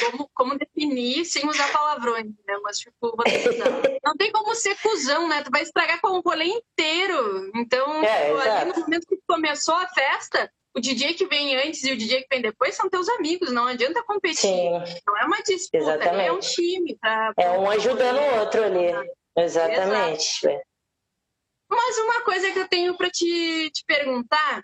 como, 0.00 0.30
como 0.34 0.58
definir 0.58 1.24
sem 1.24 1.48
usar 1.48 1.72
palavrões, 1.72 2.26
né? 2.46 2.58
Mas, 2.62 2.78
tipo, 2.78 3.16
não 4.04 4.16
tem 4.16 4.30
como 4.30 4.54
ser 4.54 4.76
cuzão, 4.80 5.28
né? 5.28 5.42
Tu 5.42 5.50
vai 5.50 5.62
estragar 5.62 6.00
com 6.00 6.08
o 6.08 6.20
rolê 6.20 6.44
inteiro. 6.44 7.50
Então, 7.54 8.04
é, 8.04 8.26
tipo, 8.26 8.38
ali 8.38 8.72
no 8.72 8.80
momento 8.80 9.06
que 9.06 9.18
começou 9.26 9.74
a 9.74 9.88
festa, 9.88 10.52
o 10.74 10.80
DJ 10.80 11.14
que 11.14 11.26
vem 11.26 11.56
antes 11.56 11.84
e 11.84 11.92
o 11.92 11.96
DJ 11.96 12.22
que 12.22 12.28
vem 12.30 12.40
depois 12.40 12.74
são 12.74 12.88
teus 12.88 13.08
amigos, 13.10 13.52
não 13.52 13.66
adianta 13.66 14.02
competir. 14.02 14.36
Sim. 14.36 14.70
Não 15.06 15.18
é 15.18 15.24
uma 15.24 15.42
disputa, 15.42 15.76
Exatamente. 15.78 16.28
é 16.28 16.32
um 16.32 16.38
time. 16.38 16.96
Pra, 16.98 17.32
é 17.36 17.50
um 17.50 17.70
ajudando 17.70 18.18
o 18.18 18.40
outro 18.40 18.64
ali. 18.64 19.10
Exatamente. 19.36 20.46
Exato. 20.46 20.62
Mas 21.68 21.98
uma 21.98 22.20
coisa 22.22 22.50
que 22.50 22.58
eu 22.58 22.68
tenho 22.68 22.96
para 22.96 23.10
te, 23.10 23.70
te 23.70 23.84
perguntar, 23.86 24.62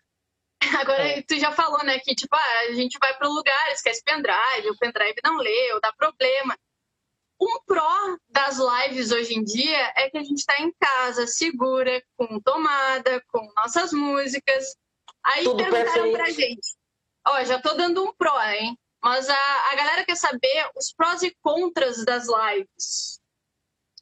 agora 0.81 1.09
é. 1.09 1.23
tu 1.23 1.39
já 1.39 1.53
falou, 1.53 1.83
né, 1.85 1.99
que 2.01 2.15
tipo, 2.15 2.35
ah, 2.35 2.61
a 2.69 2.73
gente 2.73 2.99
vai 2.99 3.17
para 3.17 3.29
um 3.29 3.33
lugar, 3.33 3.73
esquece 3.73 4.03
pendrive, 4.05 4.71
o 4.71 4.79
pendrive 4.79 5.17
não 5.25 5.37
lê, 5.37 5.73
ou 5.73 5.81
dá 5.81 5.93
problema. 5.93 6.57
Um 7.41 7.61
pró 7.67 8.17
das 8.29 8.59
lives 8.59 9.13
hoje 9.13 9.35
em 9.35 9.45
dia 9.45 9.93
é 9.97 10.11
que 10.11 10.19
a 10.19 10.23
gente 10.23 10.39
está 10.39 10.61
em 10.61 10.73
casa, 10.79 11.27
segura, 11.27 12.03
com 12.17 12.41
tomada, 12.41 13.23
com 13.29 13.49
nossas 13.57 13.93
músicas. 13.93 14.75
Aí 15.25 15.45
Tudo 15.45 15.57
perguntaram 15.57 15.85
perfeito. 15.85 16.17
pra 16.17 16.31
gente. 16.31 16.69
Ó, 17.27 17.45
já 17.45 17.61
tô 17.61 17.75
dando 17.75 18.05
um 18.05 18.13
pró, 18.15 18.41
hein? 18.43 18.77
Mas 19.03 19.29
a, 19.29 19.71
a 19.73 19.77
galera 19.77 20.05
quer 20.05 20.17
saber 20.17 20.71
os 20.77 20.93
prós 20.93 21.23
e 21.23 21.35
contras 21.43 22.05
das 22.05 22.27
lives. 22.27 23.21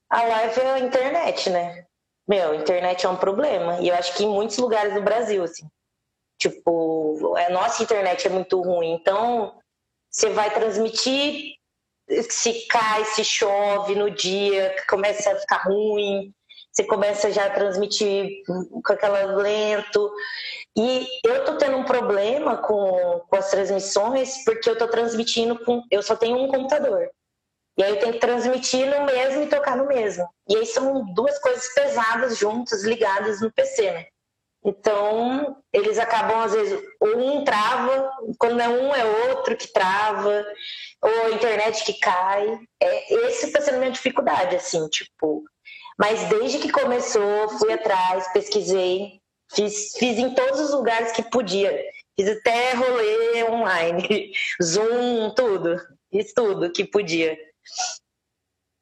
A 0.09 0.23
live 0.23 0.61
é 0.61 0.73
a 0.73 0.79
internet, 0.79 1.51
né? 1.51 1.85
Meu, 2.29 2.53
a 2.53 2.57
internet 2.57 3.05
é 3.05 3.09
um 3.09 3.17
problema. 3.17 3.81
E 3.81 3.89
eu 3.89 3.95
acho 3.95 4.15
que 4.15 4.25
em 4.25 4.29
muitos 4.29 4.59
lugares 4.59 4.95
do 4.95 5.03
Brasil, 5.03 5.43
assim. 5.43 5.69
Tipo, 6.39 7.37
a 7.37 7.51
nossa 7.51 7.83
internet 7.83 8.27
é 8.27 8.31
muito 8.31 8.61
ruim. 8.61 8.93
Então, 8.93 9.59
você 10.11 10.31
vai 10.31 10.53
transmitir, 10.53 11.55
se 12.31 12.67
cai, 12.67 13.05
se 13.05 13.25
chove 13.25 13.95
no 13.95 14.11
dia, 14.11 14.75
começa 14.89 15.33
a 15.33 15.39
ficar 15.39 15.63
ruim 15.65 16.33
você 16.77 16.85
começa 16.85 17.33
já 17.33 17.47
a 17.47 17.51
transmitir 17.51 18.43
com 18.47 18.93
aquela 18.93 19.25
lento. 19.37 20.13
E 20.77 21.07
eu 21.25 21.43
tô 21.47 21.57
tendo 21.57 21.79
um 21.79 21.85
problema 21.85 22.59
com, 22.59 23.25
com 23.31 23.37
as 23.37 23.51
transmissões 23.51 24.45
porque 24.45 24.69
eu 24.69 24.77
tô 24.77 24.87
transmitindo 24.87 25.59
com. 25.65 25.83
Eu 25.91 26.03
só 26.03 26.15
tenho 26.15 26.37
um 26.37 26.49
computador. 26.49 27.09
E 27.79 27.83
aí 27.83 27.91
eu 27.91 27.99
tenho 27.99 28.13
que 28.13 28.19
transmitir 28.21 28.87
no 28.87 29.07
mesmo 29.07 29.43
e 29.43 29.49
tocar 29.49 29.75
no 29.75 29.87
mesmo. 29.87 30.29
E 30.49 30.57
aí 30.57 30.67
são 30.67 31.03
duas 31.15 31.39
coisas 31.39 31.73
pesadas 31.75 32.37
juntas, 32.37 32.85
ligadas 32.85 33.41
no 33.41 33.51
PC, 33.51 33.91
né? 33.93 34.07
Então, 34.65 35.63
eles 35.73 35.99
acabam, 35.99 36.41
às 36.41 36.53
vezes, 36.53 36.83
ou 36.99 37.19
um 37.19 37.45
trava, 37.45 38.11
quando 38.39 38.61
é 38.61 38.69
um, 38.69 38.95
é 38.95 39.05
outro 39.29 39.57
que 39.57 39.73
trava, 39.73 40.45
ou 41.01 41.27
a 41.27 41.31
internet 41.31 41.85
que 41.85 41.95
cai. 42.01 42.59
É, 42.83 43.29
esse 43.29 43.47
está 43.47 43.61
sendo 43.61 43.79
minha 43.79 43.93
dificuldade, 43.93 44.57
assim, 44.57 44.89
tipo, 44.89 45.45
mas 45.99 46.29
desde 46.29 46.59
que 46.59 46.71
começou, 46.71 47.49
fui 47.59 47.73
atrás, 47.73 48.31
pesquisei, 48.33 49.21
fiz, 49.55 49.93
fiz 49.99 50.19
em 50.19 50.35
todos 50.35 50.61
os 50.61 50.73
lugares 50.73 51.13
que 51.13 51.23
podia. 51.23 51.79
Fiz 52.19 52.29
até 52.29 52.73
rolê 52.73 53.45
online, 53.45 54.33
Zoom, 54.63 55.35
tudo. 55.35 55.77
Fiz 56.11 56.33
tudo 56.33 56.73
que 56.73 56.85
podia. 56.85 57.37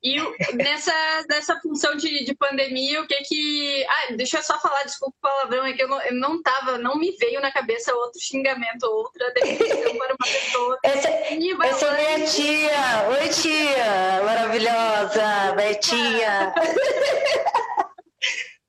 E 0.05 0.21
nessa, 0.55 0.93
nessa 1.31 1.59
função 1.61 1.97
de, 1.97 2.25
de 2.25 2.35
pandemia, 2.35 3.01
o 3.01 3.07
que 3.07 3.14
que. 3.23 3.87
Ah, 3.88 4.12
deixa 4.12 4.37
eu 4.37 4.43
só 4.43 4.61
falar, 4.61 4.83
desculpa 4.83 5.17
o 5.17 5.21
palavrão, 5.23 5.64
é 5.64 5.73
que 5.73 5.83
eu 5.83 5.88
não, 5.88 6.03
eu 6.03 6.12
não 6.12 6.43
tava, 6.43 6.77
não 6.77 6.99
me 6.99 7.12
veio 7.12 7.40
na 7.40 7.51
cabeça 7.51 7.95
outro 7.95 8.21
xingamento, 8.21 8.85
outra 8.85 9.33
definição 9.33 9.97
para 9.97 10.14
uma 10.14 10.27
pessoa. 10.31 10.79
Essa, 10.83 11.09
essa 11.09 11.87
é 11.87 12.17
minha 12.17 12.27
tia! 12.27 13.09
Oi, 13.09 13.29
tia! 13.31 14.23
Maravilhosa! 14.23 15.55
Betinha! 15.57 16.55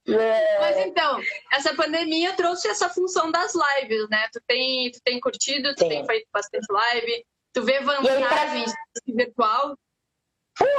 Mas 0.08 0.78
então, 0.78 1.19
essa 1.52 1.76
pandemia 1.76 2.32
trouxe 2.34 2.69
essa 2.69 2.88
função 2.88 3.30
das 3.30 3.54
lives, 3.54 4.08
né? 4.10 4.30
Tu 4.32 4.39
tem, 4.48 4.89
tu 4.89 5.02
tem 5.04 5.19
curtido, 5.19 5.76
tu 5.76 5.84
Sim. 5.84 5.89
tem 5.89 6.06
feito 6.06 6.28
bastante 6.32 6.65
live, 6.69 7.26
tu 7.52 7.63
vê 7.63 7.82
vantagens 7.82 8.71
pra... 8.71 9.15
virtual 9.15 9.76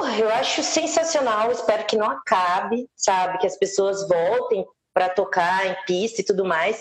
Porra, 0.06 0.20
eu 0.20 0.30
acho 0.30 0.62
sensacional, 0.62 1.50
espero 1.50 1.84
que 1.84 1.96
não 1.96 2.08
acabe, 2.08 2.88
sabe? 2.94 3.38
Que 3.38 3.46
as 3.46 3.58
pessoas 3.58 4.06
voltem 4.06 4.64
para 4.94 5.08
tocar 5.08 5.66
em 5.66 5.76
pista 5.84 6.20
e 6.20 6.24
tudo 6.24 6.44
mais. 6.44 6.80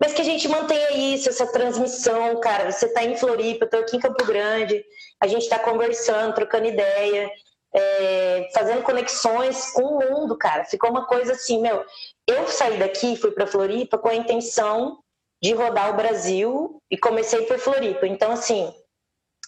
Mas 0.00 0.12
que 0.12 0.20
a 0.20 0.24
gente 0.24 0.48
mantenha 0.48 1.14
isso, 1.14 1.28
essa 1.28 1.46
transmissão, 1.46 2.40
cara. 2.40 2.72
Você 2.72 2.88
tá 2.92 3.04
em 3.04 3.16
Floripa, 3.16 3.66
eu 3.66 3.70
tô 3.70 3.76
aqui 3.76 3.96
em 3.96 4.00
Campo 4.00 4.24
Grande, 4.26 4.84
a 5.20 5.28
gente 5.28 5.48
tá 5.48 5.60
conversando, 5.60 6.34
trocando 6.34 6.66
ideia, 6.66 7.30
é, 7.72 8.48
fazendo 8.52 8.82
conexões 8.82 9.70
com 9.70 9.82
o 9.82 9.98
mundo, 10.00 10.36
cara. 10.36 10.64
Ficou 10.64 10.90
uma 10.90 11.06
coisa 11.06 11.34
assim, 11.34 11.62
meu. 11.62 11.84
Eu 12.26 12.48
saí 12.48 12.80
daqui, 12.80 13.14
fui 13.14 13.30
para 13.30 13.46
Floripa 13.46 13.96
com 13.96 14.08
a 14.08 14.16
intenção 14.16 14.98
de 15.40 15.54
rodar 15.54 15.90
o 15.90 15.96
Brasil 15.96 16.82
e 16.90 16.98
comecei 16.98 17.42
por 17.42 17.60
Floripa. 17.60 18.08
Então, 18.08 18.32
assim, 18.32 18.74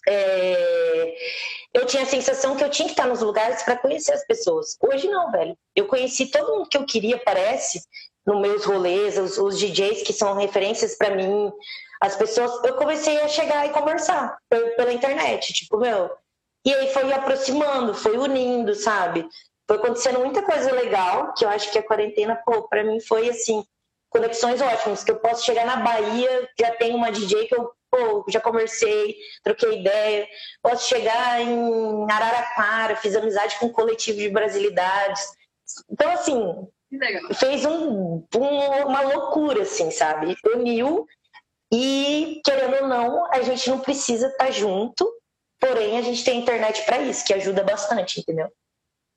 é, 0.07 0.88
eu 1.73 1.85
tinha 1.85 2.03
a 2.03 2.05
sensação 2.05 2.55
que 2.55 2.63
eu 2.63 2.69
tinha 2.69 2.87
que 2.87 2.93
estar 2.93 3.07
nos 3.07 3.21
lugares 3.21 3.63
para 3.63 3.77
conhecer 3.77 4.13
as 4.13 4.25
pessoas. 4.25 4.77
Hoje 4.81 5.07
não, 5.07 5.31
velho. 5.31 5.57
Eu 5.75 5.87
conheci 5.87 6.27
todo 6.27 6.57
mundo 6.57 6.69
que 6.69 6.77
eu 6.77 6.85
queria, 6.85 7.17
parece, 7.19 7.81
nos 8.25 8.41
meus 8.41 8.65
rolês, 8.65 9.17
os, 9.17 9.37
os 9.37 9.59
DJs 9.59 10.03
que 10.03 10.13
são 10.13 10.33
referências 10.35 10.95
para 10.95 11.15
mim, 11.15 11.51
as 12.01 12.15
pessoas. 12.15 12.63
Eu 12.63 12.75
comecei 12.75 13.19
a 13.21 13.27
chegar 13.27 13.65
e 13.65 13.69
conversar 13.69 14.37
pela 14.49 14.93
internet, 14.93 15.53
tipo, 15.53 15.77
meu. 15.77 16.09
E 16.65 16.73
aí 16.73 16.91
foi 16.93 17.05
me 17.05 17.13
aproximando, 17.13 17.93
foi 17.93 18.17
unindo, 18.17 18.75
sabe? 18.75 19.27
Foi 19.67 19.77
acontecendo 19.77 20.19
muita 20.19 20.41
coisa 20.41 20.71
legal, 20.71 21.33
que 21.33 21.45
eu 21.45 21.49
acho 21.49 21.71
que 21.71 21.79
a 21.79 21.83
quarentena, 21.83 22.35
pô, 22.45 22.67
para 22.67 22.83
mim 22.83 22.99
foi 22.99 23.29
assim, 23.29 23.63
conexões 24.09 24.61
ótimas, 24.61 25.03
que 25.03 25.11
eu 25.11 25.19
posso 25.19 25.45
chegar 25.45 25.65
na 25.65 25.77
Bahia, 25.77 26.49
já 26.59 26.71
tem 26.71 26.93
uma 26.95 27.11
DJ 27.11 27.47
que 27.47 27.55
eu 27.55 27.71
pô, 27.89 28.25
já 28.29 28.39
conversei, 28.39 29.15
troquei 29.43 29.79
ideia. 29.79 30.27
Posso 30.61 30.87
chegar 30.87 31.41
em 31.41 32.11
Araraquara, 32.11 32.95
fiz 32.95 33.15
amizade 33.15 33.57
com 33.59 33.67
um 33.67 33.71
coletivo 33.71 34.17
de 34.17 34.29
brasilidades. 34.29 35.21
Então, 35.89 36.11
assim, 36.11 36.67
fez 37.35 37.65
um, 37.65 38.23
um, 38.35 38.87
uma 38.87 39.01
loucura, 39.01 39.63
assim, 39.63 39.91
sabe? 39.91 40.35
Uniu 40.45 41.05
e, 41.71 42.41
querendo 42.43 42.83
ou 42.83 42.87
não, 42.87 43.31
a 43.31 43.41
gente 43.41 43.69
não 43.69 43.79
precisa 43.79 44.27
estar 44.27 44.51
junto, 44.51 45.07
porém 45.59 45.97
a 45.97 46.01
gente 46.01 46.23
tem 46.23 46.39
internet 46.39 46.83
para 46.85 46.99
isso, 46.99 47.25
que 47.25 47.33
ajuda 47.33 47.63
bastante, 47.63 48.19
entendeu? 48.19 48.51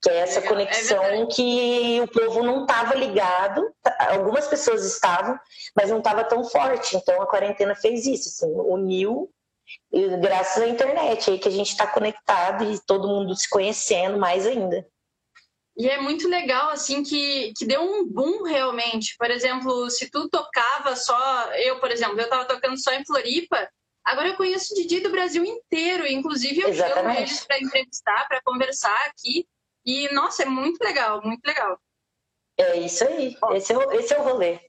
Que 0.03 0.11
é 0.11 0.19
essa 0.19 0.41
Legal. 0.41 0.45
É 0.45 0.67
conexão 0.67 1.05
é 1.05 1.27
que 1.27 2.01
o 2.01 2.09
povo 2.09 2.43
não 2.43 2.63
estava 2.63 2.95
ligado, 2.95 3.73
algumas 4.11 4.49
pessoas 4.49 4.85
estavam, 4.85 5.39
mas 5.77 5.91
não 5.91 5.99
estava 5.99 6.25
tão 6.25 6.43
forte. 6.45 6.97
Então 6.97 7.23
a 7.23 7.27
quarentena 7.27 7.75
fez 7.77 8.05
isso, 8.05 8.29
assim, 8.29 8.53
uniu, 8.53 9.31
graças 10.21 10.61
à 10.61 10.67
internet, 10.67 11.31
aí 11.31 11.39
que 11.39 11.49
a 11.49 11.53
gente 11.53 11.71
está 11.71 11.87
conectado 11.87 12.65
e 12.65 12.81
todo 12.85 13.09
mundo 13.09 13.35
se 13.37 13.49
conhecendo 13.49 14.19
mais 14.19 14.45
ainda. 14.45 14.85
E 15.77 15.89
é 15.89 15.99
muito 15.99 16.29
legal, 16.29 16.69
assim, 16.69 17.03
que, 17.03 17.53
que 17.57 17.65
deu 17.65 17.81
um 17.81 18.07
boom 18.07 18.43
realmente. 18.43 19.17
Por 19.17 19.31
exemplo, 19.31 19.89
se 19.89 20.11
tu 20.11 20.29
tocava 20.29 20.97
só... 20.97 21.51
Eu, 21.55 21.81
por 21.81 21.91
exemplo, 21.91 22.21
eu 22.21 22.29
tava 22.29 22.45
tocando 22.45 22.77
só 22.77 22.93
em 22.93 23.07
Floripa, 23.07 23.71
agora 24.05 24.29
eu 24.29 24.37
conheço 24.37 24.75
DJ 24.75 25.01
do 25.01 25.11
Brasil 25.11 25.43
inteiro. 25.43 26.07
Inclusive, 26.07 26.61
eu 26.61 26.69
Exatamente. 26.69 27.03
chamo 27.03 27.19
eles 27.19 27.47
para 27.47 27.59
entrevistar, 27.59 28.29
para 28.29 28.43
conversar 28.45 28.95
aqui. 29.07 29.47
E, 29.85 30.13
nossa, 30.13 30.43
é 30.43 30.47
muito 30.47 30.81
legal, 30.83 31.23
muito 31.23 31.45
legal. 31.45 31.79
É 32.57 32.77
isso 32.79 33.05
aí. 33.05 33.37
Esse 33.55 33.73
é 33.73 33.79
o, 33.79 33.93
esse 33.93 34.15
é 34.15 34.19
o 34.19 34.23
rolê. 34.23 34.61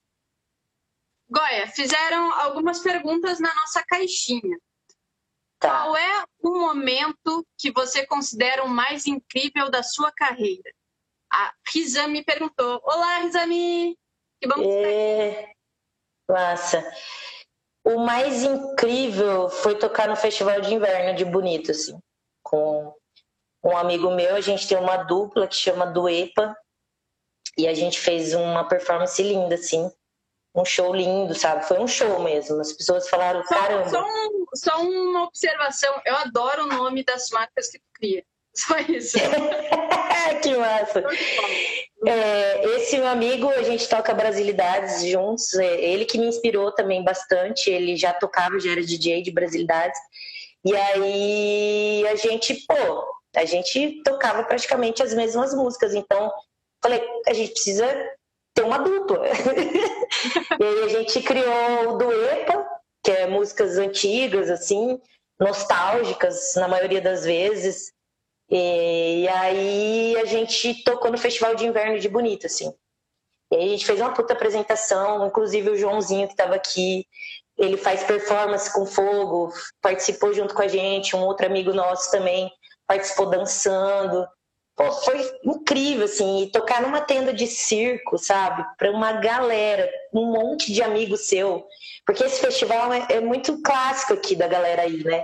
Goya, 1.30 1.68
fizeram 1.68 2.34
algumas 2.34 2.80
perguntas 2.80 3.40
na 3.40 3.54
nossa 3.56 3.84
caixinha. 3.88 4.58
Tá. 5.60 5.70
Qual 5.70 5.98
é 5.98 6.24
o 6.42 6.60
momento 6.60 7.46
que 7.58 7.72
você 7.72 8.06
considera 8.06 8.64
o 8.64 8.70
mais 8.70 9.08
incrível 9.08 9.70
da 9.70 9.82
sua 9.82 10.12
carreira? 10.12 10.72
A 11.32 11.54
Rizami 11.74 12.24
perguntou. 12.24 12.82
Olá, 12.84 13.20
Rizami! 13.20 13.98
Que 14.42 14.48
bom 14.48 14.56
que 14.56 14.68
é... 14.68 15.54
Massa. 16.30 16.84
O 17.84 18.00
mais 18.00 18.44
incrível 18.44 19.50
foi 19.50 19.78
tocar 19.78 20.08
no 20.08 20.16
Festival 20.16 20.62
de 20.62 20.74
Inverno 20.74 21.16
de 21.16 21.26
Bonito, 21.26 21.72
assim, 21.72 22.00
com 22.42 22.96
um 23.64 23.78
amigo 23.78 24.12
meu. 24.12 24.36
A 24.36 24.42
gente 24.42 24.68
tem 24.68 24.78
uma 24.78 24.98
dupla 24.98 25.48
que 25.48 25.56
chama 25.56 25.86
Duepa 25.86 26.56
e 27.58 27.68
a 27.68 27.74
gente 27.74 28.00
fez 28.00 28.34
uma 28.34 28.68
performance 28.68 29.22
linda, 29.22 29.56
assim, 29.56 29.92
um 30.56 30.66
show 30.66 30.94
lindo, 30.94 31.34
sabe? 31.34 31.66
Foi 31.66 31.80
um 31.80 31.88
show 31.88 32.20
mesmo. 32.22 32.60
As 32.60 32.74
pessoas 32.74 33.10
falaram, 33.10 33.44
só, 33.44 33.56
caramba. 33.56 33.90
Só, 33.90 34.04
um, 34.04 34.46
só 34.56 34.82
uma 34.82 35.24
observação. 35.24 36.02
Eu 36.06 36.16
adoro 36.16 36.64
o 36.64 36.68
nome 36.68 37.04
das 37.04 37.30
marcas 37.30 37.70
que 37.70 37.80
tu 37.80 37.86
cria. 37.94 38.24
Só 38.56 38.78
isso. 38.78 39.18
que 40.44 40.56
massa. 40.56 41.04
É, 42.06 42.66
esse 42.76 42.98
meu 42.98 43.08
amigo, 43.08 43.50
a 43.50 43.64
gente 43.64 43.90
toca 43.90 44.14
Brasilidades 44.14 45.04
juntos. 45.08 45.56
É 45.56 45.82
ele 45.82 46.06
que 46.06 46.20
me 46.20 46.28
inspirou 46.28 46.72
também 46.72 47.04
bastante. 47.04 47.72
Ele 47.72 47.96
já 47.96 48.14
tocava, 48.14 48.60
já 48.60 48.74
era 48.74 48.84
DJ 48.84 49.24
de 49.24 49.32
Brasilidades. 49.32 50.00
E 50.64 50.76
aí 50.76 52.08
a 52.08 52.16
gente, 52.16 52.64
pô, 52.68 53.04
a 53.36 53.46
gente 53.46 54.02
tocava 54.04 54.44
praticamente 54.44 55.02
as 55.02 55.14
mesmas 55.14 55.54
músicas. 55.54 55.94
Então, 55.94 56.32
falei, 56.82 57.04
a 57.28 57.34
gente 57.34 57.54
precisa 57.54 57.88
ter 58.54 58.64
uma 58.64 58.78
dupla. 58.78 59.26
e 60.60 60.64
aí 60.64 60.84
a 60.84 60.88
gente 60.88 61.22
criou 61.22 61.90
o 61.90 61.98
Duepa, 61.98 62.68
que 63.04 63.12
é 63.12 63.28
músicas 63.28 63.78
antigas, 63.78 64.50
assim, 64.50 65.00
nostálgicas 65.40 66.54
na 66.56 66.68
maioria 66.68 67.02
das 67.02 67.26
vezes. 67.26 67.92
E, 68.50 69.28
aí 69.30 70.16
a 70.18 70.26
gente 70.26 70.84
tocou 70.84 71.12
no 71.12 71.18
Festival 71.18 71.56
de 71.56 71.66
Inverno 71.66 72.00
de 72.00 72.08
Bonito, 72.08 72.46
assim. 72.46 72.72
E 73.52 73.56
aí 73.56 73.66
a 73.66 73.70
gente 73.70 73.86
fez 73.86 74.00
uma 74.00 74.14
puta 74.14 74.34
apresentação, 74.34 75.26
inclusive 75.26 75.70
o 75.70 75.76
Joãozinho 75.76 76.28
que 76.28 76.34
estava 76.34 76.56
aqui, 76.56 77.06
ele 77.58 77.78
faz 77.78 78.04
performance 78.04 78.72
com 78.72 78.86
fogo, 78.86 79.52
participou 79.82 80.34
junto 80.34 80.56
com 80.56 80.62
a 80.62 80.68
gente, 80.68 81.16
um 81.16 81.24
outro 81.24 81.46
amigo 81.46 81.72
nosso 81.74 82.10
também 82.12 82.52
participou 82.88 83.30
dançando. 83.30 84.28
Pô, 84.76 84.92
foi 84.92 85.40
incrível, 85.46 86.06
assim, 86.06 86.44
e 86.44 86.52
tocar 86.52 86.82
numa 86.82 87.02
tenda 87.02 87.32
de 87.32 87.46
circo, 87.46 88.18
sabe? 88.18 88.66
Para 88.78 88.92
uma 88.92 89.14
galera, 89.14 89.88
um 90.12 90.32
monte 90.32 90.74
de 90.74 90.82
amigos 90.82 91.28
seu. 91.28 91.68
Porque 92.06 92.24
esse 92.24 92.42
festival 92.42 92.92
é, 92.92 93.06
é, 93.10 93.20
muito 93.22 93.62
clássico 93.62 94.14
aqui 94.14 94.36
da 94.36 94.48
galera 94.48 94.82
aí, 94.82 95.04
né? 95.04 95.24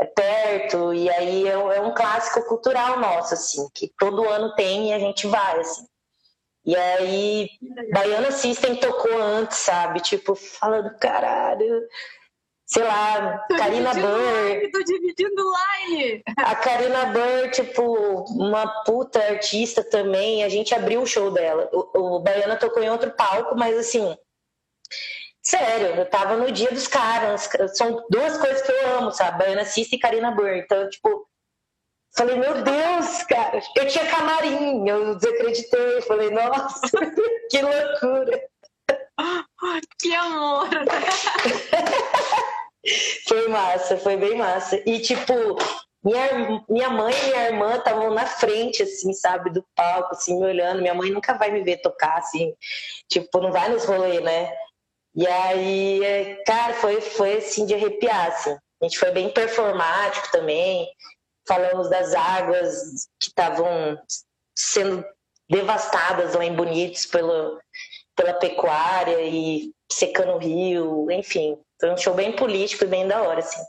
É 0.00 0.06
perto, 0.06 0.94
e 0.94 1.10
aí 1.10 1.46
é, 1.46 1.52
é, 1.52 1.80
um 1.80 1.92
clássico 1.92 2.46
cultural 2.48 2.98
nosso, 2.98 3.34
assim, 3.34 3.68
que 3.74 3.92
todo 3.98 4.28
ano 4.28 4.54
tem 4.54 4.90
e 4.90 4.92
a 4.92 4.98
gente 4.98 5.26
vai, 5.26 5.60
assim. 5.60 5.86
E 6.64 6.76
aí, 6.76 7.48
Baiana 7.92 8.30
System 8.30 8.76
tocou 8.76 9.16
antes, 9.20 9.58
sabe? 9.58 10.00
Tipo, 10.00 10.34
falando, 10.34 10.96
caralho, 10.98 11.82
sei 12.68 12.84
lá, 12.84 13.46
Karina 13.56 13.94
Burr. 13.94 14.70
tô 14.70 14.82
dividindo 14.84 15.42
line. 15.88 16.22
A 16.36 16.54
Karina 16.54 17.06
Burr, 17.06 17.50
tipo, 17.50 17.82
uma 18.30 18.84
puta 18.84 19.18
artista 19.18 19.82
também. 19.82 20.44
A 20.44 20.50
gente 20.50 20.74
abriu 20.74 21.00
o 21.00 21.06
show 21.06 21.30
dela. 21.30 21.68
O, 21.72 22.16
o 22.16 22.20
Baiana 22.20 22.56
tocou 22.56 22.82
em 22.82 22.90
outro 22.90 23.10
palco, 23.12 23.56
mas 23.56 23.76
assim. 23.76 24.14
Sério, 25.42 25.96
eu 25.96 26.04
tava 26.10 26.36
no 26.36 26.52
dia 26.52 26.70
dos 26.70 26.86
caras. 26.86 27.48
São 27.74 28.04
duas 28.10 28.36
coisas 28.36 28.60
que 28.60 28.70
eu 28.70 28.98
amo, 28.98 29.12
sabe? 29.12 29.38
Baiana 29.38 29.64
Cista 29.64 29.96
e 29.96 29.98
Karina 29.98 30.30
Burr. 30.30 30.56
Então, 30.56 30.90
tipo, 30.90 31.26
falei, 32.14 32.36
meu 32.36 32.62
Deus, 32.62 33.22
cara. 33.22 33.62
Eu 33.76 33.88
tinha 33.88 34.04
camarim, 34.10 34.86
eu 34.86 35.14
desacreditei. 35.14 36.02
Falei, 36.02 36.30
nossa, 36.30 36.86
que 37.50 37.62
loucura. 37.62 38.46
Que 39.98 40.14
amor! 40.14 40.68
Foi 43.26 43.48
massa, 43.48 43.96
foi 43.96 44.16
bem 44.16 44.36
massa. 44.36 44.80
E, 44.86 45.00
tipo, 45.00 45.32
minha, 46.02 46.64
minha 46.68 46.90
mãe 46.90 47.12
e 47.12 47.26
minha 47.26 47.44
irmã 47.46 47.76
estavam 47.76 48.12
na 48.14 48.26
frente, 48.26 48.82
assim, 48.82 49.12
sabe, 49.12 49.50
do 49.50 49.64
palco, 49.74 50.12
assim, 50.12 50.38
me 50.38 50.46
olhando. 50.46 50.80
Minha 50.80 50.94
mãe 50.94 51.10
nunca 51.10 51.34
vai 51.34 51.50
me 51.50 51.62
ver 51.62 51.78
tocar, 51.78 52.18
assim, 52.18 52.54
tipo, 53.08 53.40
não 53.40 53.52
vai 53.52 53.68
nos 53.68 53.84
rolês, 53.84 54.22
né? 54.22 54.52
E 55.14 55.26
aí, 55.26 56.04
é, 56.04 56.42
cara, 56.44 56.74
foi, 56.74 57.00
foi 57.00 57.38
assim, 57.38 57.66
de 57.66 57.74
arrepiar, 57.74 58.28
assim. 58.28 58.56
A 58.80 58.84
gente 58.84 58.98
foi 58.98 59.10
bem 59.10 59.32
performático 59.32 60.30
também. 60.30 60.88
Falamos 61.46 61.90
das 61.90 62.14
águas 62.14 63.08
que 63.20 63.28
estavam 63.28 63.98
sendo 64.56 65.04
devastadas 65.50 66.34
lá 66.34 66.44
em 66.44 66.54
Bonitos 66.54 67.06
pelo, 67.06 67.58
pela 68.14 68.34
pecuária 68.34 69.20
e 69.22 69.72
secando 69.90 70.32
o 70.32 70.38
rio, 70.38 71.10
enfim. 71.10 71.58
Foi 71.80 71.90
um 71.90 71.96
show 71.96 72.14
bem 72.14 72.34
político 72.34 72.84
e 72.84 72.88
bem 72.88 73.06
da 73.06 73.22
hora, 73.22 73.40
assim. 73.40 73.62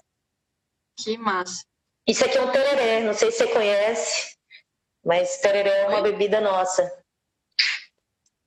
Que 0.97 1.17
massa. 1.17 1.63
Isso 2.07 2.25
aqui 2.25 2.37
é 2.37 2.41
um 2.41 2.51
tereré, 2.51 3.01
não 3.01 3.13
sei 3.13 3.31
se 3.31 3.37
você 3.37 3.47
conhece, 3.47 4.35
mas 5.05 5.37
tereré 5.37 5.81
é 5.81 5.87
uma 5.87 6.01
bebida 6.01 6.41
nossa. 6.41 6.91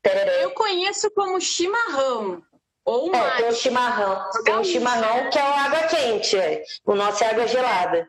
Tereré. 0.02 0.44
Eu 0.44 0.50
conheço 0.52 1.10
como 1.12 1.40
chimarrão. 1.40 2.42
Ou 2.84 3.14
é, 3.14 3.36
tem 3.36 3.48
o 3.48 3.54
chimarrão. 3.54 4.30
Tem 4.44 4.56
o 4.56 4.64
chimarrão 4.64 5.30
que 5.30 5.38
é 5.38 5.42
água 5.42 5.86
quente, 5.86 6.36
é. 6.36 6.64
o 6.84 6.94
nosso 6.94 7.22
é 7.22 7.28
água 7.28 7.46
gelada. 7.46 8.08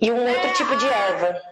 E 0.00 0.12
um 0.12 0.28
é, 0.28 0.32
outro 0.32 0.52
tipo 0.54 0.76
de 0.76 0.86
erva. 0.86 1.42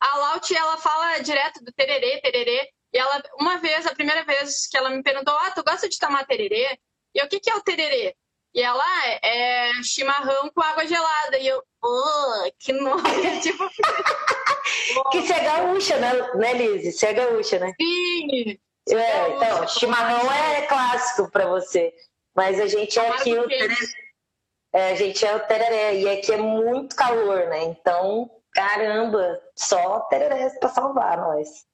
A 0.00 0.16
Laut, 0.16 0.52
ela 0.52 0.76
fala 0.78 1.18
direto 1.20 1.62
do 1.62 1.72
tererê, 1.72 2.20
tererê. 2.20 2.68
E 2.92 2.98
ela, 2.98 3.22
uma 3.38 3.58
vez, 3.58 3.86
a 3.86 3.94
primeira 3.94 4.24
vez 4.24 4.66
que 4.66 4.76
ela 4.76 4.90
me 4.90 5.02
perguntou, 5.02 5.36
ah, 5.36 5.52
tu 5.52 5.62
gosta 5.62 5.88
de 5.88 5.98
tomar 5.98 6.26
tererê? 6.26 6.76
E 7.14 7.22
o 7.22 7.28
que, 7.28 7.40
que 7.40 7.50
é 7.50 7.54
o 7.54 7.62
tererê? 7.62 8.14
E 8.52 8.62
ela 8.62 8.84
é, 9.06 9.20
é 9.68 9.82
chimarrão 9.82 10.50
com 10.50 10.60
água 10.60 10.86
gelada. 10.86 11.38
E 11.38 11.46
eu, 11.46 11.62
oh, 11.82 12.50
que 12.58 12.72
nojo. 12.72 13.04
tipo... 13.42 13.68
que 15.10 15.22
você 15.22 15.32
é 15.32 15.44
gaúcha, 15.44 15.98
né, 15.98 16.12
né 16.34 16.52
Liz? 16.54 16.96
Você 16.96 17.06
é 17.06 17.12
gaúcha, 17.12 17.58
né? 17.58 17.72
Sim. 17.80 18.58
É, 18.88 19.28
então, 19.30 19.68
chimarrão 19.68 20.30
é 20.32 20.62
clássico 20.62 21.30
para 21.30 21.46
você. 21.46 21.94
Mas 22.34 22.60
a 22.60 22.66
gente 22.66 22.98
é 22.98 23.08
aqui 23.08 23.38
o 23.38 23.46
tereré. 23.46 23.74
É, 24.72 24.90
a 24.90 24.94
gente 24.94 25.24
é 25.24 25.34
o 25.34 25.40
tereré. 25.40 25.94
E 25.96 26.08
aqui 26.08 26.32
é 26.32 26.36
muito 26.36 26.96
calor, 26.96 27.48
né? 27.48 27.64
Então, 27.64 28.28
caramba, 28.52 29.40
só 29.54 30.00
tereré 30.00 30.50
para 30.58 30.68
salvar 30.68 31.18
nós. 31.18 31.64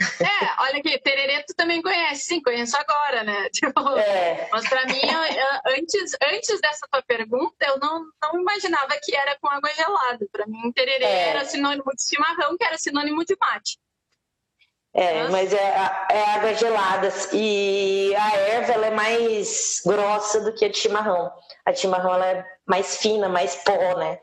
É, 0.00 0.62
olha 0.62 0.78
aqui, 0.78 0.98
tererê 0.98 1.44
tu 1.44 1.54
também 1.54 1.80
conhece, 1.80 2.22
sim, 2.22 2.42
conheço 2.42 2.76
agora, 2.76 3.22
né? 3.22 3.48
Tipo, 3.54 3.96
é. 3.96 4.48
Mas 4.50 4.68
para 4.68 4.86
mim, 4.86 5.00
antes, 5.66 6.16
antes 6.22 6.60
dessa 6.60 6.86
tua 6.90 7.02
pergunta, 7.02 7.64
eu 7.66 7.78
não, 7.78 8.04
não 8.20 8.40
imaginava 8.40 8.98
que 9.02 9.14
era 9.14 9.36
com 9.40 9.48
água 9.48 9.70
gelada. 9.74 10.26
Para 10.32 10.46
mim, 10.46 10.72
tererê 10.72 11.04
é. 11.04 11.28
era 11.28 11.44
sinônimo 11.44 11.90
de 11.94 12.02
chimarrão, 12.02 12.56
que 12.56 12.64
era 12.64 12.76
sinônimo 12.76 13.24
de 13.24 13.36
mate. 13.40 13.78
É, 14.96 15.28
mas 15.28 15.52
é, 15.52 15.74
é 16.10 16.22
água 16.36 16.54
gelada 16.54 17.08
e 17.32 18.14
a 18.14 18.36
erva 18.36 18.72
ela 18.74 18.86
é 18.86 18.90
mais 18.92 19.80
grossa 19.84 20.40
do 20.40 20.54
que 20.54 20.64
a 20.64 20.68
de 20.68 20.78
chimarrão. 20.78 21.32
A 21.66 21.72
de 21.72 21.80
chimarrão 21.80 22.14
ela 22.14 22.26
é 22.26 22.46
mais 22.64 22.98
fina, 22.98 23.28
mais 23.28 23.56
pó, 23.56 23.96
né? 23.96 24.20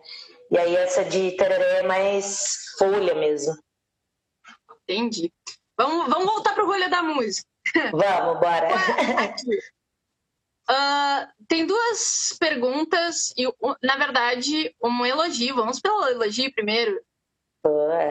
E 0.50 0.58
aí 0.58 0.76
essa 0.78 1.04
de 1.04 1.32
tereré 1.32 1.80
é 1.80 1.84
mais 1.84 2.56
folha 2.78 3.14
mesmo. 3.16 3.54
Entendi. 4.84 5.32
Vamos, 5.78 6.10
vamos 6.10 6.26
voltar 6.26 6.54
para 6.54 6.64
o 6.64 6.68
rolê 6.68 6.88
da 6.88 7.02
música. 7.02 7.48
Vamos, 7.92 8.40
bora. 8.40 8.68
Uh, 10.70 11.28
tem 11.48 11.66
duas 11.66 12.36
perguntas 12.40 13.34
e, 13.38 13.48
na 13.82 13.98
verdade, 13.98 14.76
um 14.84 15.06
elogio. 15.06 15.56
Vamos 15.56 15.80
pelo 15.80 16.08
elogio 16.08 16.52
primeiro. 16.54 17.02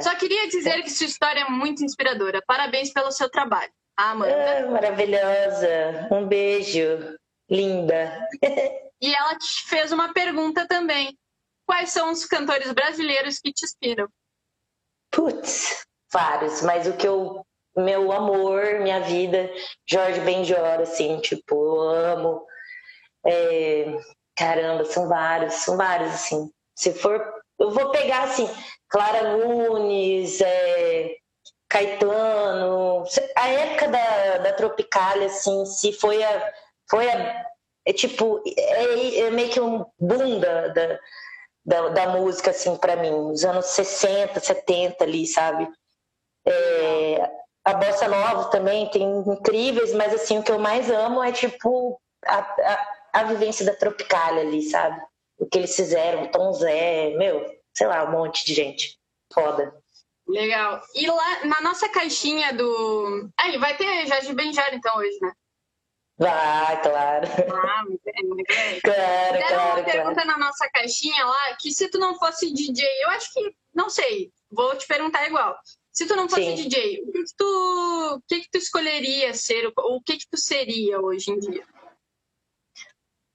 Só 0.01 0.15
queria 0.15 0.49
dizer 0.49 0.83
que 0.83 0.91
sua 0.91 1.07
história 1.07 1.41
é 1.41 1.51
muito 1.51 1.85
inspiradora. 1.85 2.43
Parabéns 2.47 2.93
pelo 2.93 3.11
seu 3.11 3.29
trabalho. 3.29 3.73
Ah, 3.97 4.13
Amanda. 4.13 4.33
É, 4.33 4.67
maravilhosa. 4.67 6.09
Um 6.11 6.27
beijo. 6.27 7.19
Linda. 7.51 8.29
e 9.03 9.15
ela 9.15 9.37
te 9.37 9.69
fez 9.69 9.91
uma 9.91 10.13
pergunta 10.13 10.67
também. 10.69 11.19
Quais 11.67 11.91
são 11.91 12.11
os 12.11 12.25
cantores 12.25 12.73
brasileiros 12.73 13.39
que 13.39 13.53
te 13.53 13.65
inspiram? 13.65 14.09
Putz, 15.11 15.85
vários, 16.13 16.63
mas 16.63 16.87
o 16.87 16.97
que 16.97 17.07
eu 17.07 17.45
meu 17.77 18.11
amor, 18.13 18.81
minha 18.81 19.01
vida, 19.01 19.51
Jorge 19.89 20.21
Benjor, 20.21 20.81
assim, 20.81 21.19
tipo, 21.21 21.55
eu 21.55 21.81
amo. 21.81 22.47
É, 23.25 23.87
caramba, 24.37 24.85
são 24.85 25.09
vários, 25.09 25.55
são 25.55 25.77
vários, 25.77 26.13
assim. 26.13 26.51
Se 26.75 26.93
for, 26.93 27.23
eu 27.59 27.71
vou 27.71 27.91
pegar, 27.91 28.25
assim, 28.25 28.49
Clara 28.89 29.37
Nunes, 29.37 30.41
é, 30.41 31.17
Caetano, 31.69 33.05
a 33.37 33.49
época 33.49 33.89
da, 33.89 34.39
da 34.39 34.53
Tropicália, 34.55 35.27
assim, 35.27 35.65
se 35.67 35.93
foi 35.93 36.23
a, 36.23 36.53
foi 36.91 37.09
a, 37.09 37.47
é 37.87 37.93
tipo, 37.93 38.43
é, 38.59 39.19
é 39.21 39.31
meio 39.31 39.51
que 39.51 39.61
um 39.61 39.85
boom 39.99 40.41
da, 40.41 40.69
da, 40.69 40.99
da, 41.65 41.89
da 41.91 42.09
música, 42.09 42.51
assim, 42.51 42.77
para 42.77 42.97
mim, 42.97 43.13
os 43.13 43.45
anos 43.45 43.67
60, 43.67 44.41
70 44.41 45.05
ali, 45.05 45.27
sabe? 45.27 45.69
É, 46.47 47.31
a 47.65 47.75
bossa 47.75 48.09
nova 48.09 48.51
também 48.51 48.89
tem 48.91 49.03
incríveis, 49.03 49.93
mas 49.93 50.15
assim, 50.15 50.39
o 50.39 50.43
que 50.43 50.53
eu 50.53 50.59
mais 50.59 50.91
amo 50.91 51.23
é 51.23 51.31
tipo 51.31 52.01
a, 52.25 52.39
a, 52.39 52.99
a 53.13 53.25
vivência 53.25 53.65
da 53.65 53.75
Tropicália 53.75 54.43
ali, 54.43 54.63
sabe? 54.63 55.01
O 55.39 55.47
que 55.47 55.59
eles 55.59 55.75
fizeram, 55.75 56.31
Tom 56.31 56.53
Zé, 56.53 57.15
meu, 57.17 57.45
sei 57.75 57.87
lá, 57.87 58.05
um 58.05 58.13
monte 58.13 58.45
de 58.45 58.55
gente. 58.55 58.99
Foda. 59.33 59.75
Legal. 60.27 60.81
E 60.95 61.07
lá 61.07 61.45
na 61.45 61.61
nossa 61.61 61.89
caixinha 61.89 62.53
do. 62.53 63.31
Aí, 63.37 63.59
vai 63.59 63.77
ter 63.77 64.07
Jorge 64.07 64.33
Benjar 64.33 64.73
então 64.75 64.97
hoje, 64.97 65.19
né? 65.21 65.33
Vai, 66.19 66.83
claro. 66.83 67.27
Ah, 67.53 67.85
muito 67.85 68.03
bem. 68.05 68.21
Claro, 68.83 69.33
Deram 69.33 69.49
claro, 69.49 69.81
uma 69.81 69.85
pergunta 69.85 70.23
claro. 70.23 70.29
na 70.29 70.39
nossa 70.39 70.69
caixinha 70.71 71.25
lá 71.25 71.57
que 71.59 71.73
se 71.73 71.89
tu 71.91 71.99
não 71.99 72.19
fosse 72.19 72.53
DJ, 72.53 72.87
eu 73.03 73.11
acho 73.11 73.33
que. 73.33 73.55
Não 73.75 73.89
sei, 73.89 74.31
vou 74.51 74.77
te 74.77 74.87
perguntar 74.87 75.27
igual. 75.27 75.57
Se 75.93 76.07
tu 76.07 76.15
não 76.15 76.29
fosse 76.29 76.45
Sim. 76.45 76.55
DJ, 76.55 77.03
o 77.03 77.13
que, 77.13 77.25
que 77.25 77.37
tu, 77.37 78.15
o 78.17 78.23
que, 78.29 78.41
que 78.41 78.51
tu 78.51 78.59
escolheria 78.59 79.35
ser? 79.35 79.73
Ou 79.77 79.97
o 79.97 80.03
que, 80.03 80.17
que 80.19 80.27
tu 80.31 80.39
seria 80.39 81.01
hoje 81.01 81.31
em 81.31 81.39
dia? 81.39 81.65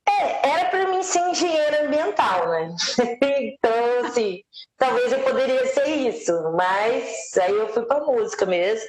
É, 0.08 0.50
era 0.50 0.70
para 0.70 0.92
mim 0.92 1.04
ser 1.04 1.28
engenheiro 1.30 1.86
ambiental, 1.86 2.48
né? 2.48 2.76
então, 3.22 4.06
assim, 4.06 4.42
talvez 4.78 5.12
eu 5.12 5.24
poderia 5.24 5.66
ser 5.68 5.88
isso, 5.88 6.32
mas 6.56 7.36
aí 7.38 7.54
eu 7.54 7.70
fui 7.70 7.86
para 7.86 8.06
música 8.06 8.46
mesmo. 8.46 8.88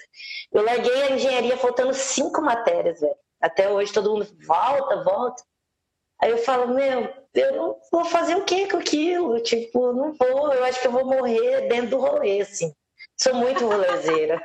Eu 0.53 0.63
larguei 0.63 1.03
a 1.03 1.13
engenharia 1.13 1.57
faltando 1.57 1.95
cinco 1.95 2.41
matérias, 2.43 3.01
velho. 3.01 3.17
Até 3.41 3.69
hoje 3.69 3.93
todo 3.93 4.13
mundo 4.13 4.29
volta, 4.47 5.03
volta. 5.03 5.43
Aí 6.21 6.31
eu 6.31 6.39
falo, 6.39 6.73
meu, 6.73 7.13
eu 7.35 7.57
não 7.57 7.77
vou 7.93 8.05
fazer 8.05 8.37
o 8.37 8.45
que 8.45 8.69
com 8.69 8.79
aquilo? 8.79 9.41
Tipo, 9.41 9.93
não 9.93 10.15
vou, 10.15 10.53
eu 10.53 10.65
acho 10.65 10.81
que 10.81 10.87
eu 10.87 10.93
vou 10.93 11.05
morrer 11.05 11.69
dentro 11.69 11.91
do 11.91 11.99
rolê, 11.99 12.41
assim. 12.41 12.73
Sou 13.19 13.35
muito 13.35 13.67
rolezeira. 13.67 14.41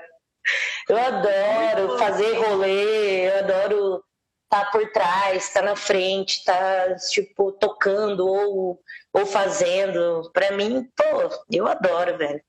Eu 0.90 0.98
adoro 0.98 1.98
fazer 1.98 2.34
rolê, 2.34 3.30
eu 3.30 3.40
adoro 3.40 4.04
estar 4.44 4.72
por 4.72 4.92
trás, 4.92 5.46
estar 5.46 5.62
na 5.62 5.76
frente, 5.76 6.40
estar, 6.40 6.96
tipo, 7.10 7.52
tocando 7.54 8.26
ou, 8.28 8.84
ou 9.14 9.26
fazendo. 9.26 10.30
Pra 10.34 10.52
mim, 10.52 10.90
pô, 10.96 11.04
eu 11.50 11.68
adoro, 11.68 12.18
velho. 12.18 12.44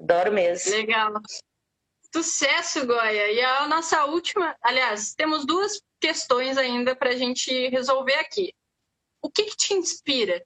Adoro 0.00 0.32
mesmo. 0.32 0.72
Legal. 0.72 1.12
Sucesso, 2.14 2.86
Goya. 2.86 3.32
E 3.32 3.40
a 3.40 3.66
nossa 3.66 4.04
última, 4.04 4.54
aliás, 4.62 5.14
temos 5.14 5.46
duas 5.46 5.80
questões 6.00 6.58
ainda 6.58 6.94
para 6.94 7.10
a 7.10 7.16
gente 7.16 7.68
resolver 7.68 8.16
aqui. 8.16 8.52
O 9.22 9.30
que, 9.30 9.44
que 9.44 9.56
te 9.56 9.74
inspira 9.74 10.44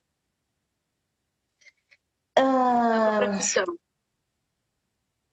na 2.39 3.17
Ah, 3.17 3.19
profissão? 3.19 3.64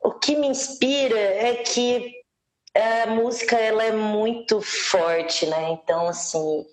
O 0.04 0.12
que 0.12 0.36
me 0.36 0.48
inspira 0.48 1.20
é 1.20 1.56
que 1.56 2.22
a 2.76 3.08
música 3.08 3.56
ela 3.56 3.84
é 3.84 3.92
muito 3.92 4.62
forte, 4.62 5.46
né? 5.46 5.72
Então, 5.72 6.08
assim, 6.08 6.66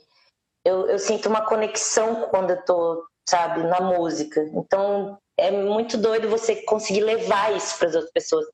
eu, 0.65 0.89
eu 0.89 0.99
sinto 0.99 1.29
uma 1.29 1.45
conexão 1.45 2.29
quando 2.29 2.51
eu 2.51 2.65
tô, 2.65 3.07
sabe, 3.29 3.63
na 3.63 3.81
música. 3.81 4.43
Então, 4.55 5.19
é 5.37 5.51
muito 5.51 5.97
doido 5.97 6.29
você 6.29 6.57
conseguir 6.63 7.03
levar 7.03 7.55
isso 7.57 7.79
para 7.79 7.89
as 7.89 7.95
outras 7.95 8.13
pessoas, 8.13 8.47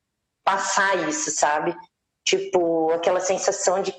passar 0.44 1.08
isso, 1.08 1.30
sabe? 1.30 1.76
Tipo, 2.24 2.90
aquela 2.92 3.20
sensação 3.20 3.80
de. 3.82 3.94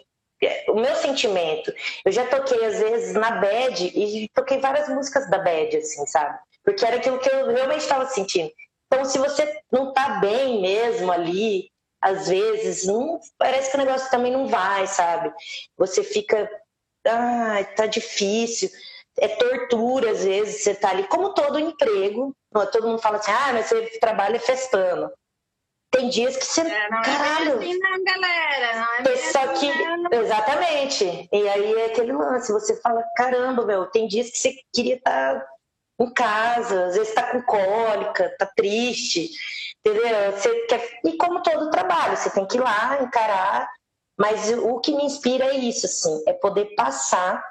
O 0.70 0.76
meu 0.76 0.96
sentimento. 0.96 1.74
Eu 2.06 2.12
já 2.12 2.28
toquei, 2.28 2.64
às 2.64 2.78
vezes, 2.78 3.14
na 3.16 3.32
bad 3.32 3.84
e 3.84 4.30
toquei 4.30 4.60
várias 4.60 4.88
músicas 4.88 5.28
da 5.32 5.40
bad, 5.40 5.76
assim, 5.76 6.06
sabe? 6.06 6.38
Porque 6.64 6.86
era 6.86 6.98
aquilo 6.98 7.18
que 7.18 7.30
eu 7.30 7.48
realmente 7.48 7.82
estava 7.82 8.06
sentindo. 8.06 8.52
Então, 8.88 9.06
se 9.06 9.18
você 9.18 9.62
não 9.72 9.94
tá 9.94 10.20
bem 10.20 10.62
mesmo 10.62 11.12
ali, 11.12 11.70
às 12.02 12.28
vezes, 12.28 12.86
não, 12.86 13.20
parece 13.38 13.70
que 13.70 13.76
o 13.76 13.80
negócio 13.80 14.10
também 14.10 14.32
não 14.32 14.48
vai, 14.48 14.88
sabe? 14.88 15.32
Você 15.78 16.04
fica, 16.04 16.50
ah, 17.06 17.64
tá 17.76 17.86
difícil. 17.86 18.70
É 19.20 19.28
tortura, 19.28 20.12
às 20.12 20.24
vezes, 20.24 20.64
você 20.64 20.76
tá 20.76 20.90
ali, 20.92 21.04
como 21.08 21.34
todo 21.34 21.60
emprego. 21.60 22.36
é? 22.56 22.66
Todo 22.68 22.88
mundo 22.88 23.02
fala 23.02 23.18
assim, 23.18 23.32
ah, 23.32 23.54
mas 23.54 23.68
você 23.68 24.00
trabalha 24.00 24.40
festando. 24.40 25.12
Tem 25.90 26.10
dias 26.10 26.38
que 26.38 26.46
você. 26.46 26.62
É, 26.62 26.90
não 26.90 27.00
é 27.00 27.04
caralho! 27.04 27.58
bem 27.58 27.72
assim, 27.72 27.80
não, 27.80 28.04
galera. 28.04 28.88
Não 29.04 29.12
é 29.12 29.18
Só 29.32 29.40
assim, 29.40 29.72
que, 29.72 29.98
não. 29.98 30.22
exatamente. 30.22 31.30
E 31.32 31.50
aí 31.50 31.74
é 31.74 31.86
aquele 31.86 32.12
lance, 32.12 32.52
você 32.52 32.80
fala, 32.82 33.04
caramba, 33.16 33.66
meu, 33.66 33.86
tem 33.88 34.08
dias 34.08 34.30
que 34.30 34.38
você 34.38 34.54
queria 34.74 34.96
estar 34.96 35.44
em 36.00 36.14
casa, 36.14 36.86
às 36.86 36.96
vezes 36.96 37.14
tá 37.14 37.32
com 37.32 37.42
cólica, 37.42 38.36
tá 38.38 38.46
triste, 38.56 39.30
entendeu? 39.86 40.32
Você 40.32 40.54
quer... 40.68 41.00
E 41.06 41.18
como 41.18 41.42
todo 41.42 41.72
trabalho, 41.72 42.16
você 42.16 42.30
tem 42.30 42.46
que 42.46 42.58
ir 42.58 42.62
lá, 42.62 43.02
encarar. 43.02 43.70
Mas 44.20 44.52
o 44.52 44.80
que 44.80 44.96
me 44.96 45.06
inspira 45.06 45.46
é 45.46 45.58
isso, 45.58 45.86
assim, 45.86 46.24
é 46.28 46.34
poder 46.34 46.74
passar 46.76 47.44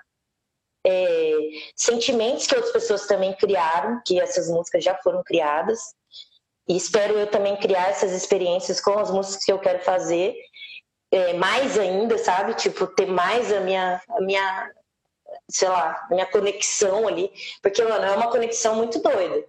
é, 0.84 1.32
sentimentos 1.74 2.47
que 2.47 2.55
outras 2.55 2.72
pessoas 2.72 3.07
também 3.07 3.34
criaram, 3.34 4.01
que 4.07 4.20
essas 4.20 4.49
músicas 4.49 4.84
já 4.84 4.94
foram 4.97 5.22
criadas, 5.24 5.80
e 6.68 6.76
espero 6.76 7.14
eu 7.14 7.26
também 7.28 7.57
criar 7.57 7.88
essas 7.88 8.12
experiências 8.12 8.80
com 8.80 8.99
as 8.99 9.11
músicas 9.11 9.44
que 9.44 9.53
eu 9.53 9.59
quero 9.59 9.80
fazer, 9.80 10.34
é, 11.12 11.34
mais 11.34 11.78
ainda, 11.78 12.18
sabe? 12.18 12.55
Tipo, 12.55 12.86
ter 12.86 13.07
mais 13.07 13.53
a 13.53 13.61
minha, 13.61 14.01
a 14.09 14.20
minha, 14.20 14.70
sei 15.51 15.68
lá, 15.68 16.07
minha 16.11 16.26
conexão 16.26 17.07
ali, 17.07 17.30
porque, 17.62 17.82
mano, 17.82 18.05
é 18.05 18.12
uma 18.12 18.30
conexão 18.30 18.76
muito 18.76 19.01
doida. 19.01 19.47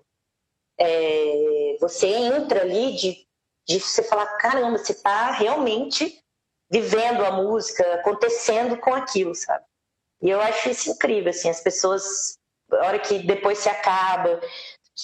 É, 0.80 1.78
você 1.80 2.08
entra 2.08 2.62
ali 2.62 2.96
de, 2.96 3.28
de 3.68 3.80
você 3.80 4.04
falar, 4.04 4.26
caramba, 4.38 4.78
você 4.78 4.94
tá 4.94 5.32
realmente 5.32 6.22
vivendo 6.70 7.26
a 7.26 7.32
música, 7.32 7.96
acontecendo 7.96 8.78
com 8.78 8.94
aquilo, 8.94 9.34
sabe? 9.34 9.66
E 10.22 10.30
eu 10.30 10.42
acho 10.42 10.70
isso 10.70 10.92
incrível, 10.92 11.30
assim, 11.30 11.50
as 11.50 11.62
pessoas, 11.62 12.38
a 12.72 12.86
hora 12.86 13.00
que 13.00 13.20
depois 13.20 13.60
se 13.60 13.70
acaba, 13.70 14.40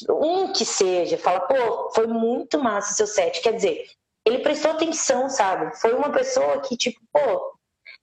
um 0.09 0.51
que 0.51 0.65
seja, 0.65 1.17
fala, 1.17 1.41
pô, 1.41 1.91
foi 1.91 2.07
muito 2.07 2.59
massa 2.59 2.93
seu 2.93 3.07
set. 3.07 3.41
Quer 3.41 3.53
dizer, 3.53 3.89
ele 4.25 4.39
prestou 4.39 4.71
atenção, 4.71 5.29
sabe? 5.29 5.75
Foi 5.77 5.93
uma 5.93 6.11
pessoa 6.11 6.61
que, 6.61 6.75
tipo, 6.75 6.99
pô, 7.11 7.52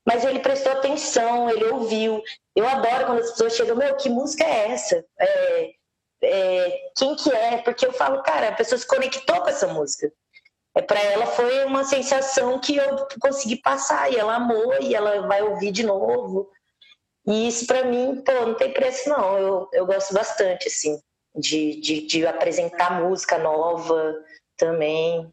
mas 0.06 0.24
ele 0.24 0.40
prestou 0.40 0.72
atenção, 0.72 1.50
ele 1.50 1.64
ouviu. 1.66 2.22
Eu 2.56 2.66
adoro 2.66 3.06
quando 3.06 3.20
as 3.20 3.30
pessoas 3.30 3.56
chegam, 3.56 3.76
meu, 3.76 3.96
que 3.96 4.08
música 4.08 4.44
é 4.44 4.72
essa? 4.72 5.04
É, 5.18 5.70
é, 6.22 6.78
quem 6.96 7.14
que 7.16 7.30
é? 7.30 7.58
Porque 7.58 7.86
eu 7.86 7.92
falo, 7.92 8.22
cara, 8.22 8.48
a 8.48 8.54
pessoa 8.54 8.78
se 8.78 8.86
conectou 8.86 9.40
com 9.40 9.48
essa 9.48 9.66
música. 9.66 10.12
É, 10.74 10.82
para 10.82 11.00
ela 11.00 11.26
foi 11.26 11.64
uma 11.64 11.84
sensação 11.84 12.58
que 12.58 12.76
eu 12.76 13.06
consegui 13.20 13.56
passar, 13.56 14.12
e 14.12 14.16
ela 14.16 14.36
amou, 14.36 14.80
e 14.80 14.94
ela 14.94 15.26
vai 15.26 15.42
ouvir 15.42 15.72
de 15.72 15.84
novo. 15.84 16.50
E 17.26 17.48
isso 17.48 17.66
para 17.66 17.84
mim, 17.84 18.22
pô, 18.24 18.32
não 18.32 18.54
tem 18.54 18.72
preço 18.72 19.08
não. 19.08 19.38
Eu, 19.38 19.68
eu 19.72 19.86
gosto 19.86 20.14
bastante, 20.14 20.68
assim, 20.68 20.98
de, 21.34 21.80
de, 21.80 22.06
de 22.06 22.26
apresentar 22.26 23.00
música 23.00 23.38
nova 23.38 24.14
também. 24.56 25.30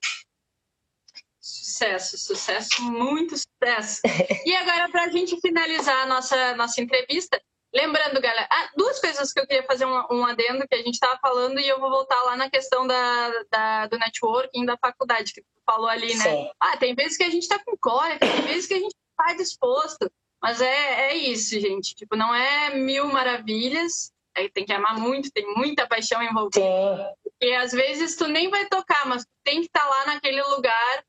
Sucesso, 1.48 2.18
sucesso, 2.18 2.84
muito 2.84 3.36
sucesso. 3.38 4.02
E 4.46 4.54
agora, 4.54 4.90
para 4.90 5.06
a 5.06 5.10
gente 5.10 5.40
finalizar 5.40 6.04
a 6.04 6.06
nossa, 6.06 6.56
nossa 6.58 6.82
entrevista, 6.82 7.42
lembrando, 7.74 8.20
galera, 8.20 8.46
ah, 8.52 8.70
duas 8.76 9.00
coisas 9.00 9.32
que 9.32 9.40
eu 9.40 9.48
queria 9.48 9.64
fazer 9.64 9.86
um, 9.86 10.04
um 10.12 10.26
adendo 10.26 10.68
que 10.68 10.76
a 10.76 10.80
gente 10.80 10.96
estava 10.96 11.18
falando 11.22 11.58
e 11.58 11.66
eu 11.66 11.80
vou 11.80 11.90
voltar 11.90 12.22
lá 12.24 12.36
na 12.36 12.50
questão 12.50 12.86
da, 12.86 13.30
da, 13.50 13.88
do 13.88 13.98
networking 13.98 14.66
da 14.66 14.78
faculdade, 14.78 15.32
que 15.32 15.42
tu 15.42 15.48
falou 15.66 15.88
ali, 15.88 16.14
né? 16.16 16.24
Sim. 16.24 16.50
Ah, 16.60 16.76
tem 16.76 16.94
vezes 16.94 17.18
que 17.18 17.24
a 17.24 17.30
gente 17.30 17.44
está 17.44 17.58
com 17.64 17.78
cólica, 17.78 18.28
tem 18.28 18.42
vezes 18.42 18.68
que 18.68 18.74
a 18.74 18.80
gente 18.80 18.96
está 19.12 19.34
disposto, 19.34 20.12
mas 20.42 20.60
é, 20.60 21.12
é 21.12 21.16
isso, 21.16 21.58
gente. 21.62 21.96
Tipo, 21.96 22.18
não 22.18 22.36
é 22.36 22.76
mil 22.76 23.08
maravilhas, 23.08 24.12
aí 24.36 24.50
tem 24.50 24.66
que 24.66 24.74
amar 24.74 25.00
muito, 25.00 25.32
tem 25.32 25.46
muita 25.56 25.88
paixão 25.88 26.22
envolvida. 26.22 26.60
Sim, 26.60 27.32
E 27.42 27.56
às 27.56 27.72
vezes 27.72 28.18
tu 28.18 28.28
nem 28.28 28.50
vai 28.50 28.66
tocar, 28.68 29.06
mas 29.08 29.24
tu 29.24 29.32
tem 29.46 29.62
que 29.62 29.68
estar 29.68 29.88
lá 29.88 30.08
naquele 30.08 30.42
lugar 30.44 31.06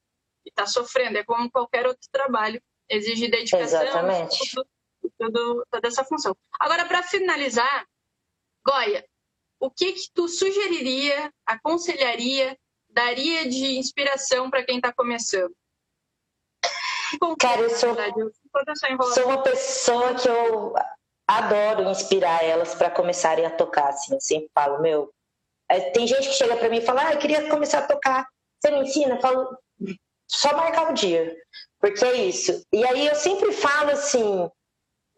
e 0.48 0.50
tá 0.50 0.57
sofrendo. 0.68 1.18
É 1.18 1.24
como 1.24 1.50
qualquer 1.50 1.86
outro 1.86 2.08
trabalho. 2.12 2.62
Exige 2.88 3.28
dedicação, 3.28 3.82
Exatamente. 3.82 4.50
tudo, 4.54 4.68
tudo- 5.18 5.66
toda 5.70 5.88
essa 5.88 6.04
função. 6.04 6.36
Agora, 6.60 6.86
para 6.86 7.02
finalizar, 7.02 7.86
Goya, 8.66 9.04
o 9.60 9.70
que 9.70 9.92
que 9.92 10.10
tu 10.14 10.28
sugeriria, 10.28 11.32
aconselharia 11.44 12.56
daria 12.88 13.48
de 13.48 13.76
inspiração 13.76 14.50
para 14.50 14.64
quem 14.64 14.76
está 14.76 14.92
começando? 14.92 15.54
Cara, 17.38 17.62
eu 17.62 17.70
sou, 17.70 17.96
sou 19.14 19.24
uma 19.26 19.42
pessoa 19.42 20.14
que 20.14 20.28
eu 20.28 20.74
adoro 21.26 21.90
inspirar 21.90 22.44
elas 22.44 22.74
para 22.74 22.90
começarem 22.90 23.44
a 23.44 23.50
tocar, 23.50 23.88
assim, 23.88 24.14
eu 24.14 24.20
sempre 24.20 24.50
falo, 24.54 24.80
meu, 24.80 25.12
é, 25.68 25.90
tem 25.90 26.06
gente 26.06 26.28
que 26.28 26.34
chega 26.34 26.56
para 26.56 26.68
mim 26.68 26.78
e 26.78 26.84
fala, 26.84 27.06
ah, 27.08 27.12
eu 27.12 27.18
queria 27.18 27.48
começar 27.48 27.80
a 27.80 27.86
tocar, 27.86 28.26
você 28.58 28.70
me 28.70 28.80
ensina? 28.80 29.16
Eu 29.16 29.20
falo, 29.20 29.56
só 30.28 30.54
marcar 30.54 30.90
o 30.90 30.94
dia, 30.94 31.34
porque 31.80 32.04
é 32.04 32.14
isso. 32.14 32.62
E 32.72 32.84
aí 32.84 33.06
eu 33.06 33.14
sempre 33.14 33.50
falo 33.52 33.90
assim, 33.90 34.48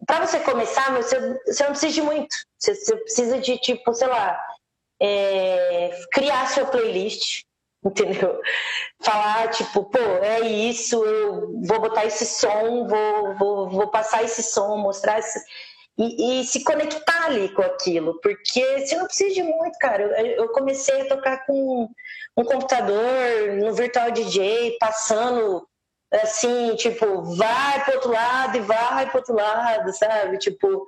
para 0.06 0.26
você 0.26 0.40
começar, 0.40 0.92
meu, 0.92 1.02
você, 1.02 1.18
você, 1.46 1.62
não 1.64 1.70
precisa 1.70 1.92
de 1.92 2.02
muito, 2.02 2.34
você, 2.58 2.74
você 2.74 2.96
precisa 2.96 3.38
de, 3.38 3.58
tipo, 3.58 3.92
sei 3.92 4.08
lá, 4.08 4.40
é, 5.02 5.90
criar 6.12 6.48
sua 6.48 6.66
playlist, 6.66 7.42
entendeu? 7.84 8.40
Falar, 9.02 9.48
tipo, 9.48 9.84
pô, 9.84 9.98
é 9.98 10.40
isso, 10.40 11.04
eu 11.04 11.60
vou 11.62 11.80
botar 11.80 12.06
esse 12.06 12.24
som, 12.24 12.86
vou, 12.86 13.34
vou, 13.36 13.68
vou 13.68 13.88
passar 13.88 14.22
esse 14.22 14.42
som, 14.42 14.76
mostrar 14.76 15.18
esse 15.18 15.40
e, 15.98 16.40
e, 16.40 16.44
se 16.44 16.64
conectar 16.64 17.26
ali 17.26 17.50
com 17.50 17.60
aquilo, 17.60 18.18
porque 18.22 18.78
você 18.78 18.96
não 18.96 19.04
precisa 19.04 19.34
de 19.34 19.42
muito, 19.42 19.78
cara. 19.78 20.02
Eu, 20.02 20.44
eu 20.44 20.48
comecei 20.48 21.02
a 21.02 21.08
tocar 21.08 21.44
com 21.44 21.90
um 22.36 22.44
computador 22.44 23.56
no 23.58 23.72
Virtual 23.74 24.10
DJ, 24.10 24.76
passando 24.78 25.66
assim, 26.12 26.74
tipo, 26.76 27.22
vai 27.36 27.84
pro 27.84 27.94
outro 27.94 28.10
lado 28.10 28.56
e 28.56 28.60
vai 28.60 29.08
pro 29.08 29.18
outro 29.18 29.34
lado, 29.34 29.92
sabe? 29.92 30.38
Tipo, 30.38 30.86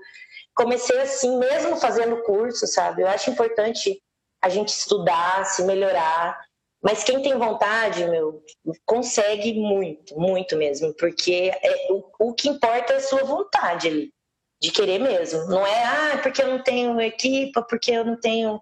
comecei 0.54 1.00
assim, 1.00 1.38
mesmo 1.38 1.76
fazendo 1.76 2.22
curso, 2.22 2.66
sabe? 2.66 3.02
Eu 3.02 3.08
acho 3.08 3.30
importante 3.30 4.02
a 4.42 4.48
gente 4.48 4.68
estudar, 4.70 5.44
se 5.44 5.62
melhorar. 5.62 6.40
Mas 6.82 7.04
quem 7.04 7.22
tem 7.22 7.38
vontade, 7.38 8.04
meu, 8.08 8.42
consegue 8.84 9.54
muito, 9.54 10.18
muito 10.18 10.56
mesmo, 10.56 10.92
porque 10.94 11.52
é, 11.62 11.86
o, 11.90 12.02
o 12.18 12.34
que 12.34 12.48
importa 12.48 12.94
é 12.94 12.96
a 12.96 13.00
sua 13.00 13.22
vontade 13.22 13.86
ali 13.86 14.12
de 14.60 14.72
querer 14.72 14.98
mesmo. 14.98 15.46
Não 15.46 15.64
é, 15.64 15.84
ah, 15.84 16.20
porque 16.20 16.42
eu 16.42 16.48
não 16.48 16.62
tenho 16.62 17.00
equipa, 17.00 17.62
porque 17.62 17.92
eu 17.92 18.04
não 18.04 18.18
tenho 18.18 18.60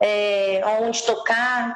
é, 0.00 0.60
onde 0.80 1.02
tocar. 1.02 1.74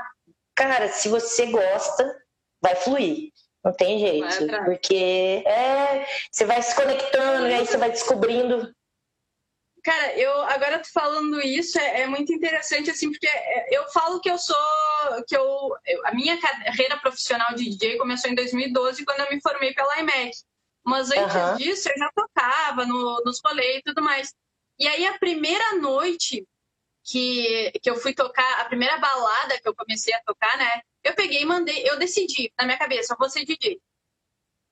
Cara, 0.56 0.88
se 0.88 1.08
você 1.08 1.46
gosta, 1.46 2.16
vai 2.60 2.74
fluir. 2.74 3.30
Não 3.64 3.72
tem 3.72 3.98
jeito. 3.98 4.46
Porque 4.64 5.42
é, 5.44 6.06
você 6.30 6.44
vai 6.44 6.62
se 6.62 6.74
conectando 6.74 7.48
e 7.48 7.54
aí 7.54 7.66
você 7.66 7.76
vai 7.76 7.90
descobrindo. 7.90 8.72
Cara, 9.84 10.18
eu 10.18 10.42
agora 10.42 10.78
tô 10.78 10.88
falando 10.92 11.40
isso 11.40 11.78
é, 11.78 12.02
é, 12.02 12.06
muito 12.08 12.32
interessante 12.32 12.90
assim 12.90 13.08
porque 13.08 13.28
eu 13.70 13.88
falo 13.90 14.20
que 14.20 14.28
eu 14.28 14.36
sou 14.36 14.56
que 15.28 15.36
eu, 15.36 15.76
eu, 15.86 16.06
a 16.06 16.12
minha 16.12 16.40
carreira 16.40 16.96
profissional 16.96 17.54
de 17.54 17.70
DJ 17.70 17.96
começou 17.96 18.28
em 18.28 18.34
2012 18.34 19.04
quando 19.04 19.20
eu 19.20 19.30
me 19.30 19.40
formei 19.40 19.72
pela 19.74 20.00
IMEC. 20.00 20.32
Mas 20.84 21.10
antes 21.10 21.34
uhum. 21.34 21.56
disso, 21.56 21.88
eu 21.88 21.98
já 21.98 22.10
tocava 22.14 22.86
no, 22.86 23.22
nos 23.24 23.40
rolês 23.44 23.78
e 23.78 23.82
tudo 23.82 24.00
mais. 24.00 24.32
E 24.78 24.86
aí, 24.86 25.04
a 25.06 25.18
primeira 25.18 25.74
noite 25.74 26.46
que, 27.06 27.70
que 27.80 27.88
eu 27.88 27.96
fui 27.96 28.12
tocar, 28.12 28.60
a 28.60 28.64
primeira 28.64 28.98
balada 28.98 29.58
que 29.60 29.68
eu 29.68 29.74
comecei 29.74 30.12
a 30.12 30.22
tocar, 30.22 30.58
né? 30.58 30.82
Eu 31.04 31.14
peguei 31.14 31.42
e 31.42 31.46
mandei, 31.46 31.88
eu 31.88 31.96
decidi 31.98 32.52
na 32.58 32.64
minha 32.64 32.76
cabeça, 32.76 33.12
eu 33.12 33.16
vou 33.18 33.30
ser 33.30 33.44
DJ. 33.44 33.80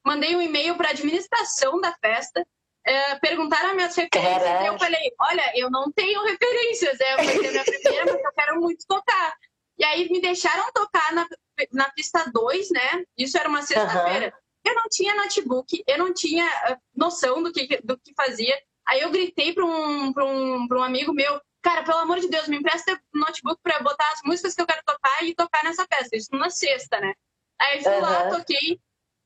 Mandei 0.04 0.34
um 0.34 0.42
e-mail 0.42 0.76
para 0.76 0.88
a 0.88 0.90
administração 0.90 1.80
da 1.80 1.94
festa, 2.04 2.44
é, 2.84 3.14
perguntaram 3.20 3.74
minhas 3.74 3.94
referências 3.94 4.42
Caraca. 4.42 4.64
e 4.64 4.66
eu 4.66 4.78
falei, 4.78 5.12
olha, 5.20 5.52
eu 5.54 5.70
não 5.70 5.90
tenho 5.92 6.22
referências, 6.24 7.00
é, 7.00 7.16
vai 7.16 7.26
ser 7.28 7.50
minha 7.50 7.64
primeira, 7.64 8.12
mas 8.12 8.24
eu 8.24 8.32
quero 8.32 8.60
muito 8.60 8.84
tocar. 8.86 9.34
E 9.78 9.84
aí 9.84 10.08
me 10.10 10.20
deixaram 10.20 10.70
tocar 10.72 11.12
na, 11.12 11.26
na 11.72 11.90
pista 11.92 12.30
2, 12.32 12.70
né? 12.70 13.04
Isso 13.16 13.38
era 13.38 13.48
uma 13.48 13.62
sexta-feira. 13.62 14.26
Uhum. 14.26 14.72
Eu 14.72 14.74
não 14.74 14.88
tinha 14.90 15.14
notebook, 15.14 15.84
eu 15.86 15.98
não 15.98 16.12
tinha 16.12 16.46
ah, 16.46 16.78
noção 16.94 17.42
do 17.42 17.52
que, 17.52 17.80
do 17.82 17.98
que 17.98 18.12
fazia. 18.16 18.56
Aí 18.86 19.00
eu 19.00 19.10
gritei 19.10 19.52
para 19.52 19.64
um, 19.64 20.12
um, 20.16 20.66
um 20.70 20.82
amigo 20.82 21.12
meu, 21.12 21.40
cara, 21.64 21.82
pelo 21.82 21.98
amor 21.98 22.20
de 22.20 22.28
Deus, 22.28 22.46
me 22.46 22.58
empresta 22.58 23.00
um 23.14 23.18
notebook 23.18 23.58
para 23.62 23.82
botar 23.82 24.08
as 24.12 24.20
músicas 24.22 24.54
que 24.54 24.60
eu 24.60 24.66
quero 24.66 24.82
tocar 24.84 25.24
e 25.24 25.34
tocar 25.34 25.64
nessa 25.64 25.86
festa. 25.86 26.14
Isso 26.14 26.28
na 26.32 26.50
sexta, 26.50 27.00
né? 27.00 27.14
Aí 27.58 27.82
fui 27.82 27.92
uhum. 27.92 28.00
lá, 28.02 28.28
toquei. 28.28 28.78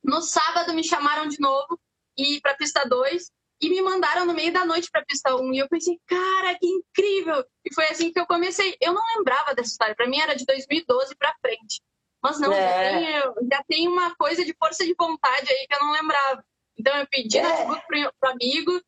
No 0.02 0.22
sábado 0.22 0.72
me 0.72 0.84
chamaram 0.84 1.26
de 1.26 1.40
novo 1.40 1.78
e 2.16 2.40
para 2.40 2.54
pista 2.54 2.84
2 2.88 3.30
e 3.60 3.68
me 3.68 3.82
mandaram 3.82 4.24
no 4.24 4.32
meio 4.32 4.52
da 4.52 4.64
noite 4.64 4.88
para 4.90 5.04
pista 5.04 5.34
1 5.34 5.40
um, 5.40 5.52
e 5.52 5.58
eu 5.58 5.68
pensei, 5.68 5.98
cara, 6.06 6.56
que 6.56 6.66
incrível! 6.66 7.44
E 7.64 7.74
foi 7.74 7.88
assim 7.88 8.12
que 8.12 8.20
eu 8.20 8.26
comecei. 8.26 8.76
Eu 8.80 8.94
não 8.94 9.02
lembrava 9.16 9.52
dessa 9.54 9.70
história, 9.70 9.96
para 9.96 10.06
mim 10.06 10.20
era 10.20 10.34
de 10.34 10.46
2012 10.46 11.16
para 11.16 11.34
frente. 11.40 11.82
Mas 12.22 12.38
não, 12.38 12.52
é. 12.52 12.92
já, 12.92 13.32
tem, 13.32 13.48
já 13.50 13.64
tem 13.64 13.88
uma 13.88 14.14
coisa 14.14 14.44
de 14.44 14.54
força 14.54 14.84
de 14.84 14.94
vontade 14.96 15.50
aí 15.50 15.66
que 15.66 15.74
eu 15.74 15.80
não 15.80 15.92
lembrava. 15.92 16.44
Então 16.78 16.96
eu 16.96 17.06
pedi 17.08 17.38
é. 17.38 17.42
notebook 17.42 17.86
pro, 17.86 18.12
pro 18.20 18.30
amigo, 18.30 18.80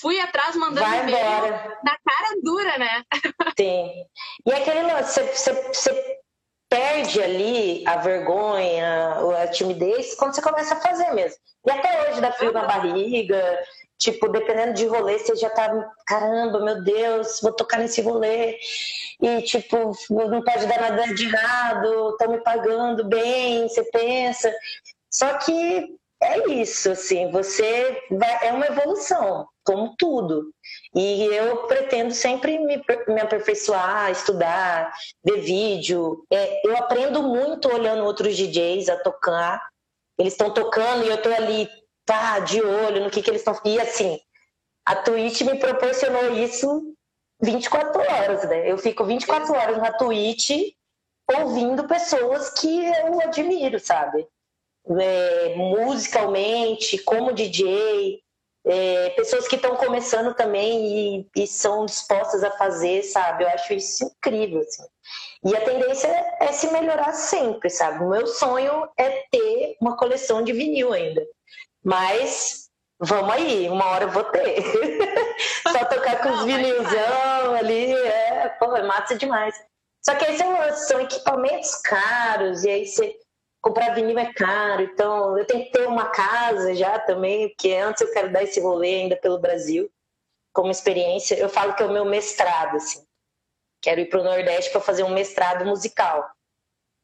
fui 0.00 0.20
atrás 0.20 0.56
mandando 0.56 0.88
Vai 0.88 1.02
e-mail 1.02 1.52
na 1.82 1.96
cara 2.04 2.40
dura, 2.42 2.78
né? 2.78 3.04
Sim. 3.58 3.92
E 4.46 4.52
aquele 4.52 4.82
lance, 4.82 5.22
você, 5.22 5.52
você 5.52 6.18
perde 6.68 7.22
ali 7.22 7.84
a 7.86 7.96
vergonha, 7.96 9.16
a 9.42 9.48
timidez 9.48 10.14
quando 10.14 10.34
você 10.34 10.42
começa 10.42 10.74
a 10.74 10.80
fazer 10.80 11.12
mesmo. 11.12 11.38
E 11.66 11.70
até 11.70 12.10
hoje 12.10 12.20
dá 12.20 12.32
frio 12.32 12.48
uhum. 12.48 12.54
na 12.54 12.66
barriga, 12.66 13.64
Tipo, 13.98 14.28
dependendo 14.28 14.74
de 14.74 14.86
rolê, 14.86 15.18
você 15.18 15.36
já 15.36 15.48
tá, 15.50 15.70
caramba, 16.06 16.60
meu 16.60 16.82
Deus, 16.82 17.40
vou 17.40 17.52
tocar 17.52 17.78
nesse 17.78 18.02
rolê. 18.02 18.58
E, 19.22 19.42
tipo, 19.42 19.92
não 20.10 20.42
pode 20.42 20.66
dar 20.66 20.80
nada 20.80 21.14
de 21.14 21.24
errado, 21.24 22.10
estão 22.10 22.32
me 22.32 22.38
pagando 22.42 23.04
bem, 23.04 23.68
você 23.68 23.84
pensa. 23.84 24.52
Só 25.08 25.38
que 25.38 25.96
é 26.24 26.48
isso, 26.48 26.90
assim, 26.90 27.30
você 27.30 28.02
vai, 28.10 28.48
é 28.48 28.52
uma 28.52 28.66
evolução, 28.66 29.46
como 29.64 29.94
tudo. 29.96 30.50
E 30.94 31.24
eu 31.24 31.66
pretendo 31.66 32.12
sempre 32.12 32.58
me, 32.58 32.82
me 33.08 33.20
aperfeiçoar, 33.20 34.10
estudar, 34.10 34.92
ver 35.24 35.40
vídeo. 35.40 36.24
É, 36.32 36.66
eu 36.66 36.76
aprendo 36.76 37.22
muito 37.22 37.68
olhando 37.72 38.04
outros 38.04 38.36
DJs 38.36 38.88
a 38.88 38.96
tocar. 38.96 39.62
Eles 40.18 40.32
estão 40.32 40.52
tocando 40.52 41.04
e 41.04 41.08
eu 41.08 41.20
tô 41.20 41.28
ali 41.28 41.68
tá 42.04 42.38
de 42.40 42.62
olho 42.62 43.02
no 43.02 43.10
que, 43.10 43.22
que 43.22 43.30
eles 43.30 43.40
estão. 43.40 43.58
E 43.64 43.80
assim, 43.80 44.18
a 44.86 44.96
Twitch 44.96 45.40
me 45.42 45.58
proporcionou 45.58 46.32
isso 46.34 46.94
24 47.40 48.00
horas, 48.00 48.48
né? 48.48 48.70
Eu 48.70 48.78
fico 48.78 49.04
24 49.04 49.52
horas 49.52 49.78
na 49.78 49.92
Twitch 49.92 50.50
ouvindo 51.38 51.88
pessoas 51.88 52.50
que 52.50 52.86
eu 52.86 53.20
admiro, 53.20 53.80
sabe? 53.80 54.26
É, 54.86 55.54
musicalmente, 55.56 56.98
como 56.98 57.32
DJ, 57.32 58.22
é, 58.66 59.10
pessoas 59.10 59.46
que 59.46 59.56
estão 59.56 59.76
começando 59.76 60.34
também 60.34 61.20
e, 61.20 61.30
e, 61.36 61.46
são 61.46 61.84
dispostas 61.84 62.42
a 62.42 62.50
fazer, 62.50 63.02
sabe? 63.02 63.44
Eu 63.44 63.48
acho 63.48 63.74
isso 63.74 64.04
incrível, 64.04 64.60
assim. 64.60 64.84
E 65.44 65.54
a 65.54 65.60
tendência 65.60 66.08
é 66.40 66.52
se 66.52 66.68
melhorar 66.68 67.12
sempre, 67.12 67.68
sabe? 67.68 68.02
O 68.02 68.08
meu 68.08 68.26
sonho 68.26 68.88
é 68.98 69.24
ter 69.30 69.76
uma 69.80 69.96
coleção 69.96 70.42
de 70.42 70.52
vinil 70.52 70.92
ainda. 70.92 71.22
Mas 71.84 72.70
vamos 72.98 73.34
aí, 73.34 73.68
uma 73.68 73.86
hora 73.86 74.04
eu 74.04 74.10
vou 74.10 74.24
ter. 74.24 74.62
Só 75.70 75.84
tocar 75.84 76.22
com 76.22 76.30
os 76.30 76.44
vinilzão 76.44 77.54
ali, 77.54 77.92
é, 77.92 78.48
pô, 78.58 78.74
é 78.74 78.82
massa 78.82 79.14
demais. 79.14 79.54
Só 80.02 80.14
que 80.14 80.24
aí 80.24 80.38
são, 80.38 80.76
são 80.76 81.00
equipamentos 81.00 81.74
caros, 81.76 82.64
e 82.64 82.70
aí 82.70 82.86
você 82.86 83.14
comprar 83.64 83.94
vinil 83.94 84.18
é 84.18 84.30
caro, 84.30 84.82
então 84.82 85.38
eu 85.38 85.46
tenho 85.46 85.64
que 85.64 85.70
ter 85.70 85.88
uma 85.88 86.10
casa 86.10 86.74
já 86.74 86.98
também, 86.98 87.48
porque 87.48 87.72
antes 87.72 88.02
eu 88.02 88.12
quero 88.12 88.30
dar 88.30 88.42
esse 88.42 88.60
rolê 88.60 88.96
ainda 88.96 89.16
pelo 89.16 89.38
Brasil, 89.38 89.90
como 90.52 90.70
experiência. 90.70 91.34
Eu 91.34 91.48
falo 91.48 91.74
que 91.74 91.82
é 91.82 91.86
o 91.86 91.92
meu 91.92 92.04
mestrado, 92.04 92.76
assim. 92.76 93.02
Quero 93.80 94.02
ir 94.02 94.10
para 94.10 94.20
o 94.20 94.24
Nordeste 94.24 94.70
para 94.70 94.82
fazer 94.82 95.02
um 95.02 95.14
mestrado 95.14 95.64
musical. 95.64 96.30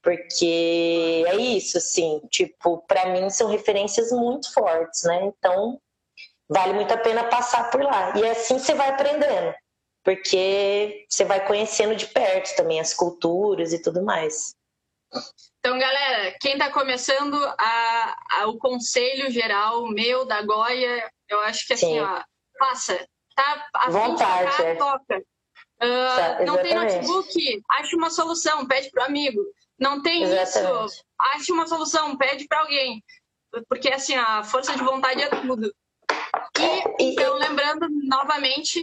Porque 0.03 1.25
é 1.29 1.37
isso, 1.37 1.79
assim, 1.79 2.21
tipo, 2.31 2.85
para 2.87 3.07
mim 3.07 3.31
são 3.31 3.49
referências 3.49 4.13
muito 4.13 4.53
fortes, 4.53 5.05
né? 5.05 5.25
Então, 5.25 5.81
vale 6.47 6.75
muito 6.75 6.93
a 6.93 6.99
pena 6.99 7.25
passar 7.25 7.71
por 7.71 7.83
lá. 7.83 8.15
E 8.19 8.29
assim 8.29 8.59
você 8.59 8.75
vai 8.75 8.91
aprendendo, 8.91 9.55
porque 10.05 11.07
você 11.09 11.25
vai 11.25 11.47
conhecendo 11.47 11.97
de 11.97 12.07
perto 12.07 12.55
também 12.55 12.81
as 12.81 12.93
culturas 12.93 13.73
e 13.73 13.81
tudo 13.81 14.03
mais. 14.03 14.55
Então, 15.61 15.79
galera, 15.79 16.35
quem 16.41 16.55
está 16.55 16.71
começando 16.71 17.37
a, 17.59 18.17
a, 18.31 18.47
o 18.47 18.57
conselho 18.59 19.31
geral 19.31 19.87
meu 19.89 20.25
da 20.25 20.41
Goia, 20.43 21.09
eu 21.29 21.39
acho 21.41 21.67
que 21.67 21.75
assim, 21.75 21.95
Sim. 21.95 22.01
ó, 22.01 22.23
passa, 22.59 23.07
tá? 23.37 23.69
A 23.75 23.91
Vontade, 23.91 24.51
tocar, 24.51 24.65
é. 24.65 24.75
toca. 24.75 25.23
Uh, 25.83 26.45
não 26.47 26.63
tem 26.63 26.75
notebook? 26.75 27.63
Acha 27.71 27.95
uma 27.95 28.09
solução, 28.11 28.67
pede 28.67 28.91
pro 28.91 29.05
amigo. 29.05 29.39
Não 29.79 30.03
tem 30.03 30.23
Exatamente. 30.23 30.87
isso. 30.87 31.05
Ache 31.19 31.53
uma 31.53 31.67
solução, 31.67 32.17
pede 32.17 32.49
para 32.49 32.61
alguém. 32.61 33.05
Porque, 33.69 33.91
assim, 33.91 34.15
a 34.15 34.43
força 34.43 34.75
de 34.75 34.83
vontade 34.83 35.21
é 35.23 35.29
tudo. 35.29 35.71
E, 36.59 36.83
então, 37.05 37.35
lembrando 37.35 37.87
novamente, 38.05 38.81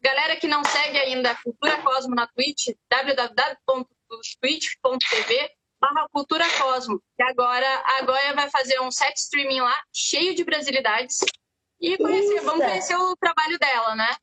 galera 0.00 0.36
que 0.36 0.46
não 0.46 0.62
segue 0.64 0.96
ainda 0.98 1.32
a 1.32 1.42
Cultura 1.42 1.82
Cosmo 1.82 2.14
na 2.14 2.28
Twitch, 2.28 2.68
www.twitch.tv 2.88 5.50
barra 5.84 6.08
Cultura 6.10 6.44
Cosmo. 6.58 7.00
E 7.18 7.22
agora 7.22 7.66
a 7.84 8.02
Goia 8.02 8.34
vai 8.34 8.48
fazer 8.50 8.80
um 8.80 8.90
set 8.90 9.16
streaming 9.16 9.60
lá, 9.60 9.74
cheio 9.92 10.34
de 10.34 10.44
brasilidades. 10.44 11.18
E 11.80 11.98
conhecer, 11.98 12.40
vamos 12.40 12.64
conhecer 12.64 12.96
o 12.96 13.16
trabalho 13.16 13.58
dela, 13.58 13.94
né? 13.94 14.16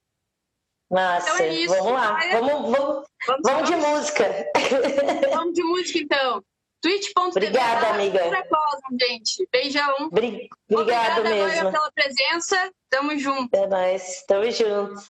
Massa. 0.89 1.29
Então 1.29 1.45
é 1.45 1.53
isso. 1.53 1.75
Vamos 1.75 1.93
lá. 1.93 2.19
Vamos, 2.31 2.51
vamos, 2.51 3.07
vamos, 3.27 3.41
vamos 3.43 3.69
de 3.69 3.75
música. 3.75 4.51
Vamos 5.31 5.53
de 5.53 5.63
música, 5.63 5.99
então. 5.99 6.43
Twitch.tv. 6.81 7.29
Obrigada, 7.29 7.89
amiga. 7.89 8.19
Cosmo, 8.19 8.97
gente. 8.99 9.47
Beijão. 9.51 10.09
Bri 10.09 10.49
Obrigada 10.69 11.21
mesmo. 11.21 11.71
pela 11.71 11.91
presença. 11.91 12.71
Tamo 12.89 13.17
junto. 13.17 13.55
É 13.55 13.67
nóis. 13.67 14.23
Tamo 14.27 14.49
junto. 14.51 15.01